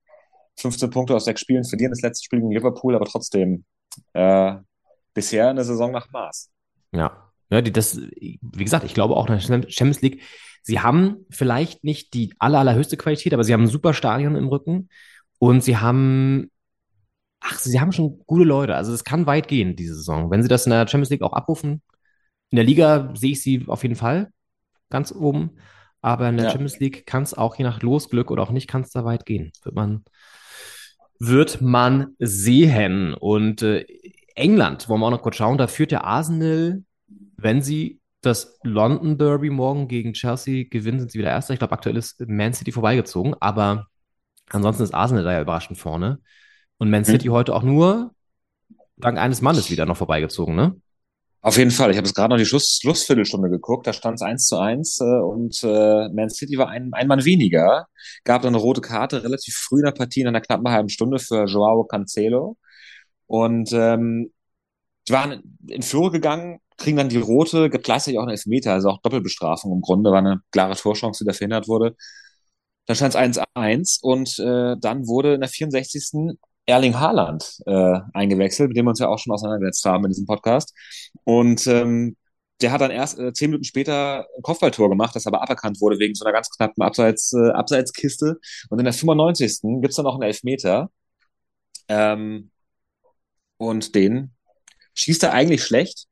[0.59, 3.63] 15 Punkte aus sechs Spielen, verlieren das letzte Spiel gegen Liverpool, aber trotzdem
[4.11, 4.55] äh,
[5.13, 6.51] bisher eine Saison nach Maß.
[6.91, 10.21] Ja, ja die, das, wie gesagt, ich glaube auch in der Champions League,
[10.61, 14.47] sie haben vielleicht nicht die aller, allerhöchste Qualität, aber sie haben ein super Stadion im
[14.47, 14.89] Rücken
[15.39, 16.51] und sie haben,
[17.41, 18.75] ach, sie haben schon gute Leute.
[18.75, 20.31] Also es kann weit gehen, diese Saison.
[20.31, 21.81] Wenn sie das in der Champions League auch abrufen,
[22.51, 24.31] in der Liga sehe ich sie auf jeden Fall
[24.89, 25.57] ganz oben,
[26.01, 26.51] aber in der Ja.
[26.51, 29.25] Champions League kann es auch je nach Losglück oder auch nicht, kann es da weit
[29.25, 29.51] gehen.
[29.63, 30.03] Wird man,
[31.19, 33.13] wird man sehen.
[33.13, 33.85] Und äh,
[34.35, 36.83] England, wollen wir auch noch kurz schauen, da führt der Arsenal,
[37.43, 41.53] wenn sie das London Derby morgen gegen Chelsea gewinnen, sind sie wieder Erster.
[41.53, 43.87] Ich glaube, aktuell ist Man City vorbeigezogen, aber
[44.49, 46.19] ansonsten ist Arsenal da ja überraschend vorne.
[46.77, 48.11] Und Man City heute auch nur
[48.97, 50.75] dank eines Mannes wieder noch vorbeigezogen, ne?
[51.41, 51.91] Auf jeden Fall.
[51.91, 53.85] Ich habe jetzt gerade noch die Schluss, Schlussviertelstunde geguckt.
[53.85, 57.25] Da stand es 1 zu 1 äh, und äh, Man City war ein, ein Mann
[57.25, 57.87] weniger.
[58.23, 61.19] Gab dann eine rote Karte relativ früh in der Partie, in einer knappen halben Stunde
[61.19, 62.55] für Joao Cancelo.
[63.27, 64.31] Und ähm,
[65.09, 68.89] die waren in Führung gegangen, kriegen dann die rote, gibt gleichzeitig auch einen Elfmeter, also
[68.89, 71.95] auch Doppelbestrafung im Grunde, war eine klare Torchance, die da verhindert wurde.
[72.85, 76.37] Dann stand es 1-1 und äh, dann wurde in der 64.
[76.65, 80.25] Erling Haaland äh, eingewechselt, mit dem wir uns ja auch schon auseinandergesetzt haben in diesem
[80.25, 80.73] Podcast.
[81.23, 82.15] Und ähm,
[82.61, 85.99] der hat dann erst äh, zehn Minuten später ein Kopfballtor gemacht, das aber aberkannt wurde
[85.99, 88.39] wegen so einer ganz knappen Abseits, äh, Abseitskiste.
[88.69, 89.81] Und in der 95.
[89.81, 90.89] gibt's dann noch einen Elfmeter.
[91.89, 92.51] Ähm,
[93.57, 94.31] und den
[94.95, 96.07] schießt er eigentlich schlecht,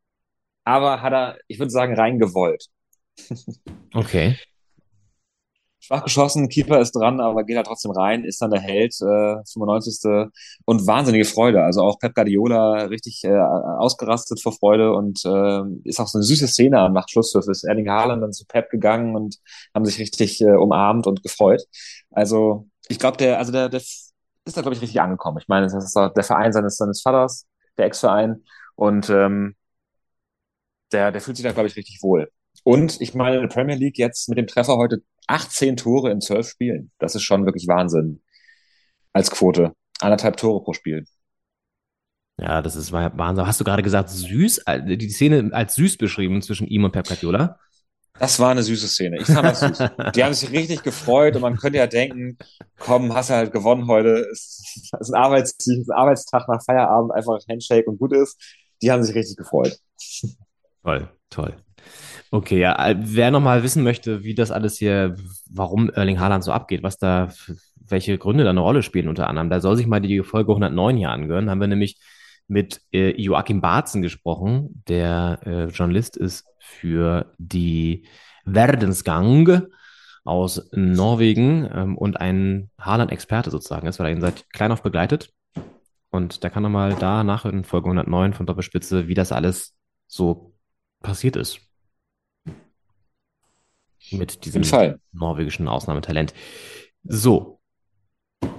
[0.64, 2.68] aber hat er, ich würde sagen, reingewollt.
[3.94, 4.38] Okay.
[5.84, 9.44] Schwach geschossen, Keeper ist dran, aber geht halt trotzdem rein, ist dann der Held, äh,
[9.52, 10.30] 95.
[10.66, 11.64] Und wahnsinnige Freude.
[11.64, 16.24] Also auch Pep Guardiola richtig äh, ausgerastet vor Freude und äh, ist auch so eine
[16.24, 17.48] süße Szene nach Schlusspfiff.
[17.48, 19.38] Ist Erling Haaland dann zu Pep gegangen und
[19.74, 21.64] haben sich richtig äh, umarmt und gefreut.
[22.12, 24.14] Also ich glaube, der, also der, der ist
[24.46, 25.40] da, glaube ich, richtig angekommen.
[25.40, 27.48] Ich meine, das ist doch der Verein seines, seines Vaters,
[27.78, 28.44] der Ex-Verein.
[28.76, 29.56] Und ähm,
[30.92, 32.32] der, der fühlt sich da, glaube ich, richtig wohl.
[32.64, 36.22] Und ich meine, in der Premier League jetzt mit dem Treffer heute 18 Tore in
[36.22, 36.92] 12 Spielen.
[37.00, 38.22] Das ist schon wirklich Wahnsinn.
[39.14, 39.74] Als Quote.
[40.00, 41.06] Anderthalb Tore pro Spiel.
[42.40, 43.46] Ja, das ist Wahnsinn.
[43.46, 47.08] Hast du gerade gesagt, süß, äh, die Szene als süß beschrieben zwischen ihm und Pep
[47.08, 47.60] Guardiola?
[48.20, 49.18] Das war eine süße Szene.
[49.20, 49.78] Ich fand das süß.
[50.16, 52.38] Die haben sich richtig gefreut und man könnte ja denken,
[52.78, 54.28] komm, hast du halt gewonnen heute.
[54.32, 58.38] Es ist ein, Arbeits es ist ein Arbeitstag nach Feierabend, einfach Handshake und gut ist.
[58.82, 59.80] Die haben sich richtig gefreut.
[60.84, 61.56] Toll, toll.
[62.32, 65.16] Okay, ja, äh, wer nochmal wissen möchte, wie das alles hier,
[65.50, 67.30] warum Erling Haaland so abgeht, was da,
[67.76, 70.98] welche Gründe da eine Rolle spielen unter anderem, da soll sich mal die Folge 109
[70.98, 71.46] hier angehören.
[71.46, 72.00] Da haben wir nämlich
[72.48, 78.08] mit äh, Joachim Barzen gesprochen, der äh, Journalist ist für die
[78.46, 79.68] Verdensgang
[80.24, 85.32] aus Norwegen ähm, und ein Haaland-Experte sozusagen ist, weil er ihn seit klein auf begleitet.
[86.12, 89.76] Und da kann er mal da nachhören in Folge 109 von Doppelspitze, wie das alles
[90.08, 90.54] so
[91.02, 91.60] passiert ist
[94.12, 94.64] mit diesem
[95.12, 96.34] norwegischen Ausnahmetalent.
[97.04, 97.60] So,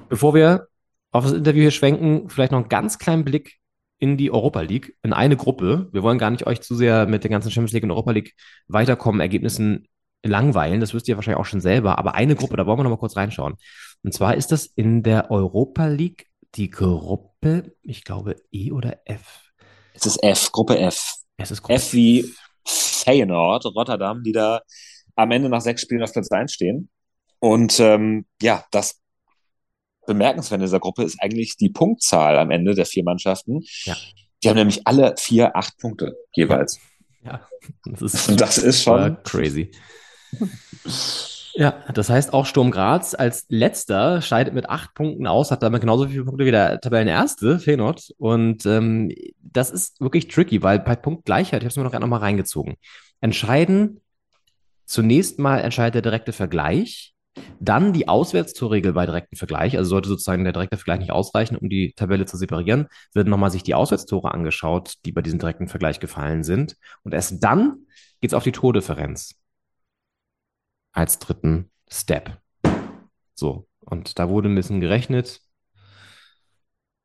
[0.09, 0.69] bevor wir
[1.10, 3.59] auf das Interview hier schwenken, vielleicht noch einen ganz kleinen Blick
[3.98, 5.89] in die Europa League, in eine Gruppe.
[5.93, 8.35] Wir wollen gar nicht euch zu sehr mit der ganzen Champions League und Europa League
[8.66, 9.86] weiterkommen, Ergebnissen
[10.24, 10.81] langweilen.
[10.81, 11.98] Das wisst ihr wahrscheinlich auch schon selber.
[11.98, 13.55] Aber eine Gruppe, da wollen wir noch mal kurz reinschauen.
[14.02, 19.52] Und zwar ist das in der Europa League die Gruppe, ich glaube E oder F.
[19.94, 21.22] Es ist F, Gruppe F.
[21.43, 22.32] Es ist Gruppe F wie
[22.64, 24.60] Feyenoord, Rotterdam, die da
[25.16, 26.89] am Ende nach sechs Spielen auf Platz 1 stehen.
[27.40, 29.01] Und ähm, ja, das
[30.06, 33.60] bemerkenswert in dieser Gruppe ist eigentlich die Punktzahl am Ende der vier Mannschaften.
[33.85, 33.97] Ja.
[34.43, 36.78] Die haben nämlich alle vier, acht Punkte jeweils.
[37.24, 37.47] Ja,
[37.85, 39.70] das ist, das ist schon crazy.
[41.55, 45.83] Ja, das heißt auch Sturm Graz als letzter scheidet mit acht Punkten aus, hat damit
[45.83, 48.15] genauso viele Punkte wie der Tabellenerste, Feyenoord.
[48.16, 52.03] Und ähm, das ist wirklich tricky, weil bei Punktgleichheit, ich habe es mir noch gerade
[52.03, 52.77] noch mal reingezogen,
[53.20, 54.01] entscheiden
[54.87, 57.15] zunächst mal entscheidet der direkte Vergleich,
[57.61, 61.69] dann die Auswärtstorregel bei direkten Vergleich, also sollte sozusagen der direkte Vergleich nicht ausreichen, um
[61.69, 66.01] die Tabelle zu separieren, wird nochmal sich die Auswärtstore angeschaut, die bei diesem direkten Vergleich
[66.01, 66.77] gefallen sind.
[67.05, 67.87] Und erst dann
[68.20, 69.35] geht's auf die Tordifferenz
[70.93, 72.39] als dritten Step.
[73.35, 75.40] So, und da wurde ein bisschen gerechnet.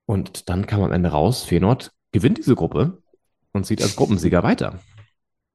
[0.05, 3.01] Und dann kam am Ende raus, Feyenoord gewinnt diese Gruppe
[3.51, 4.79] und zieht als Gruppensieger weiter.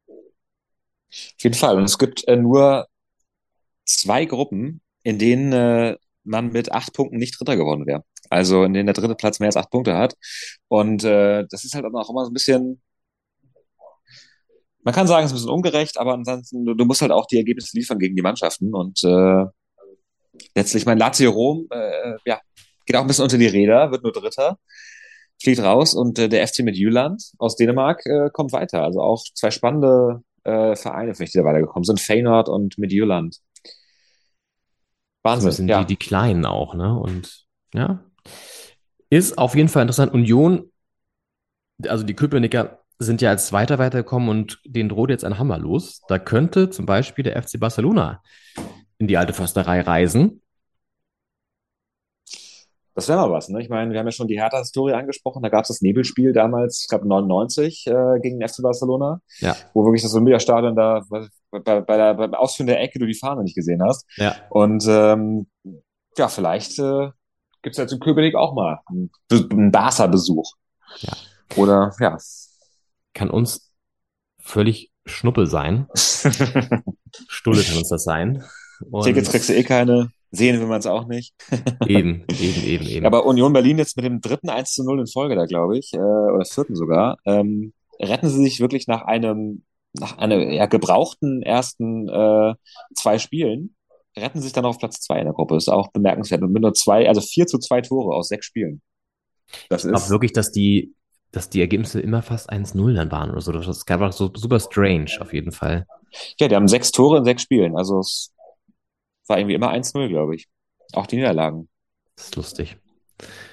[0.08, 1.76] Auf jeden Fall.
[1.76, 2.86] Und es gibt äh, nur
[3.84, 8.04] zwei Gruppen, in denen äh, man mit acht Punkten nicht Dritter geworden wäre.
[8.30, 10.14] Also in denen der dritte Platz mehr als acht Punkte hat.
[10.68, 12.80] Und äh, das ist halt auch immer so ein bisschen,
[14.82, 17.26] man kann sagen, es ist ein bisschen ungerecht, aber ansonsten, du, du musst halt auch
[17.26, 18.74] die Ergebnisse liefern gegen die Mannschaften.
[18.74, 19.44] Und äh,
[20.54, 22.40] letztlich, mein Lazio Rom, äh, ja,
[22.86, 24.58] geht auch ein bisschen unter die Räder, wird nur Dritter,
[25.40, 28.82] fliegt raus und äh, der FC mit Jylland aus Dänemark äh, kommt weiter.
[28.82, 33.38] Also auch zwei spannende äh, Vereine, vielleicht, die da weitergekommen sind, Feyenoord und mit Jylland.
[35.22, 35.80] Wahnsinn, Das sind ja.
[35.80, 36.98] die, die Kleinen auch, ne?
[36.98, 38.04] Und ja,
[39.10, 40.12] ist auf jeden Fall interessant.
[40.12, 40.70] Union,
[41.86, 46.02] also die Köpenicker sind ja als Zweiter weitergekommen und denen droht jetzt ein Hammer los.
[46.08, 48.22] Da könnte zum Beispiel der FC Barcelona
[48.98, 50.42] in die alte Försterei reisen.
[52.94, 53.62] Das wäre mal was, ne?
[53.62, 55.42] Ich meine, wir haben ja schon die Hertha-Historie angesprochen.
[55.42, 59.56] Da gab es das Nebelspiel damals, ich glaube 99, äh, gegen den FC Barcelona, Ja,
[59.72, 63.44] wo wirklich das Olympiastadion da bei, bei, der, beim Ausführen der Ecke du die Fahne
[63.44, 64.04] nicht gesehen hast.
[64.16, 64.34] ja.
[64.50, 65.46] Und ähm,
[66.18, 67.08] ja, vielleicht äh,
[67.62, 70.52] gibt es jetzt in Köpenick auch mal einen, einen Barca-Besuch.
[70.98, 71.12] Ja.
[71.56, 72.18] Oder ja.
[73.14, 73.72] Kann uns
[74.38, 75.86] völlig Schnuppe sein.
[75.94, 78.44] Stulle kann uns das sein.
[78.90, 80.10] Und Tickets kriegst du eh keine.
[80.30, 81.34] Sehen will man es auch nicht.
[81.86, 83.06] Eben, eben, eben, eben.
[83.06, 85.92] Aber Union Berlin jetzt mit dem dritten 1 zu 0 in Folge da, glaube ich,
[85.92, 91.42] äh, oder vierten sogar, ähm, retten sie sich wirklich nach einem, nach einer ja, gebrauchten
[91.42, 92.54] ersten äh,
[92.94, 93.76] zwei Spielen,
[94.16, 95.56] retten sich dann auf Platz zwei in der Gruppe.
[95.56, 96.42] Ist auch bemerkenswert.
[96.42, 98.80] Und mit nur zwei, also vier zu zwei Tore aus sechs Spielen.
[99.68, 100.94] Das Ich glaube ist, wirklich, dass die,
[101.32, 103.52] dass die Ergebnisse immer fast 1-0 dann waren oder so.
[103.52, 105.86] Das ist einfach so super strange auf jeden Fall.
[106.38, 107.76] ja, die haben sechs Tore in sechs Spielen.
[107.76, 108.32] Also es
[109.26, 110.48] war irgendwie immer 1-0, glaube ich.
[110.92, 111.68] Auch die Niederlagen.
[112.16, 112.76] Das ist lustig.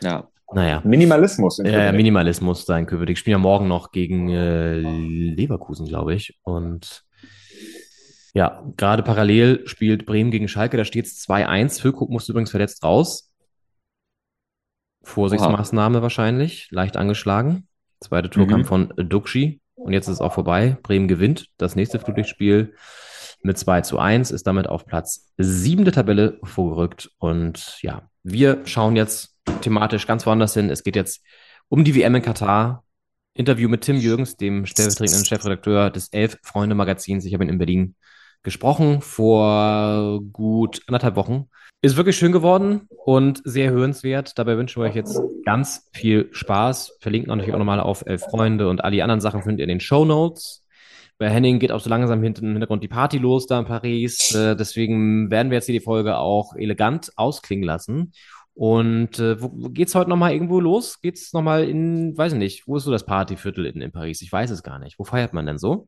[0.02, 0.28] Ja.
[0.52, 0.82] Naja.
[0.84, 1.60] Minimalismus.
[1.60, 1.96] in Ja, Köpenick.
[1.96, 3.18] Minimalismus da in Köpenick.
[3.18, 6.38] Spielen ja morgen noch gegen äh, Leverkusen, glaube ich.
[6.44, 7.06] Und
[8.34, 10.76] ja, gerade parallel spielt Bremen gegen Schalke.
[10.76, 11.82] Da steht es 2-1.
[11.82, 13.32] Füllkrug musste übrigens verletzt raus.
[15.04, 16.68] Vorsichtsmaßnahme wahrscheinlich.
[16.72, 17.69] Leicht angeschlagen.
[18.02, 18.50] Zweite Tor Mhm.
[18.50, 19.62] kam von Duxi.
[19.76, 20.78] Und jetzt ist es auch vorbei.
[20.84, 22.74] Bremen gewinnt das nächste Flutlichtspiel
[23.42, 27.10] mit 2 zu 1, ist damit auf Platz 7 der Tabelle vorgerückt.
[27.18, 30.70] Und ja, wir schauen jetzt thematisch ganz woanders hin.
[30.70, 31.24] Es geht jetzt
[31.70, 32.84] um die WM in Katar.
[33.36, 37.24] Interview mit Tim Jürgens, dem stellvertretenden Chefredakteur des Elf-Freunde-Magazins.
[37.24, 37.96] Ich habe ihn in Berlin
[38.44, 41.50] gesprochen vor gut anderthalb Wochen.
[41.82, 44.38] Ist wirklich schön geworden und sehr hörenswert.
[44.38, 46.98] Dabei wünschen wir euch jetzt ganz viel Spaß.
[47.00, 49.70] Verlinken natürlich auch nochmal auf Elf Freunde und all die anderen Sachen findet ihr in
[49.70, 50.66] den Show Notes.
[51.18, 54.34] Bei Henning geht auch so langsam hinten im Hintergrund die Party los da in Paris.
[54.34, 58.14] Äh, deswegen werden wir jetzt hier die Folge auch elegant ausklingen lassen.
[58.54, 61.02] Und äh, wo, geht's heute nochmal irgendwo los?
[61.02, 64.22] Geht's nochmal in, weiß ich nicht, wo ist so das Partyviertel in, in Paris?
[64.22, 65.00] Ich weiß es gar nicht.
[65.00, 65.88] Wo feiert man denn so?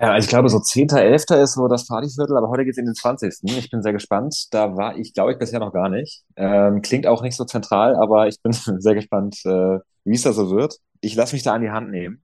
[0.00, 1.42] Ja, also ich glaube, so 10.11.
[1.42, 3.34] ist so das Partyviertel, aber heute geht's in den 20.
[3.44, 4.46] Ich bin sehr gespannt.
[4.50, 6.22] Da war ich, glaube ich, bisher noch gar nicht.
[6.36, 10.32] Ähm, klingt auch nicht so zentral, aber ich bin sehr gespannt, äh, wie es da
[10.32, 10.76] so wird.
[11.02, 12.22] Ich lasse mich da an die Hand nehmen.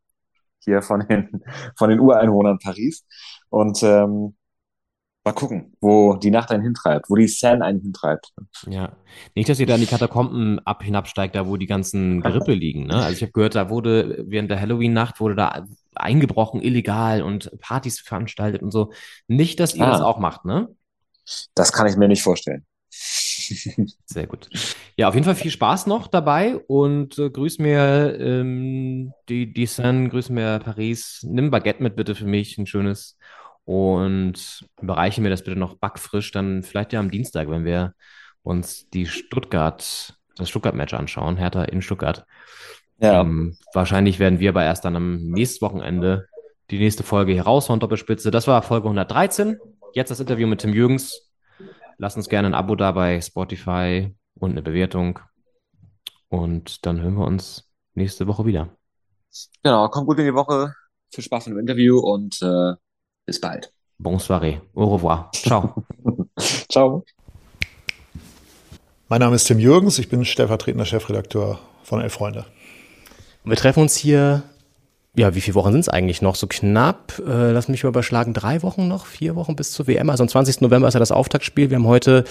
[0.61, 1.43] Hier von den,
[1.77, 3.05] von den Ureinwohnern Paris.
[3.51, 4.35] Und ähm,
[5.23, 8.32] mal gucken, wo die Nacht einen hintreibt, wo die Seine einen hintreibt.
[8.69, 8.93] Ja.
[9.35, 12.86] Nicht, dass ihr da in die Katakomben ab hinabsteigt, da wo die ganzen Gerippe liegen.
[12.86, 12.94] Ne?
[12.94, 15.66] Also ich habe gehört, da wurde während der Halloween-Nacht wurde da
[16.01, 18.93] eingebrochen, illegal und Partys veranstaltet und so.
[19.28, 19.90] Nicht, dass ihr Ah.
[19.90, 20.68] das auch macht, ne?
[21.55, 22.64] Das kann ich mir nicht vorstellen.
[24.06, 24.48] Sehr gut.
[24.97, 29.66] Ja, auf jeden Fall viel Spaß noch dabei und äh, grüß mir ähm, die, die
[29.66, 31.20] Seine, grüß mir Paris.
[31.28, 33.16] Nimm Baguette mit bitte für mich, ein schönes.
[33.64, 37.94] Und bereiche mir das bitte noch backfrisch, dann vielleicht ja am Dienstag, wenn wir
[38.43, 42.24] uns die Stuttgart, das Stuttgart-Match anschauen, Hertha in Stuttgart.
[42.98, 43.20] Ja.
[43.20, 46.28] Ähm, wahrscheinlich werden wir aber erst dann am nächsten Wochenende
[46.70, 48.31] die nächste Folge hier raushauen, Doppelspitze.
[48.31, 49.59] Das war Folge 113.
[49.94, 51.31] Jetzt das Interview mit Tim Jürgens.
[51.98, 55.18] Lasst uns gerne ein Abo da bei Spotify und eine Bewertung.
[56.28, 58.68] Und dann hören wir uns nächste Woche wieder.
[59.62, 60.74] Genau, kommt gut in die Woche.
[61.12, 62.74] Viel Spaß im Interview und äh,
[63.24, 63.73] bis bald.
[63.98, 64.60] Bonsoir.
[64.74, 65.31] Au revoir.
[65.32, 65.85] Ciao.
[66.70, 67.05] Ciao.
[69.09, 72.44] Mein Name ist Tim Jürgens, ich bin stellvertretender Chefredakteur von Elf Freunde.
[73.47, 74.43] Und wir treffen uns hier,
[75.14, 76.35] ja, wie viele Wochen sind es eigentlich noch?
[76.35, 80.10] So knapp, äh, lass mich mal überschlagen, drei Wochen noch, vier Wochen bis zur WM.
[80.10, 80.62] Also am 20.
[80.62, 81.70] November ist ja das Auftaktspiel.
[81.70, 82.24] Wir haben heute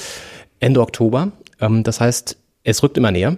[0.60, 1.32] Ende Oktober.
[1.62, 2.36] Ähm, das heißt,
[2.66, 3.38] es rückt immer näher.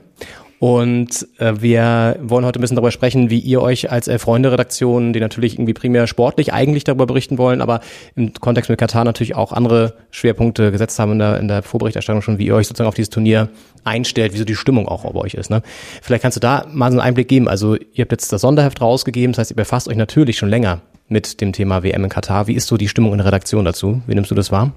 [0.60, 5.20] Und äh, wir wollen heute ein bisschen darüber sprechen, wie ihr euch als Elf-Freunde-Redaktion, die
[5.20, 7.82] natürlich irgendwie primär sportlich eigentlich darüber berichten wollen, aber
[8.16, 12.24] im Kontext mit Katar natürlich auch andere Schwerpunkte gesetzt haben in der, in der Vorberichterstattung
[12.24, 13.50] schon, wie ihr euch sozusagen auf dieses Turnier
[13.84, 15.52] einstellt, wie so die Stimmung auch bei euch ist.
[15.52, 15.62] Ne?
[16.02, 17.48] Vielleicht kannst du da mal so einen Einblick geben.
[17.48, 20.82] Also ihr habt jetzt das Sonderheft rausgegeben, das heißt, ihr befasst euch natürlich schon länger
[21.08, 22.48] mit dem Thema WM in Katar.
[22.48, 24.02] Wie ist so die Stimmung in der Redaktion dazu?
[24.08, 24.74] Wie nimmst du das wahr?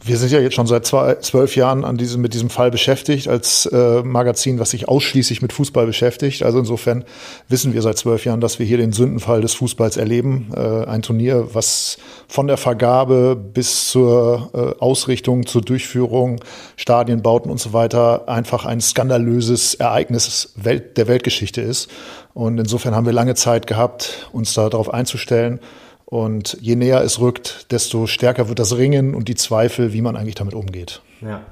[0.00, 3.26] Wir sind ja jetzt schon seit zwei, zwölf Jahren an diesem, mit diesem Fall beschäftigt,
[3.26, 6.44] als äh, Magazin, was sich ausschließlich mit Fußball beschäftigt.
[6.44, 7.04] Also insofern
[7.48, 10.52] wissen wir seit zwölf Jahren, dass wir hier den Sündenfall des Fußballs erleben.
[10.54, 11.98] Äh, ein Turnier, was
[12.28, 16.40] von der Vergabe bis zur äh, Ausrichtung, zur Durchführung,
[16.76, 21.90] Stadienbauten und so weiter einfach ein skandalöses Ereignis Welt, der Weltgeschichte ist.
[22.34, 25.58] Und insofern haben wir lange Zeit gehabt, uns darauf einzustellen.
[26.10, 30.16] Und je näher es rückt, desto stärker wird das Ringen und die Zweifel, wie man
[30.16, 31.02] eigentlich damit umgeht.
[31.20, 31.42] Ja.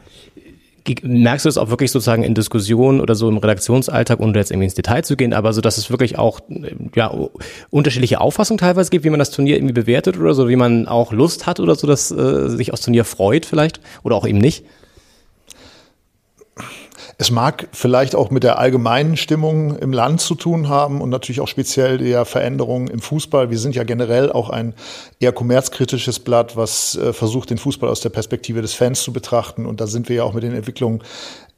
[1.02, 4.64] Merkst du es auch wirklich sozusagen in Diskussionen oder so im Redaktionsalltag, ohne jetzt irgendwie
[4.64, 6.40] ins Detail zu gehen, aber so, dass es wirklich auch
[6.94, 7.12] ja,
[7.68, 11.12] unterschiedliche Auffassungen teilweise gibt, wie man das Turnier irgendwie bewertet oder so, wie man auch
[11.12, 14.64] Lust hat oder so, dass äh, sich aufs Turnier freut vielleicht oder auch eben nicht?
[17.18, 21.40] Es mag vielleicht auch mit der allgemeinen Stimmung im Land zu tun haben und natürlich
[21.40, 23.50] auch speziell der Veränderungen im Fußball.
[23.50, 24.74] Wir sind ja generell auch ein
[25.18, 29.64] eher kommerzkritisches Blatt, was äh, versucht, den Fußball aus der Perspektive des Fans zu betrachten.
[29.64, 31.02] Und da sind wir ja auch mit den Entwicklungen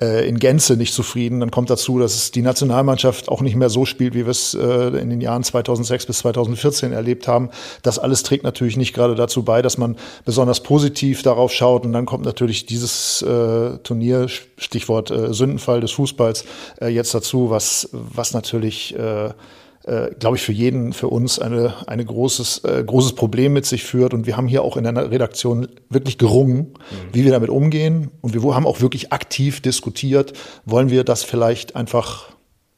[0.01, 1.41] äh, in Gänze nicht zufrieden.
[1.41, 4.89] Dann kommt dazu, dass die Nationalmannschaft auch nicht mehr so spielt, wie wir es äh,
[4.99, 7.51] in den Jahren 2006 bis 2014 erlebt haben.
[7.83, 11.85] Das alles trägt natürlich nicht gerade dazu bei, dass man besonders positiv darauf schaut.
[11.85, 16.45] Und dann kommt natürlich dieses äh, Turnier, Stichwort äh, Sündenfall des Fußballs,
[16.81, 19.31] äh, jetzt dazu, was, was natürlich äh,
[19.85, 23.85] äh, glaube ich, für jeden, für uns eine, eine großes, äh, großes Problem mit sich
[23.85, 24.13] führt.
[24.13, 26.75] Und wir haben hier auch in der Redaktion wirklich gerungen, mhm.
[27.13, 28.11] wie wir damit umgehen.
[28.21, 30.33] Und wir haben auch wirklich aktiv diskutiert,
[30.65, 32.31] wollen wir das vielleicht einfach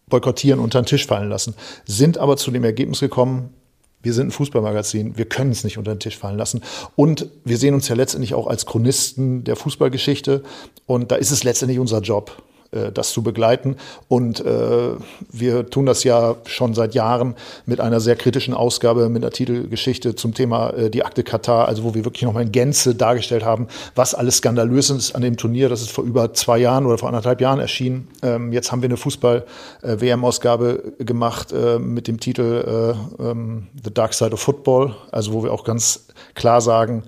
[0.09, 1.55] boykottieren, unter den Tisch fallen lassen.
[1.87, 3.55] Sind aber zu dem Ergebnis gekommen,
[4.03, 6.63] wir sind ein Fußballmagazin, wir können es nicht unter den Tisch fallen lassen.
[6.97, 10.43] Und wir sehen uns ja letztendlich auch als Chronisten der Fußballgeschichte.
[10.87, 13.77] Und da ist es letztendlich unser Job, das zu begleiten.
[14.09, 14.95] Und äh,
[15.31, 17.35] wir tun das ja schon seit Jahren
[17.67, 21.85] mit einer sehr kritischen Ausgabe mit der Titelgeschichte zum Thema äh, die Akte Katar, also
[21.85, 25.69] wo wir wirklich nochmal in Gänze dargestellt haben, was alles skandalös ist an dem Turnier.
[25.69, 28.09] Das ist vor über zwei Jahren oder vor anderthalb Jahren erschienen.
[28.23, 33.93] Ähm, jetzt haben wir eine Fußball-WM-Ausgabe äh, gemacht äh, mit dem Titel äh, ähm, The
[33.93, 37.05] Dark Side of Football, also wo wir auch ganz klar sagen,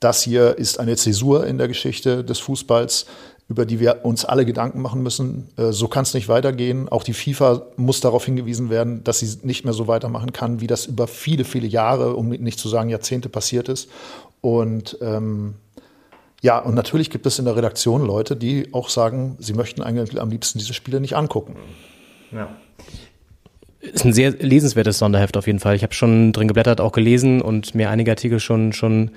[0.00, 3.06] das hier ist eine Zäsur in der Geschichte des Fußballs
[3.48, 5.48] über die wir uns alle Gedanken machen müssen.
[5.56, 6.88] Äh, so kann es nicht weitergehen.
[6.88, 10.66] Auch die FIFA muss darauf hingewiesen werden, dass sie nicht mehr so weitermachen kann, wie
[10.66, 13.88] das über viele, viele Jahre, um nicht zu sagen Jahrzehnte passiert ist.
[14.40, 15.54] Und ähm,
[16.42, 20.20] ja, und natürlich gibt es in der Redaktion Leute, die auch sagen, sie möchten eigentlich
[20.20, 21.56] am liebsten diese Spiele nicht angucken.
[22.32, 22.48] Ja.
[23.80, 25.76] Ist ein sehr lesenswertes Sonderheft auf jeden Fall.
[25.76, 29.12] Ich habe schon drin geblättert, auch gelesen und mir einige Artikel schon schon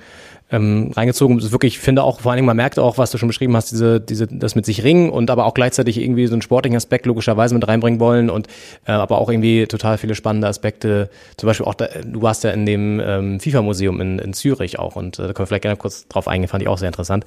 [0.50, 1.38] ähm, reingezogen.
[1.38, 3.28] Es ist wirklich, ich finde auch, vor allen Dingen, man merkt auch, was du schon
[3.28, 6.42] beschrieben hast, diese, diese, das mit sich ringen und aber auch gleichzeitig irgendwie so einen
[6.42, 8.48] sportlichen Aspekt logischerweise mit reinbringen wollen und
[8.86, 11.10] äh, aber auch irgendwie total viele spannende Aspekte.
[11.36, 14.96] Zum Beispiel auch, da, du warst ja in dem ähm, FIFA-Museum in, in Zürich auch
[14.96, 17.24] und äh, da können wir vielleicht gerne kurz drauf eingehen, fand ich auch sehr interessant.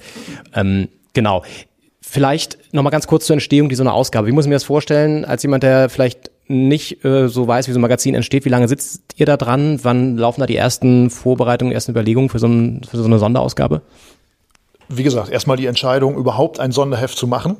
[0.54, 1.42] Ähm, genau.
[2.06, 4.26] Vielleicht nochmal ganz kurz zur Entstehung dieser Ausgabe.
[4.26, 7.72] Wie muss ich mir das vorstellen, als jemand, der vielleicht nicht äh, so weiß, wie
[7.72, 9.80] so ein Magazin entsteht, wie lange sitzt ihr da dran?
[9.82, 13.82] Wann laufen da die ersten Vorbereitungen, ersten Überlegungen für so, ein, für so eine Sonderausgabe?
[14.88, 17.56] Wie gesagt, erstmal die Entscheidung, überhaupt ein Sonderheft zu machen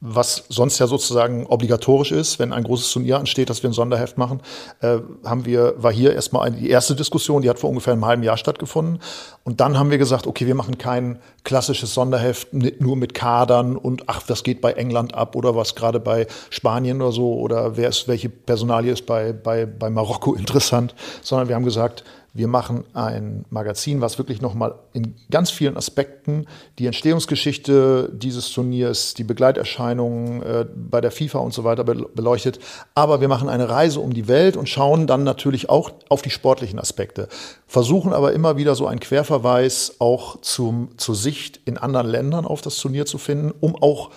[0.00, 4.16] was sonst ja sozusagen obligatorisch ist, wenn ein großes Turnier ansteht, dass wir ein Sonderheft
[4.16, 4.40] machen,
[4.80, 8.06] äh, haben wir, war hier erstmal eine, die erste Diskussion, die hat vor ungefähr einem
[8.06, 9.00] halben Jahr stattgefunden.
[9.42, 14.04] Und dann haben wir gesagt, okay, wir machen kein klassisches Sonderheft nur mit Kadern und
[14.06, 17.88] ach, das geht bei England ab oder was gerade bei Spanien oder so oder wer
[17.88, 22.04] ist, welche Personalie ist bei, bei, bei Marokko interessant, sondern wir haben gesagt,
[22.38, 26.46] Wir machen ein Magazin, was wirklich nochmal in ganz vielen Aspekten
[26.78, 32.60] die Entstehungsgeschichte dieses Turniers, die Begleiterscheinungen äh, bei der FIFA und so weiter beleuchtet.
[32.94, 36.30] Aber wir machen eine Reise um die Welt und schauen dann natürlich auch auf die
[36.30, 37.26] sportlichen Aspekte.
[37.66, 42.60] Versuchen aber immer wieder so einen Querverweis auch zum, zur Sicht in anderen Ländern auf
[42.60, 44.10] das Turnier zu finden, um auch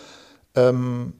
[0.53, 1.13] ähm,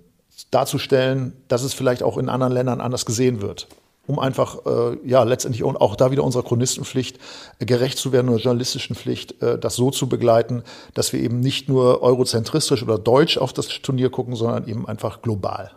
[0.52, 3.68] darzustellen, dass es vielleicht auch in anderen Ländern anders gesehen wird
[4.08, 7.20] um einfach äh, ja letztendlich auch da wieder unserer Chronistenpflicht
[7.60, 10.64] äh, gerecht zu werden oder journalistischen Pflicht, äh, das so zu begleiten,
[10.94, 15.22] dass wir eben nicht nur eurozentristisch oder deutsch auf das Turnier gucken, sondern eben einfach
[15.22, 15.72] global.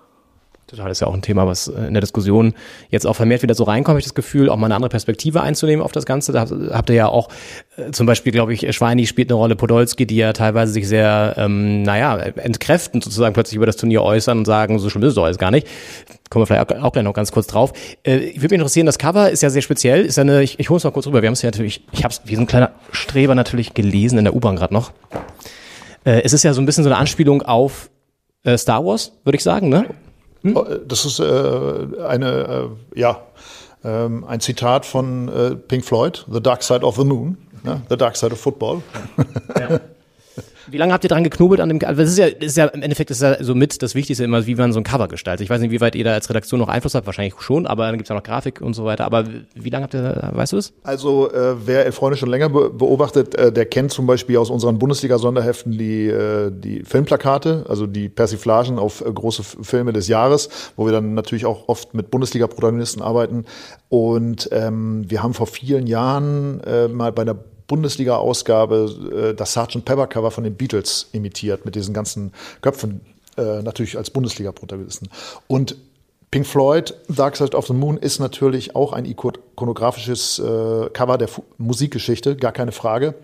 [0.66, 2.54] Total, ist ja auch ein Thema, was äh, in der Diskussion
[2.88, 5.84] jetzt auch vermehrt wieder so reinkommt, ich das Gefühl, auch mal eine andere Perspektive einzunehmen
[5.84, 6.32] auf das Ganze.
[6.32, 7.28] Da habt ihr ja auch
[7.76, 11.34] äh, zum Beispiel, glaube ich, Schweini spielt eine Rolle, Podolski, die ja teilweise sich sehr,
[11.36, 15.14] ähm, naja, entkräftend sozusagen plötzlich über das Turnier äußern und sagen, so schlimm ist es
[15.16, 15.66] doch alles gar nicht.
[16.30, 17.74] Kommen wir vielleicht auch, gleich noch ganz kurz drauf.
[18.02, 20.58] Äh, ich würde mich interessieren, das Cover ist ja sehr speziell, ist ja eine, ich,
[20.58, 22.36] ich hole es mal kurz rüber, wir haben es ja natürlich, ich habe es wie
[22.36, 24.92] so ein kleiner Streber natürlich gelesen in der U-Bahn gerade noch.
[26.04, 27.90] Äh, es ist ja so ein bisschen so eine Anspielung auf
[28.44, 29.86] äh, Star Wars, würde ich sagen, ne?
[30.44, 30.56] Hm?
[30.56, 31.24] Oh, das ist äh,
[32.06, 33.22] eine, äh, ja,
[33.82, 37.82] ähm, ein Zitat von äh, Pink Floyd, The Dark Side of the Moon, ne?
[37.88, 38.82] The Dark Side of Football.
[39.58, 39.80] Ja.
[40.68, 42.66] Wie lange habt ihr dran geknobelt an dem also Das ist ja, das ist ja
[42.66, 45.44] im Endeffekt ist ja so mit das Wichtigste immer, wie man so ein Cover gestaltet.
[45.44, 47.86] Ich weiß nicht, wie weit ihr da als Redaktion noch Einfluss habt, wahrscheinlich schon, aber
[47.86, 49.04] dann gibt's ja noch Grafik und so weiter.
[49.04, 49.24] Aber
[49.54, 50.72] wie lange habt ihr, weißt du es?
[50.82, 54.78] Also äh, wer Freunde schon länger be beobachtet, äh, der kennt zum Beispiel aus unseren
[54.78, 60.86] Bundesliga-Sonderheften die, äh, die Filmplakate, also die Persiflagen auf äh, große Filme des Jahres, wo
[60.86, 63.44] wir dann natürlich auch oft mit Bundesliga-Protagonisten arbeiten.
[63.88, 67.36] Und ähm, wir haben vor vielen Jahren äh, mal bei der
[67.66, 69.84] Bundesliga-Ausgabe äh, das Sgt.
[69.84, 73.00] Pepper-Cover von den Beatles imitiert, mit diesen ganzen Köpfen,
[73.36, 75.08] äh, natürlich als Bundesliga-Protagonisten.
[75.46, 75.76] Und
[76.30, 81.28] Pink Floyd, Dark Side of the Moon ist natürlich auch ein ikonografisches äh, Cover der
[81.28, 83.14] Fu Musikgeschichte, gar keine Frage.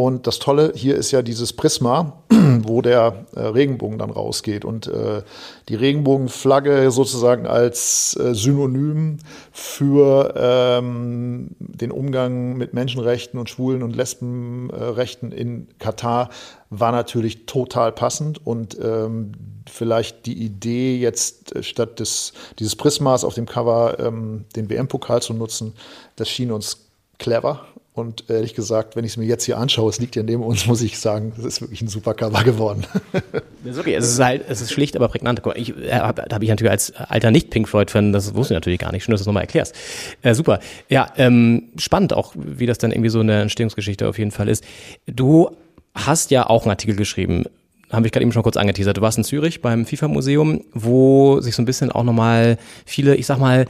[0.00, 4.64] Und das Tolle hier ist ja dieses Prisma, wo der äh, Regenbogen dann rausgeht.
[4.64, 5.20] Und äh,
[5.68, 9.18] die Regenbogenflagge sozusagen als äh, Synonym
[9.52, 16.30] für ähm, den Umgang mit Menschenrechten und Schwulen und Lesbenrechten in Katar
[16.70, 18.46] war natürlich total passend.
[18.46, 19.32] Und ähm,
[19.70, 25.20] vielleicht die Idee jetzt äh, statt des, dieses Prismas auf dem Cover ähm, den WM-Pokal
[25.20, 25.74] zu nutzen,
[26.16, 26.86] das schien uns
[27.18, 27.66] clever
[28.00, 30.66] und ehrlich gesagt, wenn ich es mir jetzt hier anschaue, es liegt ja neben uns,
[30.66, 32.84] muss ich sagen, es ist wirklich ein super Cover geworden.
[33.12, 33.32] Das
[33.74, 33.94] ist okay.
[33.94, 35.40] Es ist halt, es ist schlicht, aber prägnant.
[35.54, 38.92] Ich, äh, habe hab ich natürlich als alter Nicht-Pink Floyd-Fan, das wusste ich natürlich gar
[38.92, 39.04] nicht.
[39.04, 39.74] Schön, dass du es nochmal erklärst.
[40.22, 40.60] Äh, super.
[40.88, 44.64] Ja, ähm, spannend auch, wie das dann irgendwie so eine Entstehungsgeschichte auf jeden Fall ist.
[45.06, 45.50] Du
[45.94, 47.44] hast ja auch einen Artikel geschrieben,
[47.90, 48.96] habe ich gerade eben schon kurz angeteasert.
[48.96, 52.56] Du warst in Zürich beim FIFA-Museum, wo sich so ein bisschen auch nochmal
[52.86, 53.66] viele, ich sag mal,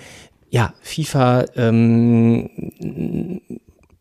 [0.50, 2.50] ja, FIFA ähm,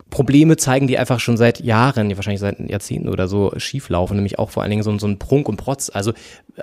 [0.10, 4.40] Probleme zeigen, die einfach schon seit Jahren, wahrscheinlich seit Jahrzehnten oder so schief laufen, nämlich
[4.40, 5.91] auch vor allen Dingen so, so ein Prunk und Protz.
[5.94, 6.14] Also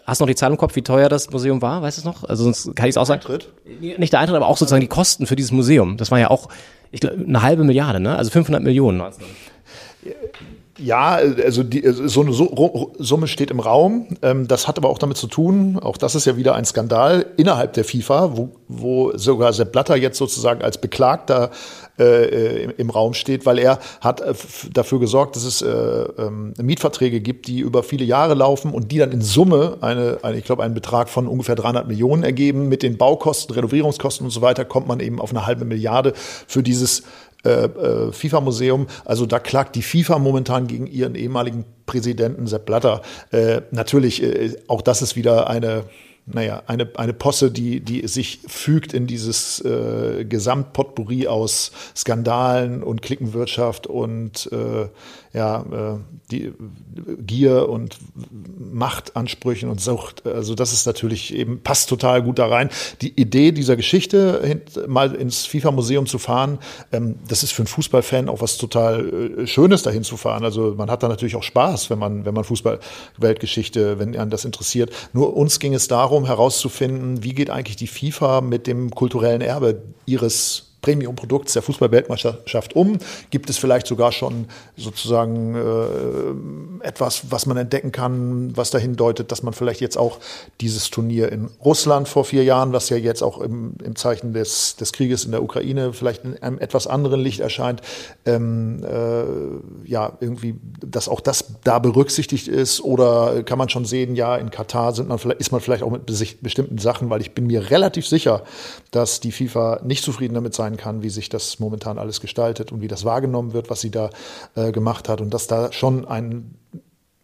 [0.05, 1.83] hast du noch die Zahl im Kopf, wie teuer das Museum war?
[1.83, 2.25] Weißt du es noch?
[2.25, 3.21] Also sonst kann ich es auch sagen.
[3.21, 3.53] Eintritt?
[3.81, 5.97] Nicht der Eintritt, aber auch sozusagen die Kosten für dieses Museum.
[5.97, 6.49] Das war ja auch,
[6.91, 8.17] ich glaube, eine halbe Milliarde, ne?
[8.17, 9.03] Also 500 Millionen.
[10.79, 14.09] Ja, also die, so eine Summe steht im Raum.
[14.21, 17.27] Ähm, das hat aber auch damit zu tun, auch das ist ja wieder ein Skandal
[17.37, 21.51] innerhalb der FIFA, wo, wo sogar Sepp Blatter jetzt sozusagen als Beklagter
[21.99, 24.35] äh, im Raum steht, weil er hat äh,
[24.73, 28.99] dafür gesorgt, dass es äh, ähm, Mietverträge gibt, die über viele Jahre laufen und die
[28.99, 32.69] dann in Summe eine, eine ich glaube, einen Betrag von ungefähr 300 Millionen ergeben.
[32.69, 36.13] Mit den Baukosten, Renovierungskosten und so weiter kommt man eben auf eine halbe Milliarde
[36.47, 37.05] für dieses
[37.45, 38.87] äh, äh, FIFA-Museum.
[39.05, 43.03] Also da klagt die FIFA momentan gegen ihren ehemaligen Präsidenten Sepp Blatter.
[43.31, 45.85] Äh, natürlich, äh, auch das ist wieder eine
[46.27, 53.01] naja, eine, eine Posse, die, die sich fügt in dieses äh, Gesamtpotpourri aus Skandalen und
[53.01, 54.89] Klickenwirtschaft und äh,
[55.37, 55.99] ja, äh,
[56.31, 56.51] die
[57.19, 57.99] Gier und
[58.59, 60.27] Machtansprüchen und Sucht.
[60.27, 62.71] Also das ist natürlich eben, passt total gut da rein.
[63.03, 66.59] Die Idee dieser Geschichte, mal ins FIFA-Museum zu fahren,
[66.91, 70.43] ähm, das ist für einen Fußballfan auch was total äh, Schönes, dahin zu fahren.
[70.43, 74.47] Also man hat da natürlich auch Spaß, wenn man, wenn man Fußball-Weltgeschichte, wenn einen das
[74.47, 74.91] interessiert.
[75.13, 79.83] Nur uns ging es darum, herauszufinden, wie geht eigentlich die FIFA mit dem kulturellen Erbe
[80.07, 82.99] ihres Premium-Produkts der Fußball-Weltmeisterschaft um?
[83.31, 84.47] Gibt es vielleicht sogar schon
[84.77, 90.21] sozusagen äh, etwas, was man entdecken kann, was dahin deutet, dass man vielleicht jetzt auch
[90.61, 94.77] dieses Turnier in Russland vor vier Jahren, was ja jetzt auch im, im Zeichen des,
[94.77, 97.83] des Krieges in der Ukraine vielleicht in einem etwas anderen Licht erscheint,
[98.25, 100.55] ähm, äh, ja, irgendwie,
[100.87, 102.81] dass auch das da berücksichtigt ist?
[102.81, 106.07] Oder kann man schon sehen, ja, in Katar sind man ist man vielleicht auch mit
[106.07, 108.45] bestimmten Sachen, weil ich bin mir relativ sicher,
[108.93, 112.73] dass die FIFA nicht zufrieden damit sein beurteilen kann, wie sich das momentan alles gestaltet
[112.73, 114.11] und wie das wahrgenommen wird, was sie da
[114.55, 116.55] äh, gemacht hat und dass da schon ein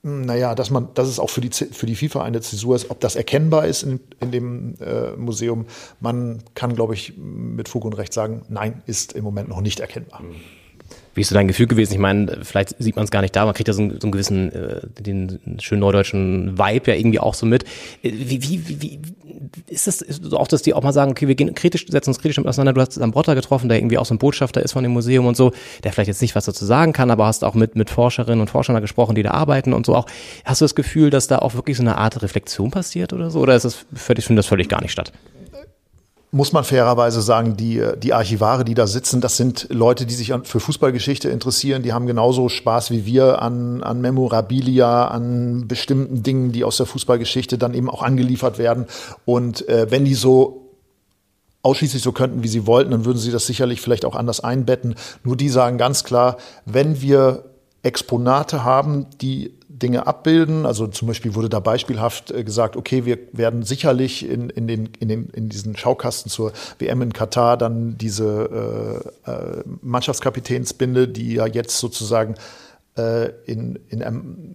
[0.05, 2.99] naja, dass man, dass es auch für die, für die FIFA eine Zäsur ist, ob
[2.99, 5.67] das erkennbar ist in, in dem äh, Museum.
[6.01, 9.79] Man kann, glaube ich, mit Fug und Recht sagen, nein, ist im Moment noch nicht
[9.79, 10.23] erkennbar.
[10.23, 10.35] Mhm.
[11.15, 11.93] Wie ist so dein Gefühl gewesen?
[11.93, 14.07] Ich meine, vielleicht sieht man es gar nicht da, man kriegt ja so einen, so
[14.07, 17.65] einen gewissen, äh, den schönen neudeutschen Vibe ja irgendwie auch so mit.
[18.03, 19.01] Äh, wie, wie, wie,
[19.67, 22.11] ist das ist so auch, dass die auch mal sagen, okay, wir gehen kritisch, setzen
[22.11, 22.73] uns kritisch mit auseinander.
[22.73, 25.37] Du hast Brotter getroffen, der irgendwie auch so ein Botschafter ist von dem Museum und
[25.37, 25.53] so,
[25.85, 28.49] der vielleicht jetzt nicht was dazu sagen kann, aber hast auch mit, mit Forscherinnen und
[28.49, 30.07] Forschern gesprochen, die da arbeiten und so auch.
[30.45, 33.41] Hast du das Gefühl, dass da auch wirklich so eine Art Reflexion passiert oder so?
[33.41, 35.13] Oder ist das völlig, findet das völlig gar nicht statt?
[36.35, 40.33] Muss man fairerweise sagen, die, die Archivare, die da sitzen, das sind Leute, die sich
[40.45, 41.83] für Fußballgeschichte interessieren.
[41.83, 46.87] Die haben genauso Spaß wie wir an, an Memorabilia, an bestimmten Dingen, die aus der
[46.87, 48.87] Fußballgeschichte dann eben auch angeliefert werden.
[49.27, 50.71] Und äh, wenn die so
[51.61, 54.95] ausschließlich so könnten, wie sie wollten, dann würden sie das sicherlich vielleicht auch anders einbetten.
[55.25, 57.45] Nur die sagen ganz klar, wenn wir
[57.83, 59.53] Exponate haben, die
[59.83, 60.65] Dinge abbilden.
[60.67, 64.91] Also zum Beispiel wurde da beispielhaft äh, gesagt, okay, wir werden sicherlich in, in, den,
[65.01, 71.35] in, den, in diesen Schaukasten zur WM in Katar dann diese äh, äh, Mannschaftskapitänsbinde, die
[71.35, 72.35] ja jetzt sozusagen
[72.95, 74.55] in, in einem,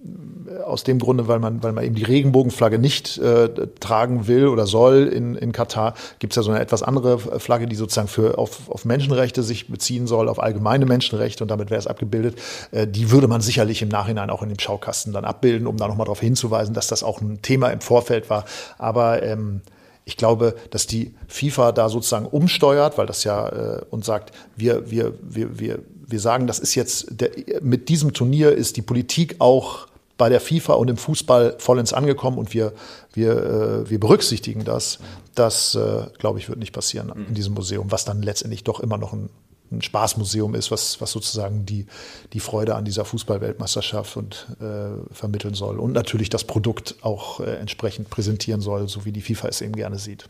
[0.64, 3.49] aus dem Grunde, weil man, weil man eben die Regenbogenflagge nicht äh,
[3.80, 7.65] tragen will oder soll in, in Katar, gibt es ja so eine etwas andere Flagge,
[7.65, 11.80] die sozusagen für auf, auf Menschenrechte sich beziehen soll, auf allgemeine Menschenrechte und damit wäre
[11.80, 12.38] es abgebildet.
[12.72, 15.88] Äh, die würde man sicherlich im Nachhinein auch in dem Schaukasten dann abbilden, um da
[15.88, 18.45] nochmal darauf hinzuweisen, dass das auch ein Thema im Vorfeld war.
[18.77, 19.61] Aber ähm,
[20.05, 24.89] ich glaube, dass die FIFA da sozusagen umsteuert, weil das ja äh, und sagt, wir,
[24.89, 27.31] wir, wir, wir, wir sagen, das ist jetzt, der,
[27.61, 32.38] mit diesem Turnier ist die Politik auch bei der FIFA und im Fußball vollends angekommen
[32.38, 32.73] und wir,
[33.13, 34.99] wir, äh, wir berücksichtigen das.
[35.35, 38.97] Das, äh, glaube ich, wird nicht passieren in diesem Museum, was dann letztendlich doch immer
[38.97, 39.29] noch ein,
[39.71, 41.85] ein Spaßmuseum ist, was, was sozusagen die,
[42.34, 47.57] die Freude an dieser Fußballweltmeisterschaft und, äh, vermitteln soll und natürlich das Produkt auch äh,
[47.57, 50.27] entsprechend präsentieren soll, so wie die FIFA es eben gerne sieht.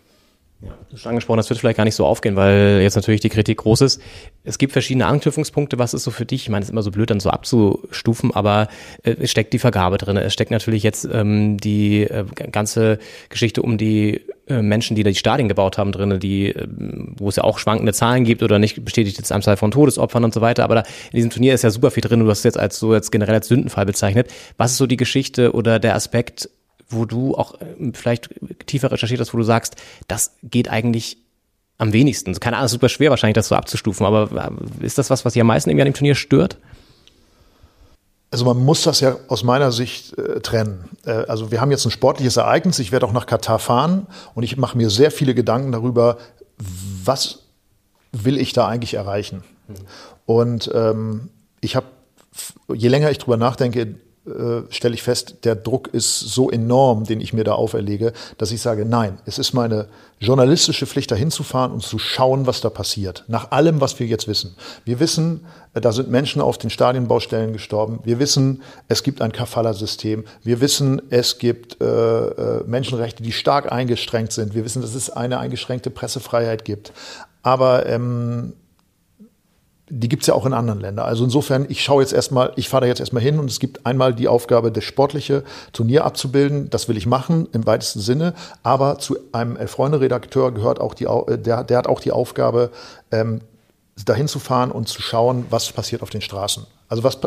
[0.60, 3.30] Ja, du schon angesprochen, das wird vielleicht gar nicht so aufgehen, weil jetzt natürlich die
[3.30, 4.02] Kritik groß ist.
[4.44, 5.78] Es gibt verschiedene Anknüpfungspunkte.
[5.78, 6.44] Was ist so für dich?
[6.44, 8.68] Ich meine, es ist immer so blöd, dann so abzustufen, aber
[9.04, 10.18] äh, es steckt die Vergabe drin.
[10.18, 12.98] Es steckt natürlich jetzt ähm, die äh, ganze
[13.30, 16.68] Geschichte um die äh, Menschen, die da die Stadien gebaut haben, drin, die, äh,
[17.18, 20.42] wo es ja auch schwankende Zahlen gibt oder nicht bestätigte Anzahl von Todesopfern und so
[20.42, 20.64] weiter.
[20.64, 22.22] Aber da, in diesem Turnier ist ja super viel drin.
[22.22, 24.32] Du hast es jetzt als so jetzt generell als Sündenfall bezeichnet.
[24.58, 26.50] Was ist so die Geschichte oder der Aspekt,
[26.90, 28.30] wo du auch äh, vielleicht
[28.66, 29.76] tiefer recherchiert hast, wo du sagst,
[30.08, 31.18] das geht eigentlich
[31.78, 32.34] am wenigsten.
[32.40, 34.52] Keine Ahnung, super schwer wahrscheinlich, das so abzustufen, aber
[34.82, 36.58] äh, ist das was, was dich am meisten irgendwie an dem Turnier stört?
[38.30, 40.90] Also man muss das ja aus meiner Sicht äh, trennen.
[41.06, 42.80] Äh, also wir haben jetzt ein sportliches Ereignis.
[42.80, 46.18] Ich werde auch nach Katar fahren und ich mache mir sehr viele Gedanken darüber,
[47.04, 47.44] was
[48.12, 49.44] will ich da eigentlich erreichen.
[49.68, 49.76] Mhm.
[50.26, 51.30] Und ähm,
[51.62, 51.88] ich habe,
[52.74, 53.96] je länger ich drüber nachdenke,
[54.28, 58.52] äh, stelle ich fest, der Druck ist so enorm, den ich mir da auferlege, dass
[58.52, 59.88] ich sage, nein, es ist meine
[60.20, 63.24] journalistische Pflicht, da hinzufahren und zu schauen, was da passiert.
[63.28, 64.56] Nach allem, was wir jetzt wissen.
[64.84, 68.00] Wir wissen, äh, da sind Menschen auf den Stadienbaustellen gestorben.
[68.04, 70.26] Wir wissen, es gibt ein Kafala-System.
[70.44, 74.54] Wir wissen, es gibt äh, äh Menschenrechte, die stark eingeschränkt sind.
[74.54, 76.92] Wir wissen, dass es eine eingeschränkte Pressefreiheit gibt.
[77.44, 78.54] Aber ähm,
[79.90, 81.06] die gibt's ja auch in anderen Ländern.
[81.06, 83.86] Also insofern, ich schaue jetzt erstmal, ich fahre da jetzt erstmal hin und es gibt
[83.86, 86.70] einmal die Aufgabe, das sportliche Turnier abzubilden.
[86.70, 88.34] Das will ich machen im weitesten Sinne.
[88.64, 92.72] Aber zu einem Elf-Freunde-Redakteur gehört auch die, äh, der, der hat auch die Aufgabe,
[93.12, 93.42] ähm,
[94.06, 96.66] dahin zu fahren und zu schauen, was passiert auf den Straßen.
[96.90, 97.20] Also was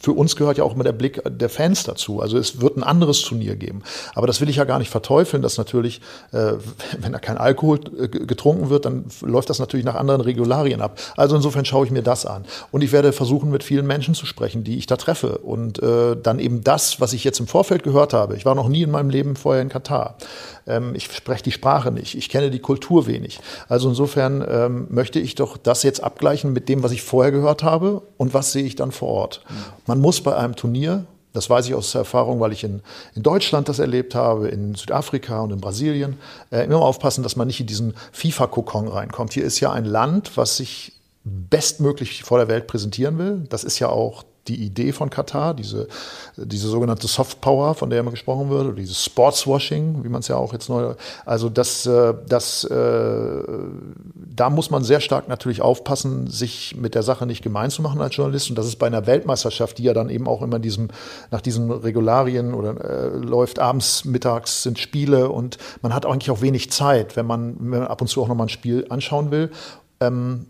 [0.00, 2.20] für uns gehört ja auch immer der Blick der Fans dazu.
[2.20, 3.82] Also es wird ein anderes Turnier geben.
[4.14, 6.00] Aber das will ich ja gar nicht verteufeln, dass natürlich,
[6.32, 6.54] äh,
[7.00, 10.98] wenn da kein Alkohol äh, getrunken wird, dann läuft das natürlich nach anderen Regularien ab.
[11.16, 12.44] Also insofern schaue ich mir das an.
[12.72, 15.38] Und ich werde versuchen, mit vielen Menschen zu sprechen, die ich da treffe.
[15.38, 18.36] Und äh, dann eben das, was ich jetzt im Vorfeld gehört habe.
[18.36, 20.16] Ich war noch nie in meinem Leben vorher in Katar.
[20.68, 22.14] Ähm, ich spreche die Sprache nicht.
[22.14, 23.40] Ich kenne die Kultur wenig.
[23.68, 27.62] Also insofern ähm, möchte ich doch das jetzt abgleichen mit dem, was ich vorher gehört
[27.62, 29.42] habe und was sehe ich dann vor Ort.
[29.86, 32.80] Man muss bei einem Turnier das weiß ich aus Erfahrung, weil ich in,
[33.14, 36.16] in Deutschland das erlebt habe, in Südafrika und in Brasilien.
[36.50, 39.34] Äh, immer aufpassen, dass man nicht in diesen FIFA-Kokon reinkommt.
[39.34, 43.44] Hier ist ja ein Land, was sich bestmöglich vor der Welt präsentieren will.
[43.50, 45.88] Das ist ja auch die Idee von Katar, diese,
[46.36, 50.28] diese sogenannte Soft Power, von der immer gesprochen wird, oder dieses Sportswashing, wie man es
[50.28, 50.94] ja auch jetzt neu.
[51.24, 53.42] Also das, äh, das, äh,
[54.14, 58.00] da muss man sehr stark natürlich aufpassen, sich mit der Sache nicht gemein zu machen
[58.00, 58.50] als Journalist.
[58.50, 60.88] Und das ist bei einer Weltmeisterschaft, die ja dann eben auch immer diesem,
[61.30, 66.40] nach diesen Regularien oder äh, läuft abends, mittags sind Spiele und man hat eigentlich auch
[66.40, 69.50] wenig Zeit, wenn man, wenn man ab und zu auch nochmal ein Spiel anschauen will.
[70.00, 70.46] Ähm,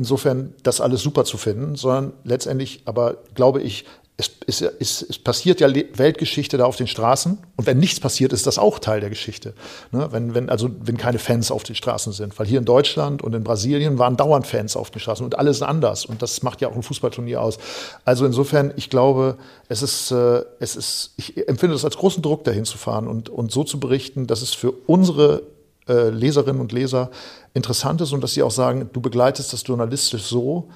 [0.00, 3.84] insofern das alles super zu finden, sondern letztendlich aber glaube ich,
[4.16, 8.32] es, es, es, es, passiert ja Weltgeschichte da auf den Straßen und wenn nichts passiert,
[8.32, 9.54] ist das auch Teil der Geschichte.
[9.92, 10.08] Ne?
[10.10, 12.38] Wenn, wenn, also wenn keine Fans auf den Straßen sind.
[12.38, 15.62] Weil hier in Deutschland und in Brasilien waren dauernd Fans auf den Straßen und alles
[15.62, 16.04] anders.
[16.04, 17.58] Und das macht ja auch ein Fußballturnier aus.
[18.04, 19.36] Also insofern, ich glaube,
[19.68, 23.30] es ist, äh, es ist, ich empfinde das als großen Druck, dahin zu fahren und,
[23.30, 25.42] und so zu berichten, dass es für unsere
[25.88, 27.10] äh, Leserinnen und Leser
[27.54, 30.68] interessant ist und dass sie auch sagen, du begleitest das journalistisch so,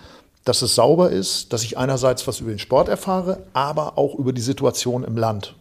[0.44, 4.32] dass es sauber ist, dass ich einerseits was über den Sport erfahre, aber auch über
[4.32, 5.54] die Situation im Land.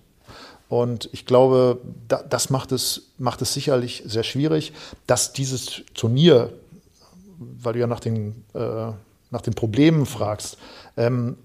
[0.69, 4.73] Und ich glaube, das macht es, macht es sicherlich sehr schwierig,
[5.07, 6.51] dass dieses Turnier,
[7.37, 8.91] weil du ja nach den, äh,
[9.29, 10.57] nach den Problemen fragst,
[10.97, 11.37] ähm,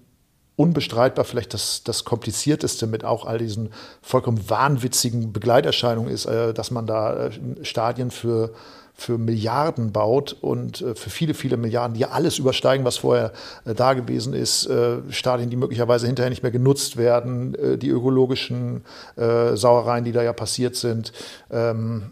[0.58, 3.70] unbestreitbar vielleicht das, das komplizierteste mit auch all diesen
[4.02, 7.30] vollkommen wahnwitzigen Begleiterscheinungen ist, äh, dass man da äh,
[7.62, 8.52] Stadien für
[9.00, 13.32] für Milliarden baut und äh, für viele, viele Milliarden, die ja alles übersteigen, was vorher
[13.64, 14.66] äh, da gewesen ist.
[14.66, 18.82] Äh, Stadien, die möglicherweise hinterher nicht mehr genutzt werden, die ökologischen
[19.16, 21.12] Sauereien, die da ja passiert sind.
[21.50, 22.10] Ähm,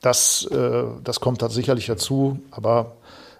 [0.00, 0.48] das,
[1.02, 2.96] das kommt da sicherlich dazu, aber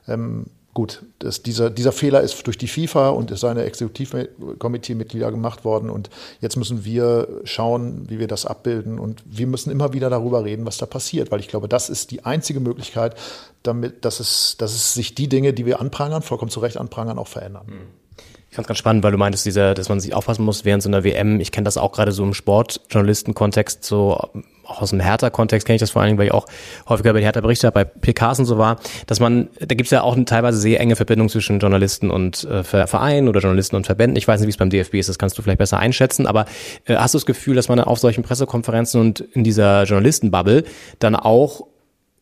[0.09, 5.89] ähm, gut, das, dieser, dieser Fehler ist durch die FIFA und seine Exekutivkomitee-Mitglieder gemacht worden.
[5.89, 6.11] Und
[6.41, 8.99] jetzt müssen wir schauen, wie wir das abbilden.
[8.99, 12.11] Und wir müssen immer wieder darüber reden, was da passiert, weil ich glaube, das ist
[12.11, 13.15] die einzige Möglichkeit,
[13.63, 17.19] damit, dass es, dass es sich die Dinge, die wir anprangern, vollkommen zu Recht anprangern,
[17.19, 17.67] auch verändern.
[17.67, 18.04] Mhm.
[18.55, 20.81] Ich fand es ganz spannend, weil du meintest, dieser, dass man sich aufpassen muss während
[20.81, 21.41] so einer WM.
[21.41, 24.13] Ich kenne das auch gerade so im Sportjournalisten-Kontext, so
[24.63, 26.47] auch aus dem Hertha-Kontext kenne ich das vor allen Dingen, weil ich auch
[26.89, 28.77] häufiger bei Hertha berichte bei PKs und so war,
[29.09, 32.45] dass man, da gibt es ja auch eine teilweise sehr enge Verbindung zwischen Journalisten und
[32.45, 34.17] äh, Vereinen oder Journalisten und Verbänden.
[34.17, 36.45] Ich weiß nicht, wie es beim DFB ist, das kannst du vielleicht besser einschätzen, aber
[36.85, 40.63] äh, hast du das Gefühl, dass man auf solchen Pressekonferenzen und in dieser Journalistenbubble
[41.01, 41.67] dann auch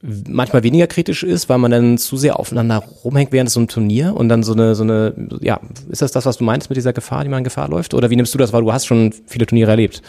[0.02, 4.14] manchmal weniger kritisch ist, weil man dann zu sehr aufeinander rumhängt während so einem Turnier
[4.16, 5.60] und dann so eine, so eine, ja,
[5.90, 7.94] ist das das, was du meinst mit dieser Gefahr, die man in Gefahr läuft?
[7.94, 10.02] Oder wie nimmst du das, weil du hast schon viele Turniere erlebt?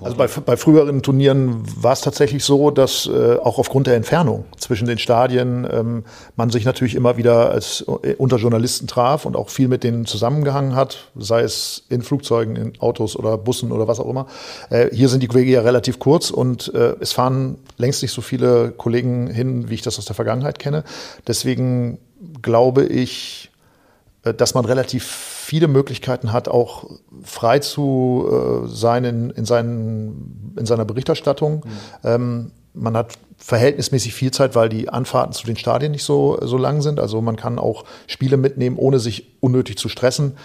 [0.00, 4.44] Also bei, bei früheren Turnieren war es tatsächlich so, dass äh, auch aufgrund der Entfernung
[4.58, 9.36] zwischen den Stadien ähm, man sich natürlich immer wieder als äh, unter Journalisten traf und
[9.36, 13.86] auch viel mit denen zusammengehangen hat, sei es in Flugzeugen, in Autos oder Bussen oder
[13.86, 14.26] was auch immer.
[14.70, 18.22] Äh, hier sind die Wege ja relativ kurz und äh, es fahren längst nicht so
[18.22, 20.82] viele Kollegen hin, wie ich das aus der Vergangenheit kenne.
[21.28, 21.98] Deswegen
[22.42, 23.49] glaube ich,
[24.22, 26.90] dass man relativ viele Möglichkeiten hat, auch
[27.22, 31.64] frei zu äh, sein in, in, seinen, in seiner Berichterstattung.
[31.64, 31.70] Mhm.
[32.04, 36.58] Ähm, man hat verhältnismäßig viel Zeit, weil die Anfahrten zu den Stadien nicht so, so
[36.58, 37.00] lang sind.
[37.00, 40.36] Also man kann auch Spiele mitnehmen, ohne sich unnötig zu stressen.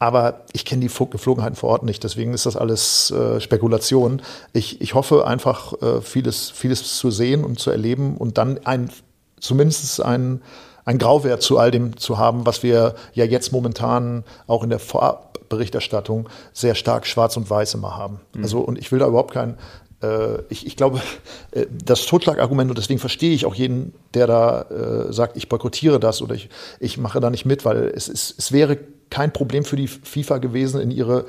[0.00, 4.20] Aber ich kenne die Geflogenheiten vor Ort nicht, deswegen ist das alles äh, Spekulation.
[4.52, 8.90] Ich, ich hoffe einfach, äh, vieles, vieles zu sehen und zu erleben und dann ein,
[9.38, 10.42] zumindest ein
[10.84, 14.78] ein Grauwert zu all dem zu haben, was wir ja jetzt momentan auch in der
[14.78, 18.20] Vorberichterstattung sehr stark schwarz und weiß immer haben.
[18.34, 18.42] Mhm.
[18.42, 19.58] Also, und ich will da überhaupt kein,
[20.02, 21.00] äh, ich, ich glaube,
[21.52, 26.00] äh, das Totschlagargument, und deswegen verstehe ich auch jeden, der da äh, sagt, ich boykottiere
[26.00, 26.48] das oder ich,
[26.80, 28.78] ich mache da nicht mit, weil es, ist, es wäre
[29.10, 31.26] kein Problem für die FIFA gewesen, in ihre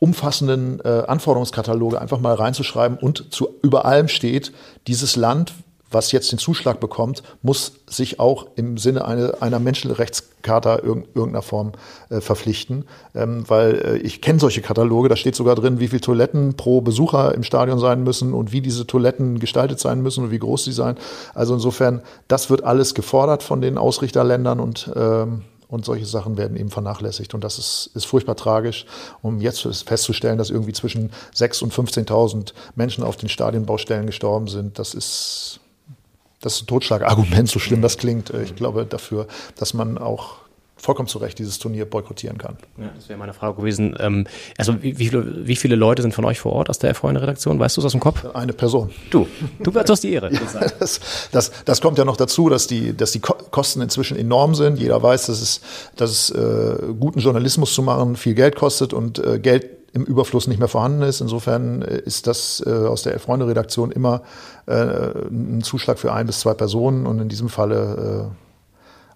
[0.00, 4.52] umfassenden äh, Anforderungskataloge einfach mal reinzuschreiben und zu über allem steht,
[4.86, 5.52] dieses Land
[5.90, 11.42] was jetzt den Zuschlag bekommt, muss sich auch im Sinne eine, einer Menschenrechtscharta irg irgendeiner
[11.42, 11.72] Form
[12.10, 12.84] äh, verpflichten.
[13.14, 16.80] Ähm, weil äh, ich kenne solche Kataloge, da steht sogar drin, wie viele Toiletten pro
[16.80, 20.64] Besucher im Stadion sein müssen und wie diese Toiletten gestaltet sein müssen und wie groß
[20.64, 20.96] sie sein.
[21.34, 26.56] Also insofern, das wird alles gefordert von den Ausrichterländern und ähm, und solche Sachen werden
[26.56, 27.34] eben vernachlässigt.
[27.34, 28.86] Und das ist, ist furchtbar tragisch,
[29.22, 34.78] um jetzt festzustellen, dass irgendwie zwischen 6.000 und 15.000 Menschen auf den Stadionbaustellen gestorben sind.
[34.78, 35.58] Das ist
[36.44, 38.30] das Totschlagargument, so schlimm das klingt.
[38.30, 39.26] Ich glaube dafür,
[39.56, 40.44] dass man auch
[40.76, 42.58] vollkommen zu Recht dieses Turnier boykottieren kann.
[42.76, 43.96] Ja, das wäre meine Frage gewesen.
[43.98, 44.26] Ähm,
[44.58, 47.58] also wie, wie, viele, wie viele Leute sind von euch vor Ort aus der F-Freunde-Redaktion?
[47.58, 48.22] Weißt du es aus dem Kopf?
[48.34, 48.90] Eine Person.
[49.10, 49.26] Du.
[49.60, 50.30] Du hast die Ehre.
[50.32, 50.40] ja,
[50.78, 51.00] das,
[51.32, 54.78] das, das, kommt ja noch dazu, dass die, dass die Kosten inzwischen enorm sind.
[54.78, 55.60] Jeder weiß, dass es,
[55.96, 60.48] dass es äh, guten Journalismus zu machen viel Geld kostet und äh, Geld im Überfluss
[60.48, 61.20] nicht mehr vorhanden ist.
[61.20, 64.22] Insofern äh, ist das äh, aus der Freunde-Redaktion immer
[64.66, 68.43] äh, ein Zuschlag für ein bis zwei Personen und in diesem Falle äh,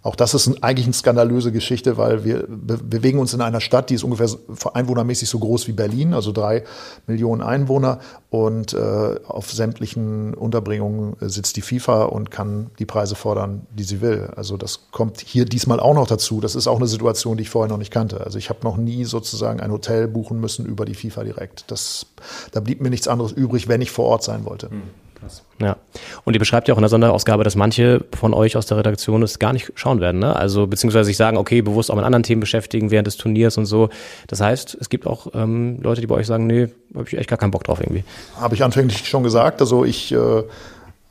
[0.02, 3.90] auch das ist eigentlich eine skandalöse Geschichte, weil wir be bewegen uns in einer Stadt,
[3.90, 4.28] die ist ungefähr
[4.72, 6.64] einwohnermäßig so groß wie Berlin, also drei
[7.06, 7.98] Millionen Einwohner.
[8.30, 14.00] Und äh, auf sämtlichen Unterbringungen sitzt die FIFA und kann die Preise fordern, die sie
[14.00, 14.30] will.
[14.36, 16.40] Also das kommt hier diesmal auch noch dazu.
[16.40, 18.20] Das ist auch eine Situation, die ich vorher noch nicht kannte.
[18.20, 21.64] Also ich habe noch nie sozusagen ein Hotel buchen müssen über die FIFA direkt.
[21.70, 22.06] Das,
[22.52, 24.70] da blieb mir nichts anderes übrig, wenn ich vor Ort sein wollte.
[24.70, 24.82] Hm.
[25.20, 25.42] Krass.
[25.60, 25.76] Ja.
[26.24, 29.22] Und ihr beschreibt ja auch in der Sonderausgabe, dass manche von euch aus der Redaktion
[29.22, 30.36] es gar nicht schauen werden, ne?
[30.36, 33.66] Also beziehungsweise sich sagen, okay, bewusst auch mit anderen Themen beschäftigen während des Turniers und
[33.66, 33.88] so.
[34.28, 37.28] Das heißt, es gibt auch ähm, Leute, die bei euch sagen, nee, habe ich echt
[37.28, 38.04] gar keinen Bock drauf irgendwie.
[38.40, 39.60] Habe ich anfänglich schon gesagt.
[39.60, 40.42] Also ich, äh,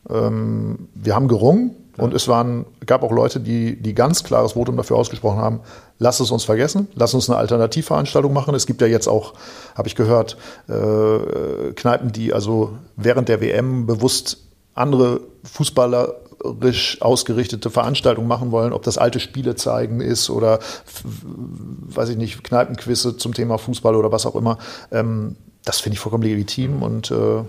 [0.09, 4.77] ähm, wir haben gerungen und es waren, gab auch Leute, die, die ganz klares Votum
[4.77, 5.59] dafür ausgesprochen haben,
[5.97, 8.53] lass es uns vergessen, lass uns eine Alternativveranstaltung machen.
[8.53, 9.33] Es gibt ja jetzt auch,
[9.75, 10.37] habe ich gehört,
[10.69, 14.37] äh, Kneipen, die also während der WM bewusst
[14.75, 20.59] andere fußballerisch ausgerichtete Veranstaltungen machen wollen, ob das alte Spiele zeigen ist oder,
[21.87, 24.59] weiß ich nicht, Kneipenquizze zum Thema Fußball oder was auch immer.
[24.91, 27.43] Ähm, das finde ich vollkommen legitim und äh,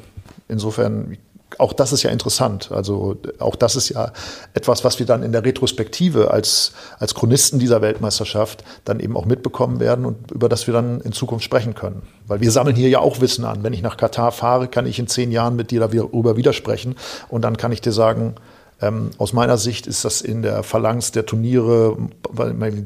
[0.49, 1.19] insofern
[1.57, 2.71] auch das ist ja interessant.
[2.73, 4.13] Also auch das ist ja
[4.53, 9.25] etwas, was wir dann in der Retrospektive als, als Chronisten dieser Weltmeisterschaft dann eben auch
[9.25, 12.03] mitbekommen werden und über das wir dann in Zukunft sprechen können.
[12.27, 13.63] Weil wir sammeln hier ja auch Wissen an.
[13.63, 16.97] Wenn ich nach Katar fahre, kann ich in zehn Jahren mit dir darüber widersprechen
[17.29, 18.35] und dann kann ich dir sagen,
[18.81, 21.97] ähm, aus meiner Sicht ist das in der Phalanx der Turniere,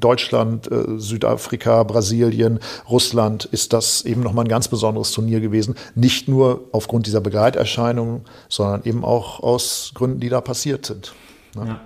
[0.00, 5.74] Deutschland, äh, Südafrika, Brasilien, Russland, ist das eben nochmal ein ganz besonderes Turnier gewesen.
[5.94, 11.14] Nicht nur aufgrund dieser Begleiterscheinungen, sondern eben auch aus Gründen, die da passiert sind.
[11.54, 11.66] Ne?
[11.66, 11.80] Ja.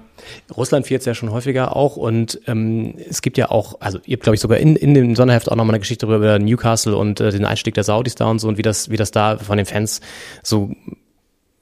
[0.56, 4.16] Russland fährt es ja schon häufiger auch und ähm, es gibt ja auch, also ihr
[4.16, 7.20] habt glaube ich sogar in, in dem Sonderheft auch nochmal eine Geschichte darüber Newcastle und
[7.20, 9.56] äh, den Einstieg der Saudis da und so und wie das, wie das da von
[9.56, 10.00] den Fans
[10.42, 10.70] so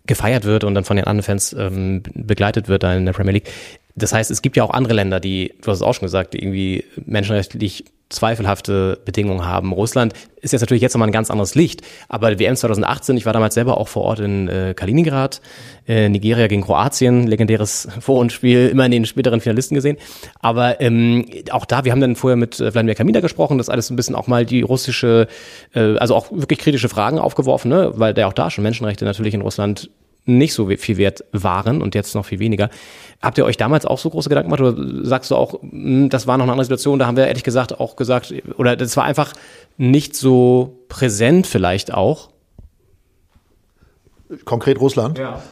[0.06, 3.32] gefeiert wird und dann von den anderen Fans ähm, begleitet wird da in der Premier
[3.32, 3.50] League.
[3.94, 6.34] Das heißt, es gibt ja auch andere Länder, die, du hast es auch schon gesagt,
[6.34, 7.84] die irgendwie menschenrechtlich
[8.14, 9.72] zweifelhafte Bedingungen haben.
[9.72, 13.32] Russland ist jetzt natürlich jetzt nochmal ein ganz anderes Licht, aber WM 2018, ich war
[13.32, 15.40] damals selber auch vor Ort in äh, Kaliningrad,
[15.88, 19.96] äh, Nigeria gegen Kroatien, legendäres Vorrundspiel, immer in den späteren Finalisten gesehen.
[20.40, 23.90] Aber ähm, auch da, wir haben dann vorher mit äh, Vladimir Kamina gesprochen, das alles
[23.90, 25.28] ein bisschen auch mal die russische,
[25.74, 27.92] äh, also auch wirklich kritische Fragen aufgeworfen, ne?
[27.94, 29.90] weil der auch da schon Menschenrechte natürlich in Russland
[30.26, 32.70] nicht so viel wert waren und jetzt noch viel weniger.
[33.20, 36.26] Habt ihr euch damals auch so große Gedanken gemacht oder sagst du auch, hm, das
[36.26, 39.04] war noch eine andere Situation, da haben wir ehrlich gesagt auch gesagt, oder das war
[39.04, 39.32] einfach
[39.76, 42.30] nicht so präsent vielleicht auch?
[44.44, 45.18] Konkret Russland?
[45.18, 45.42] Ja.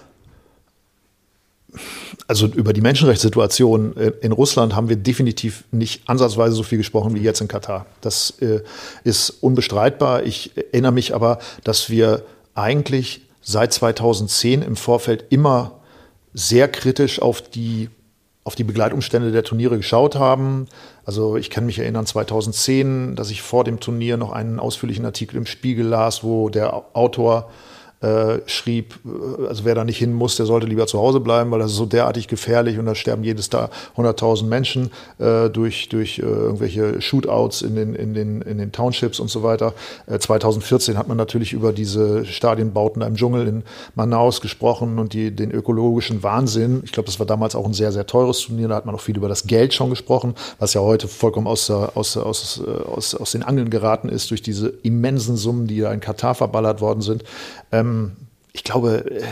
[2.27, 7.21] Also über die Menschenrechtssituation in Russland haben wir definitiv nicht ansatzweise so viel gesprochen wie
[7.21, 7.87] jetzt in Katar.
[8.01, 8.61] Das äh,
[9.05, 10.25] ist unbestreitbar.
[10.25, 12.25] Ich erinnere mich aber, dass wir
[12.55, 15.81] eigentlich seit 2010 im Vorfeld immer
[16.33, 17.91] sehr kritisch auf die,
[18.45, 20.67] auf die Begleitumstände der Turniere geschaut haben.
[21.05, 25.37] Also ich kann mich erinnern 2010, dass ich vor dem Turnier noch einen ausführlichen Artikel
[25.37, 27.51] im Spiegel las, wo der Autor
[28.03, 31.51] äh, schrieb, äh, also wer da nicht hin muss, der sollte lieber zu Hause bleiben,
[31.51, 35.89] weil das ist so derartig gefährlich und da sterben jedes Tag 100.000 Menschen äh, durch,
[35.89, 39.73] durch äh, irgendwelche Shootouts in den, in, den, in den Townships und so weiter.
[40.07, 43.63] Äh, 2014 hat man natürlich über diese Stadienbauten im Dschungel in
[43.95, 46.83] Manaus gesprochen und die, den ökologischen Wahnsinn.
[46.85, 48.69] Ich glaube, das war damals auch ein sehr, sehr teures Turnier.
[48.69, 51.71] Da hat man auch viel über das Geld schon gesprochen, was ja heute vollkommen aus,
[51.71, 56.01] aus, aus, aus, aus den Angeln geraten ist durch diese immensen Summen, die da in
[56.01, 57.23] Katar verballert worden sind.
[57.73, 58.13] Ähm,
[58.53, 59.23] ich glaube, äh,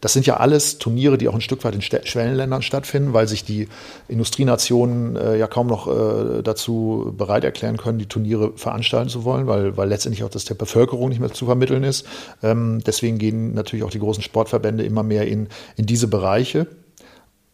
[0.00, 3.44] das sind ja alles Turniere, die auch ein Stück weit in Schwellenländern stattfinden, weil sich
[3.44, 3.68] die
[4.06, 9.46] Industrienationen äh, ja kaum noch äh, dazu bereit erklären können, die Turniere veranstalten zu wollen,
[9.46, 12.06] weil, weil letztendlich auch das der Bevölkerung nicht mehr zu vermitteln ist.
[12.42, 16.66] Ähm, deswegen gehen natürlich auch die großen Sportverbände immer mehr in, in diese Bereiche.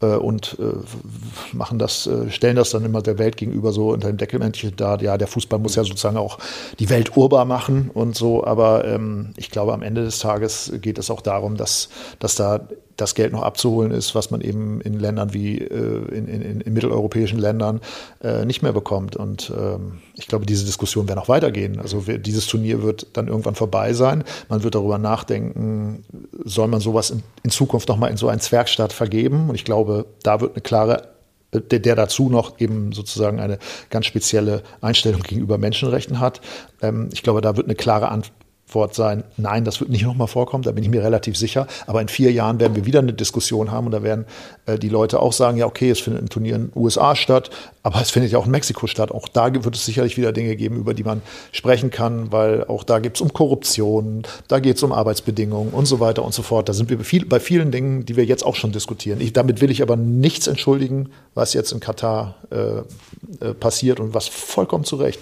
[0.05, 4.09] Äh, und äh, machen das, äh, stellen das dann immer der Welt gegenüber so unter
[4.09, 4.97] dem Deckelmännchen da.
[4.97, 6.39] Ja, der Fußball muss ja sozusagen auch
[6.78, 8.44] die Welt urbar machen und so.
[8.44, 12.68] Aber ähm, ich glaube, am Ende des Tages geht es auch darum, dass, dass da
[12.97, 16.73] das Geld noch abzuholen ist, was man eben in Ländern wie äh, in, in, in,
[16.73, 17.81] mitteleuropäischen Ländern
[18.23, 19.16] äh, nicht mehr bekommt.
[19.16, 21.81] Und ähm, ich glaube, diese Diskussion wird noch weitergehen.
[21.81, 24.25] Also dieses Turnier wird dann irgendwann vorbei sein.
[24.49, 26.05] Man wird darüber nachdenken,
[26.45, 29.49] soll man sowas in, in Zukunft nochmal in so einen Zwergstaat vergeben?
[29.49, 31.15] Und ich glaube, da wird eine klare
[31.53, 33.59] der, der dazu noch eben sozusagen eine
[33.91, 36.41] ganz spezielle Einstellung gegenüber Menschenrechten hat.
[36.83, 40.27] Ähm, ich glaube, da wird eine klare Antwort Wort sein, nein, das wird nicht nochmal
[40.27, 41.66] vorkommen, da bin ich mir relativ sicher.
[41.86, 44.24] Aber in vier Jahren werden wir wieder eine Diskussion haben und da werden
[44.66, 47.51] äh, die Leute auch sagen, ja, okay, es findet ein Turnier in den USA statt,
[47.82, 49.12] aber es findet ja auch in Mexiko statt.
[49.12, 51.20] Auch da wird es sicherlich wieder Dinge geben, über die man
[51.53, 55.86] sprechen kann, weil auch da geht es um Korruption, da geht es um Arbeitsbedingungen und
[55.86, 56.69] so weiter und so fort.
[56.69, 59.20] Da sind wir viel, bei vielen Dingen, die wir jetzt auch schon diskutieren.
[59.20, 64.15] Ich, damit will ich aber nichts entschuldigen, was jetzt in Katar äh, äh, passiert und
[64.15, 65.20] was vollkommen zu Recht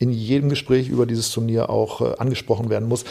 [0.00, 3.04] in jedem Gespräch über dieses Turnier auch äh, angesprochen werden muss.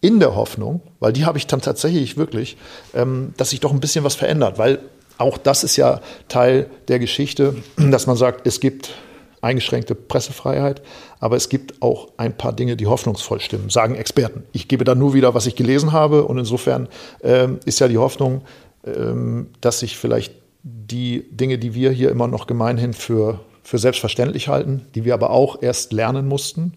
[0.00, 2.56] In der Hoffnung, weil die habe ich dann tatsächlich wirklich,
[2.94, 4.78] ähm, dass sich doch ein bisschen was verändert, weil
[5.16, 8.90] auch das ist ja Teil der Geschichte, dass man sagt, es gibt
[9.40, 10.82] eingeschränkte Pressefreiheit,
[11.18, 14.44] aber es gibt auch ein paar Dinge, die hoffnungsvoll stimmen, sagen Experten.
[14.52, 16.88] Ich gebe da nur wieder, was ich gelesen habe und insofern
[17.22, 18.42] ähm, ist ja die Hoffnung,
[18.84, 24.48] ähm, dass sich vielleicht die Dinge, die wir hier immer noch gemeinhin für, für selbstverständlich
[24.48, 26.72] halten, die wir aber auch erst lernen mussten,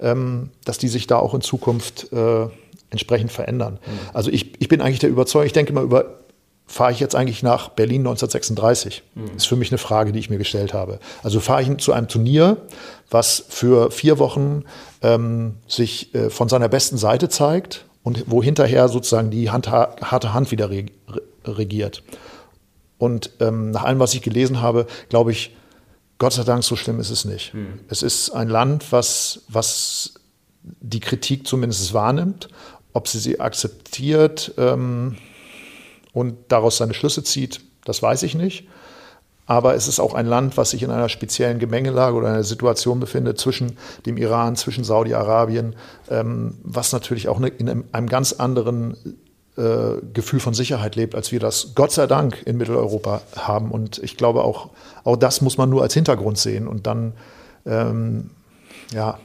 [0.00, 2.46] ähm, dass die sich da auch in Zukunft äh,
[2.88, 3.74] entsprechend verändern.
[3.74, 4.08] Mhm.
[4.14, 6.20] Also ich, ich bin eigentlich der Überzeugung, ich denke mal über
[6.66, 9.02] fahre ich jetzt eigentlich nach Berlin 1936?
[9.14, 9.36] Mhm.
[9.36, 10.98] Ist für mich eine Frage, die ich mir gestellt habe.
[11.22, 12.56] Also fahre ich zu einem Turnier,
[13.10, 14.64] was für vier Wochen
[15.02, 20.32] ähm, sich äh, von seiner besten Seite zeigt und wo hinterher sozusagen die Hand, harte
[20.32, 20.70] Hand wieder
[21.44, 22.02] regiert.
[22.96, 25.54] Und ähm, nach allem, was ich gelesen habe, glaube ich,
[26.20, 27.52] Gott sei Dank, so schlimm ist es nicht.
[27.54, 27.80] Mhm.
[27.88, 30.14] Es ist ein Land, was, was
[30.62, 32.48] die Kritik zumindest wahrnimmt.
[32.92, 35.16] Ob sie sie akzeptiert, ähm,
[36.12, 38.68] und daraus seine Schlüsse zieht, das weiß ich nicht.
[39.46, 43.00] Aber es ist auch ein Land, was sich in einer speziellen Gemengelage oder einer Situation
[43.00, 43.76] befindet zwischen
[44.06, 45.74] dem Iran, zwischen Saudi-Arabien,
[46.08, 48.96] ähm, was natürlich auch in einem ganz anderen
[49.56, 53.72] äh, Gefühl von Sicherheit lebt, als wir das Gott sei Dank in Mitteleuropa haben.
[53.72, 54.70] Und ich glaube, auch,
[55.04, 56.68] auch das muss man nur als Hintergrund sehen.
[56.68, 57.12] Und dann,
[57.66, 58.30] ähm,
[58.92, 59.18] ja,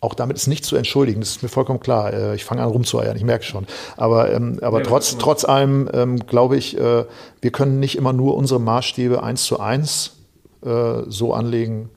[0.00, 2.12] auch damit ist nicht zu entschuldigen, das ist mir vollkommen klar.
[2.12, 3.66] Äh, ich fange an rumzueiern, ich merke schon.
[3.96, 7.04] Aber, ähm, aber ja, trotz, trotz allem ähm, glaube ich, äh,
[7.40, 10.16] wir können nicht immer nur unsere Maßstäbe eins zu eins
[10.64, 11.90] äh, so anlegen,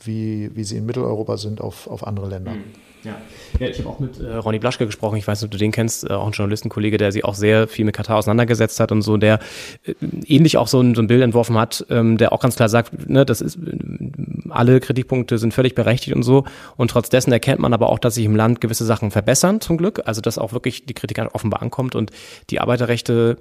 [0.00, 2.52] wie, wie sie in Mitteleuropa sind, auf, auf andere Länder.
[2.52, 2.85] Mhm.
[3.06, 3.14] Ja.
[3.60, 5.16] ja, ich habe auch mit äh, Ronny Blaschke gesprochen.
[5.16, 7.68] Ich weiß nicht, ob du den kennst, äh, auch ein Journalistenkollege, der sich auch sehr
[7.68, 9.38] viel mit Katar auseinandergesetzt hat und so, der
[9.84, 9.94] äh,
[10.26, 13.08] ähnlich auch so ein, so ein Bild entworfen hat, ähm, der auch ganz klar sagt,
[13.08, 16.44] ne, das ist, äh, alle Kritikpunkte sind völlig berechtigt und so.
[16.76, 19.76] Und trotz dessen erkennt man aber auch, dass sich im Land gewisse Sachen verbessern, zum
[19.76, 20.02] Glück.
[20.04, 22.10] Also, dass auch wirklich die Kritik offenbar ankommt und
[22.50, 23.36] die Arbeiterrechte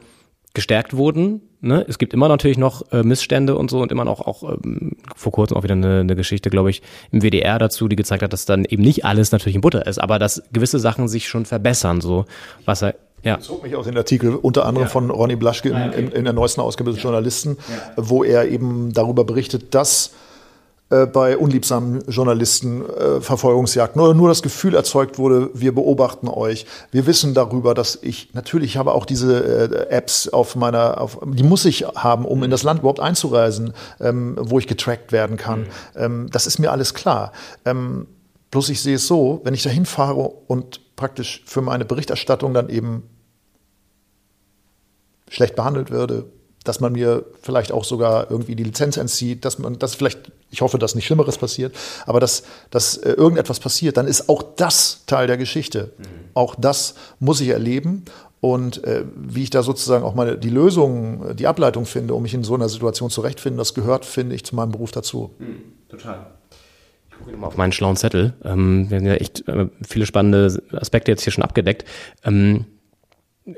[0.56, 1.42] gestärkt wurden.
[1.62, 1.86] Ne?
[1.88, 5.32] Es gibt immer natürlich noch äh, Missstände und so und immer noch auch ähm, vor
[5.32, 8.46] kurzem auch wieder eine, eine Geschichte, glaube ich, im WDR dazu, die gezeigt hat, dass
[8.46, 12.02] dann eben nicht alles natürlich in Butter ist, aber dass gewisse Sachen sich schon verbessern,
[12.02, 12.26] so
[12.66, 13.38] was er ja.
[13.40, 14.92] Ich zog mich aus den Artikel unter anderem ja.
[14.92, 17.94] von Ronny Blaschke in, in, in, der neuesten Ausgabe des Journalisten, ja.
[17.98, 20.12] wo er eben darüber berichtet, dass
[20.92, 26.68] äh, bei unliebsamen Journalisten äh, Verfolgungsjagden oder nur das Gefühl erzeugt wurde, wir beobachten euch.
[26.92, 31.42] Wir wissen darüber, dass ich, natürlich habe auch diese äh, Apps auf meiner, auf, die
[31.42, 35.62] muss ich haben, um in das Land überhaupt einzureisen, ähm, wo ich getrackt werden kann.
[35.62, 35.68] Mhm.
[35.96, 37.32] Ähm, das ist mir alles klar.
[37.66, 38.06] Ähm,
[38.52, 42.70] bloß ich sehe es so, wenn ich dahin fahre und praktisch für meine Berichterstattung dann
[42.70, 43.10] eben
[45.30, 46.26] schlecht behandelt würde,
[46.66, 50.62] dass man mir vielleicht auch sogar irgendwie die Lizenz entzieht, dass man das vielleicht, ich
[50.62, 51.76] hoffe, dass nicht Schlimmeres passiert,
[52.06, 55.92] aber dass, dass äh, irgendetwas passiert, dann ist auch das Teil der Geschichte.
[55.98, 56.04] Mhm.
[56.34, 58.04] Auch das muss ich erleben.
[58.42, 62.34] Und äh, wie ich da sozusagen auch mal die Lösung, die Ableitung finde, um mich
[62.34, 65.34] in so einer Situation zurechtfinden, das gehört, finde ich, zu meinem Beruf dazu.
[65.40, 66.28] Mhm, total.
[67.10, 68.34] Ich gucke nochmal auf meinen schlauen Zettel.
[68.44, 71.86] Ähm, wir haben ja echt äh, viele spannende Aspekte jetzt hier schon abgedeckt.
[72.24, 72.66] Ähm,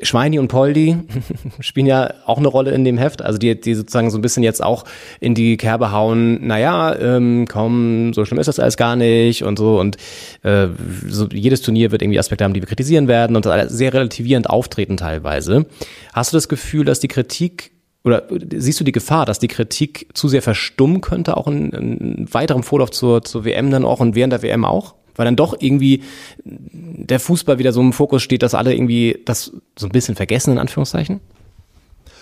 [0.01, 0.97] Schweini und Poldi
[1.61, 4.43] spielen ja auch eine Rolle in dem Heft, also die, die sozusagen so ein bisschen
[4.43, 4.83] jetzt auch
[5.21, 9.57] in die Kerbe hauen, naja, ähm, komm, so schlimm ist das alles gar nicht und
[9.57, 9.95] so und
[10.43, 10.67] äh,
[11.07, 14.97] so jedes Turnier wird irgendwie Aspekte haben, die wir kritisieren werden und sehr relativierend auftreten
[14.97, 15.65] teilweise.
[16.11, 17.71] Hast du das Gefühl, dass die Kritik
[18.03, 18.23] oder
[18.55, 22.63] siehst du die Gefahr, dass die Kritik zu sehr verstummen könnte, auch in, in weiterem
[22.63, 24.95] Vorlauf zur, zur WM dann auch und während der WM auch?
[25.17, 26.03] Weil dann doch irgendwie
[26.45, 30.53] der Fußball wieder so im Fokus steht, dass alle irgendwie das so ein bisschen vergessen,
[30.53, 31.19] in Anführungszeichen?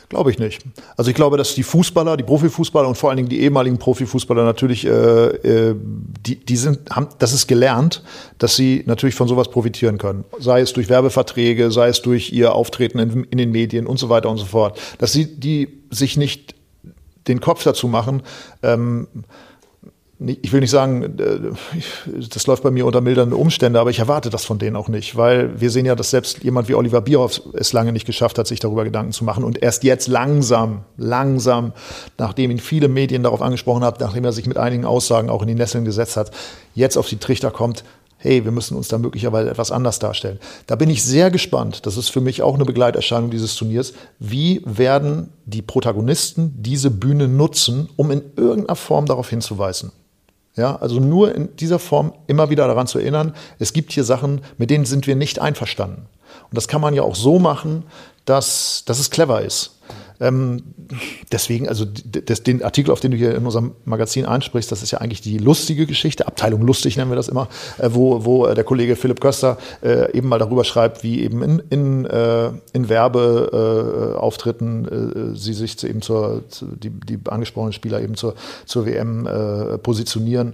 [0.10, 0.62] Glaube ich nicht.
[0.98, 4.44] Also ich glaube, dass die Fußballer, die Profifußballer und vor allen Dingen die ehemaligen Profifußballer
[4.44, 5.76] natürlich, äh, äh,
[6.26, 8.04] die, die sind, haben, das ist gelernt,
[8.38, 10.24] dass sie natürlich von sowas profitieren können.
[10.40, 14.10] Sei es durch Werbeverträge, sei es durch ihr Auftreten in, in den Medien und so
[14.10, 14.80] weiter und so fort.
[15.00, 16.54] Dass sie die sich nicht
[17.28, 18.22] den Kopf dazu machen,
[18.62, 19.08] ähm,
[20.28, 24.30] ich will nicht sagen, äh, das läuft bei mir unter milderen Umständen, aber ich erwarte
[24.30, 27.42] das von denen auch nicht, weil wir sehen ja, dass selbst jemand wie Oliver Bierhoff
[27.54, 31.74] es lange nicht geschafft hat, sich darüber Gedanken zu machen und erst jetzt langsam, langsam,
[32.18, 35.48] nachdem ihn viele Medien darauf angesprochen haben, nachdem er sich mit einigen Aussagen auch in
[35.48, 36.32] die Nesseln gesetzt hat,
[36.74, 37.84] jetzt auf die Trichter kommt,
[38.18, 40.40] hey, wir müssen uns da möglicherweise etwas anders darstellen.
[40.66, 44.64] Da bin ich sehr gespannt, das ist für mich auch eine Begleiterscheinung dieses Turniers, wie
[44.66, 49.92] werden die Protagonisten diese Bühne nutzen, um in irgendeiner Form darauf hinzuweisen.
[50.56, 54.42] Ja, also nur in dieser Form immer wieder daran zu erinnern, es gibt hier Sachen,
[54.58, 56.08] mit denen sind wir nicht einverstanden.
[56.50, 57.84] Und das kann man ja auch so machen,
[58.24, 59.75] dass, dass es clever ist.
[60.20, 60.64] Ähm,
[61.32, 64.92] deswegen, also das, den Artikel, auf den du hier in unserem Magazin ansprichst, das ist
[64.92, 67.48] ja eigentlich die lustige Geschichte, Abteilung lustig nennen wir das immer,
[67.78, 71.60] äh, wo, wo der Kollege Philipp Köster äh, eben mal darüber schreibt, wie eben in,
[71.70, 78.16] in, äh, in Werbeauftritten äh, sie sich eben zur, zu, die, die angesprochenen Spieler eben
[78.16, 78.36] zur,
[78.66, 80.54] zur WM äh, positionieren.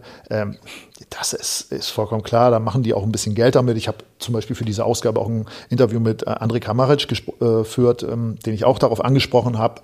[1.09, 2.51] Das ist, ist vollkommen klar.
[2.51, 3.77] Da machen die auch ein bisschen Geld damit.
[3.77, 8.03] Ich habe zum Beispiel für diese Ausgabe auch ein Interview mit äh, André Kamaric geführt,
[8.03, 9.81] ähm, den ich auch darauf angesprochen habe.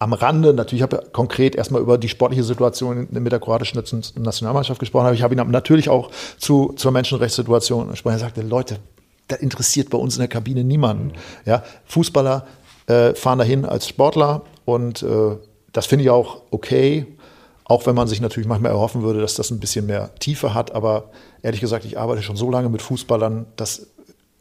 [0.00, 3.82] Am Rande, natürlich habe ich konkret erstmal über die sportliche Situation mit der kroatischen
[4.16, 8.14] Nationalmannschaft gesprochen, aber ich habe ihn natürlich auch zu, zur Menschenrechtssituation gesprochen.
[8.14, 8.78] Er sagte, Leute,
[9.26, 11.14] das interessiert bei uns in der Kabine niemanden.
[11.44, 12.46] Ja, Fußballer
[12.86, 15.36] äh, fahren dahin als Sportler und äh,
[15.72, 17.17] das finde ich auch okay
[17.68, 20.74] auch wenn man sich natürlich manchmal erhoffen würde, dass das ein bisschen mehr Tiefe hat.
[20.74, 21.10] Aber
[21.42, 23.86] ehrlich gesagt, ich arbeite schon so lange mit Fußballern, dass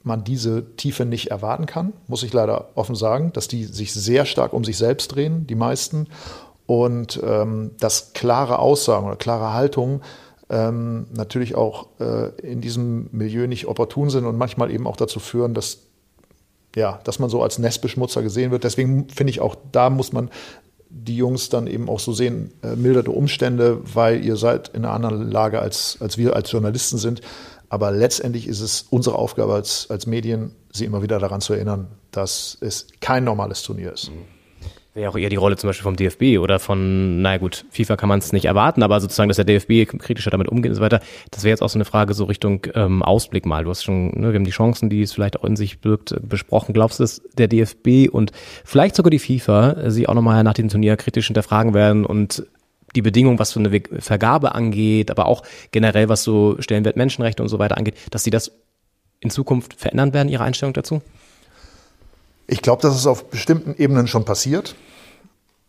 [0.03, 4.25] man diese Tiefe nicht erwarten kann, muss ich leider offen sagen, dass die sich sehr
[4.25, 6.07] stark um sich selbst drehen, die meisten.
[6.65, 10.01] Und ähm, dass klare Aussagen oder klare Haltungen
[10.49, 15.19] ähm, natürlich auch äh, in diesem Milieu nicht opportun sind und manchmal eben auch dazu
[15.19, 15.79] führen, dass
[16.75, 18.63] ja, dass man so als Nestbeschmutzer gesehen wird.
[18.63, 20.29] Deswegen finde ich auch, da muss man
[20.89, 24.93] die Jungs dann eben auch so sehen, äh, milderte Umstände, weil ihr seid in einer
[24.93, 27.21] anderen Lage, als, als wir als Journalisten sind.
[27.69, 31.87] Aber letztendlich ist es unsere Aufgabe als, als Medien, sie immer wieder daran zu erinnern,
[32.11, 34.11] dass es kein normales Turnier ist.
[34.11, 34.36] Mhm
[34.97, 38.09] wäre auch eher die Rolle zum Beispiel vom DFB oder von, naja gut, FIFA kann
[38.09, 40.99] man es nicht erwarten, aber sozusagen, dass der DFB kritischer damit umgeht und so weiter.
[41.31, 43.63] Das wäre jetzt auch so eine Frage so Richtung ähm, Ausblick mal.
[43.63, 46.15] Du hast schon, ne, wir haben die Chancen, die es vielleicht auch in sich birgt,
[46.27, 46.73] besprochen.
[46.73, 48.31] Glaubst du, dass der DFB und
[48.65, 52.47] vielleicht sogar die FIFA sich auch nochmal nach dem Turnier kritisch hinterfragen werden und
[52.95, 57.49] die Bedingungen, was so eine Vergabe angeht, aber auch generell, was so Stellenwert Menschenrechte und
[57.49, 58.51] so weiter angeht, dass sie das
[59.19, 61.01] in Zukunft verändern werden, ihre Einstellung dazu?
[62.47, 64.75] Ich glaube, dass es auf bestimmten Ebenen schon passiert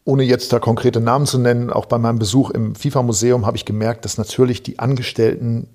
[0.09, 3.67] ohne jetzt da konkrete Namen zu nennen, auch bei meinem Besuch im FIFA-Museum habe ich
[3.67, 5.69] gemerkt, dass natürlich die Angestellten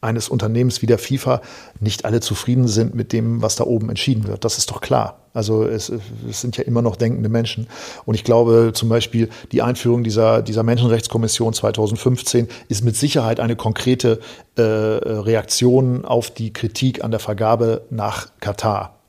[0.00, 1.42] eines Unternehmens wie der FIFA
[1.80, 4.44] nicht alle zufrieden sind mit dem, was da oben entschieden wird.
[4.44, 5.18] Das ist doch klar.
[5.34, 5.92] Also es,
[6.28, 7.66] es, sind ja immer noch denkende Menschen.
[8.06, 13.56] Und ich glaube zum Beispiel, die Einführung dieser, dieser Menschenrechtskommission 2015 ist mit Sicherheit eine
[13.56, 14.20] konkrete
[14.54, 18.99] äh, Reaktion auf die Kritik an der Vergabe nach Katar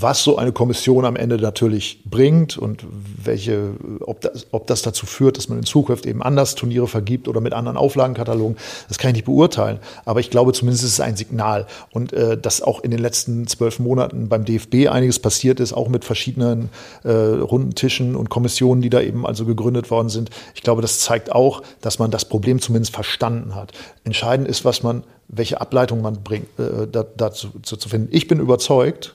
[0.00, 2.84] was so eine Kommission am Ende natürlich bringt und
[3.22, 7.28] welche, ob das, ob das dazu führt, dass man in Zukunft eben anders Turniere vergibt
[7.28, 8.56] oder mit anderen Auflagenkatalogen,
[8.88, 9.78] das kann ich nicht beurteilen.
[10.04, 11.66] Aber ich glaube zumindest ist es ein Signal.
[11.92, 15.88] Und äh, dass auch in den letzten zwölf Monaten beim DFB einiges passiert ist, auch
[15.88, 16.70] mit verschiedenen
[17.04, 20.30] äh, runden Tischen und Kommissionen, die da eben also gegründet worden sind.
[20.54, 23.72] Ich glaube, das zeigt auch, dass man das Problem zumindest verstanden hat.
[24.04, 28.08] Entscheidend ist, was man, welche Ableitung man bringt, äh, dazu zu, zu finden.
[28.10, 29.14] Ich bin überzeugt,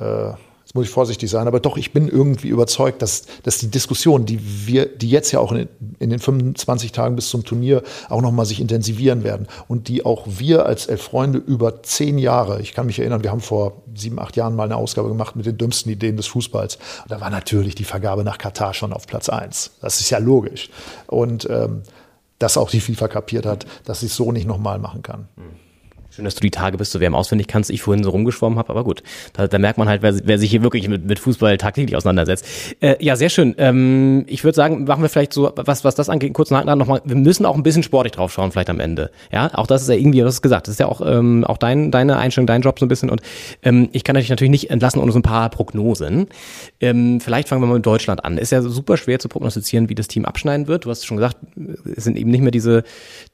[0.00, 0.32] äh,
[0.66, 4.26] jetzt muss ich vorsichtig sein, aber doch, ich bin irgendwie überzeugt, dass, dass die Diskussion,
[4.26, 5.68] die wir, die jetzt ja auch in,
[6.00, 10.26] in den 25 Tagen bis zum Turnier auch nochmal sich intensivieren werden und die auch
[10.26, 14.18] wir als Elf Freunde über zehn Jahre, ich kann mich erinnern, wir haben vor sieben,
[14.18, 16.78] acht Jahren mal eine Ausgabe gemacht mit den dümmsten Ideen des Fußballs.
[17.04, 19.70] Und da war natürlich die Vergabe nach Katar schon auf Platz eins.
[19.80, 20.68] Das ist ja logisch.
[21.06, 21.82] Und ähm,
[22.40, 25.28] dass auch die FIFA kapiert hat, dass sie es so nicht nochmal machen kann.
[25.36, 25.65] Mhm.
[26.16, 28.70] Schön, dass du die Tage bis zur WM auswendig kannst, ich vorhin so rumgeschwommen habe,
[28.70, 29.02] aber gut.
[29.34, 32.46] Da, da merkt man halt, wer, wer sich hier wirklich mit, mit Fußball tagtäglich auseinandersetzt.
[32.80, 33.54] Äh, ja, sehr schön.
[33.58, 37.02] Ähm, ich würde sagen, machen wir vielleicht so, was, was das angeht, kurz nachher nochmal,
[37.04, 39.10] wir müssen auch ein bisschen sportlich drauf schauen, vielleicht am Ende.
[39.30, 41.90] Ja, auch das ist ja irgendwie, hast gesagt, das ist ja auch, ähm, auch dein,
[41.90, 43.10] deine Einstellung, dein Job so ein bisschen.
[43.10, 43.20] Und
[43.62, 46.28] ähm, ich kann dich natürlich nicht entlassen ohne so ein paar Prognosen.
[46.80, 48.38] Ähm, vielleicht fangen wir mal mit Deutschland an.
[48.38, 50.86] Ist ja super schwer zu prognostizieren, wie das Team abschneiden wird.
[50.86, 51.36] Du hast schon gesagt,
[51.94, 52.84] es sind eben nicht mehr diese,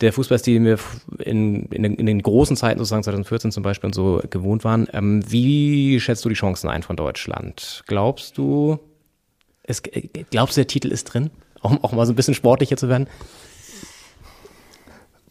[0.00, 0.78] der Fußballstil, den wir
[1.24, 4.88] in, in, in den großen Zeiten Zeiten sozusagen 2014 zum Beispiel und so gewohnt waren.
[4.92, 7.84] Ähm, wie schätzt du die Chancen ein von Deutschland?
[7.86, 8.78] Glaubst du,
[9.62, 9.82] es,
[10.30, 11.30] glaubst du, der Titel ist drin?
[11.60, 13.06] Auch, auch mal so ein bisschen sportlicher zu werden?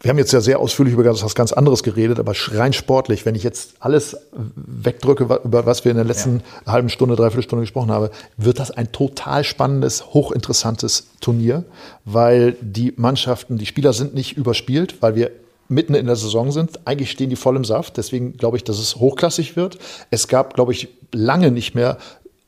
[0.03, 3.35] Wir haben jetzt ja sehr ausführlich über was ganz anderes geredet, aber rein sportlich, wenn
[3.35, 6.71] ich jetzt alles wegdrücke, über was wir in der letzten ja.
[6.71, 11.65] halben Stunde, dreiviertel Stunde gesprochen haben, wird das ein total spannendes, hochinteressantes Turnier,
[12.03, 15.31] weil die Mannschaften, die Spieler sind nicht überspielt, weil wir
[15.71, 16.85] mitten in der Saison sind.
[16.85, 17.97] Eigentlich stehen die voll im Saft.
[17.97, 19.77] Deswegen glaube ich, dass es hochklassig wird.
[20.11, 21.97] Es gab, glaube ich, lange nicht mehr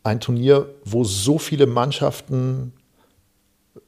[0.04, 2.74] ein Turnier, wo so viele Mannschaften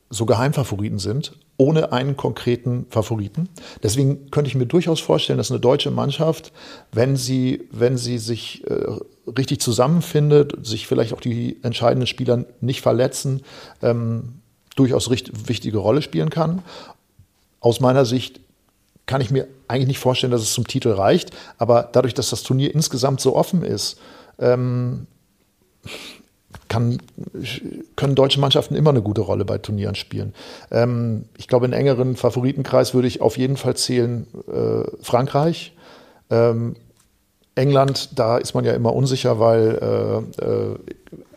[0.10, 3.50] so Geheimfavoriten sind, ohne einen konkreten Favoriten.
[3.84, 6.52] Deswegen könnte ich mir durchaus vorstellen, dass eine deutsche Mannschaft,
[6.92, 8.98] wenn sie, wenn sie sich äh,
[9.38, 13.42] richtig zusammenfindet, sich vielleicht auch die entscheidenden Spieler nicht verletzen,
[13.82, 14.42] ähm,
[14.76, 16.62] durchaus wichtige Rolle spielen kann.
[17.60, 18.42] Aus meiner Sicht
[19.06, 21.32] kann ich mir eigentlich nicht vorstellen, dass es zum Titel reicht.
[21.58, 24.00] Aber dadurch, dass das Turnier insgesamt so offen ist,
[24.40, 25.08] ähm,
[26.68, 26.98] kann,
[27.96, 30.34] können deutsche Mannschaften immer eine gute Rolle bei Turnieren spielen.
[30.72, 35.74] Ähm, ich glaube, in engeren Favoritenkreis würde ich auf jeden Fall zählen äh, Frankreich.
[36.30, 36.76] Ähm,
[37.56, 40.76] England, da ist man ja immer unsicher, weil äh, äh,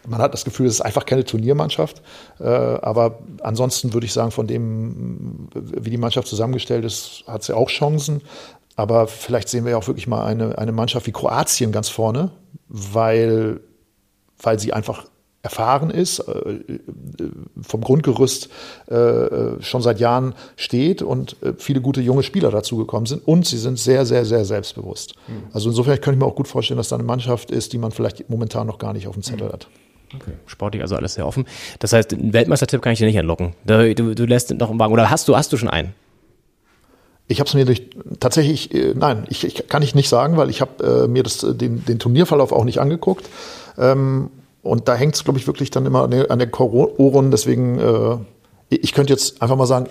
[0.08, 2.02] man hat das Gefühl, es ist einfach keine Turniermannschaft.
[2.40, 7.56] Äh, aber ansonsten würde ich sagen, von dem, wie die Mannschaft zusammengestellt ist, hat sie
[7.56, 8.22] auch Chancen.
[8.76, 12.30] Aber vielleicht sehen wir ja auch wirklich mal eine, eine Mannschaft wie Kroatien ganz vorne,
[12.68, 13.60] weil,
[14.40, 15.06] weil sie einfach
[15.42, 16.58] erfahren ist, äh,
[17.62, 18.48] vom Grundgerüst
[18.86, 23.78] äh, schon seit Jahren steht und viele gute junge Spieler dazugekommen sind und sie sind
[23.78, 25.14] sehr, sehr, sehr selbstbewusst.
[25.28, 25.44] Mhm.
[25.52, 27.92] Also insofern könnte ich mir auch gut vorstellen, dass da eine Mannschaft ist, die man
[27.92, 29.52] vielleicht momentan noch gar nicht auf dem Zettel mhm.
[29.52, 29.68] hat.
[30.14, 30.32] Okay.
[30.46, 31.46] Sportlich also alles sehr offen.
[31.80, 33.54] Das heißt, einen Weltmeistertipp kann ich dir nicht entlocken.
[33.64, 34.92] Du, du, du lässt noch einen Wagen.
[34.92, 35.94] Oder hast du, hast du schon einen?
[37.26, 37.82] Ich habe es mir durch,
[38.20, 41.38] tatsächlich, äh, nein, ich, ich, kann ich nicht sagen, weil ich habe äh, mir das,
[41.40, 43.28] den, den Turnierverlauf auch nicht angeguckt.
[43.76, 44.30] Ähm,
[44.62, 47.30] und da hängt es, glaube ich, wirklich dann immer an der, an der Ohren.
[47.30, 48.16] Deswegen, äh,
[48.70, 49.88] ich könnte jetzt einfach mal sagen,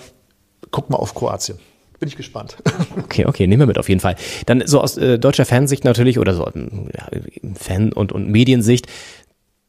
[0.72, 1.60] guck mal auf Kroatien.
[2.00, 2.58] Bin ich gespannt.
[3.04, 4.16] Okay, okay, nehmen wir mit auf jeden Fall.
[4.48, 7.08] Dann so aus äh, deutscher Fansicht natürlich oder so ja,
[7.56, 8.88] Fan- und, und Mediensicht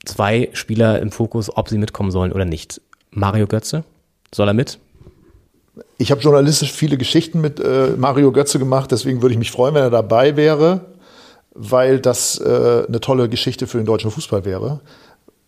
[0.09, 2.80] zwei Spieler im Fokus, ob sie mitkommen sollen oder nicht.
[3.10, 3.85] Mario Götze,
[4.35, 4.78] soll er mit?
[5.98, 9.74] Ich habe journalistisch viele Geschichten mit äh, Mario Götze gemacht, deswegen würde ich mich freuen,
[9.74, 10.80] wenn er dabei wäre,
[11.55, 14.80] weil das äh, eine tolle Geschichte für den deutschen Fußball wäre.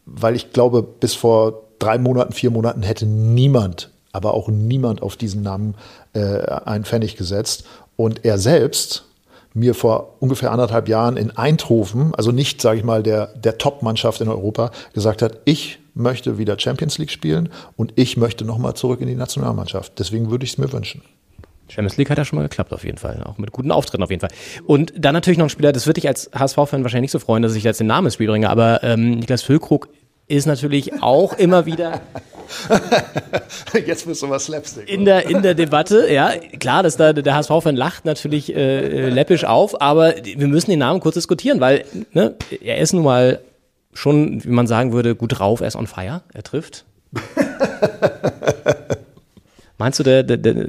[0.06, 5.16] Weil ich glaube, bis vor drei Monaten, vier Monaten hätte niemand, aber auch niemand auf
[5.16, 5.74] diesen Namen
[6.12, 7.64] äh, einen Pfennig gesetzt.
[7.96, 9.04] Und er selbst
[9.54, 14.20] mir vor ungefähr anderthalb Jahren in Eindhoven, also nicht, sage ich mal, der, der Top-Mannschaft
[14.20, 19.00] in Europa, gesagt hat, ich möchte wieder Champions League spielen und ich möchte nochmal zurück
[19.00, 19.98] in die Nationalmannschaft.
[19.98, 21.02] Deswegen würde ich es mir wünschen.
[21.68, 24.10] Champions League hat ja schon mal geklappt auf jeden Fall, auch mit guten Auftritten auf
[24.10, 24.30] jeden Fall.
[24.66, 27.42] Und dann natürlich noch ein Spieler, das würde ich als HSV-Fan wahrscheinlich nicht so freuen,
[27.42, 29.88] dass ich jetzt den Namen ins Spiel bringe, aber ähm, Niklas Füllkrug
[30.26, 32.00] ist natürlich auch immer wieder
[33.86, 34.88] Jetzt bist du was Slapstick.
[34.88, 39.44] In der, in der Debatte, ja, klar, dass da der HSV-Fan lacht natürlich äh, läppisch
[39.44, 43.40] auf, aber wir müssen den Namen kurz diskutieren, weil ne, er ist nun mal
[43.92, 46.84] schon, wie man sagen würde, gut drauf, er ist on fire, er trifft.
[49.78, 50.66] Meinst du, der, der, der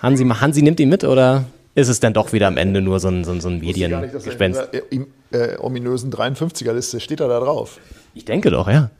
[0.00, 3.08] Hansi, Hansi nimmt ihn mit oder ist es dann doch wieder am Ende nur so
[3.08, 4.60] ein, so ein, so ein Mediengespenst?
[4.90, 7.78] In der äh, ominösen 53er-Liste steht er da drauf.
[8.14, 8.90] Ich denke doch, ja.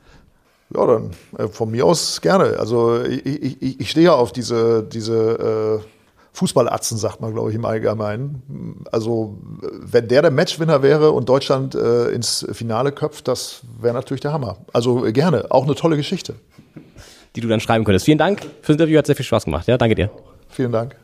[0.75, 2.57] Ja, dann äh, von mir aus gerne.
[2.59, 5.87] Also ich, ich, ich stehe ja auf diese, diese äh,
[6.33, 8.83] Fußballatzen, sagt man, glaube ich, im Allgemeinen.
[8.91, 14.21] Also, wenn der der Matchwinner wäre und Deutschland äh, ins Finale köpft, das wäre natürlich
[14.21, 14.57] der Hammer.
[14.73, 16.33] Also gerne, auch eine tolle Geschichte.
[17.35, 18.05] Die du dann schreiben könntest.
[18.05, 19.67] Vielen Dank fürs Interview, hat sehr viel Spaß gemacht.
[19.67, 20.09] Ja, danke dir.
[20.49, 20.95] Vielen Dank.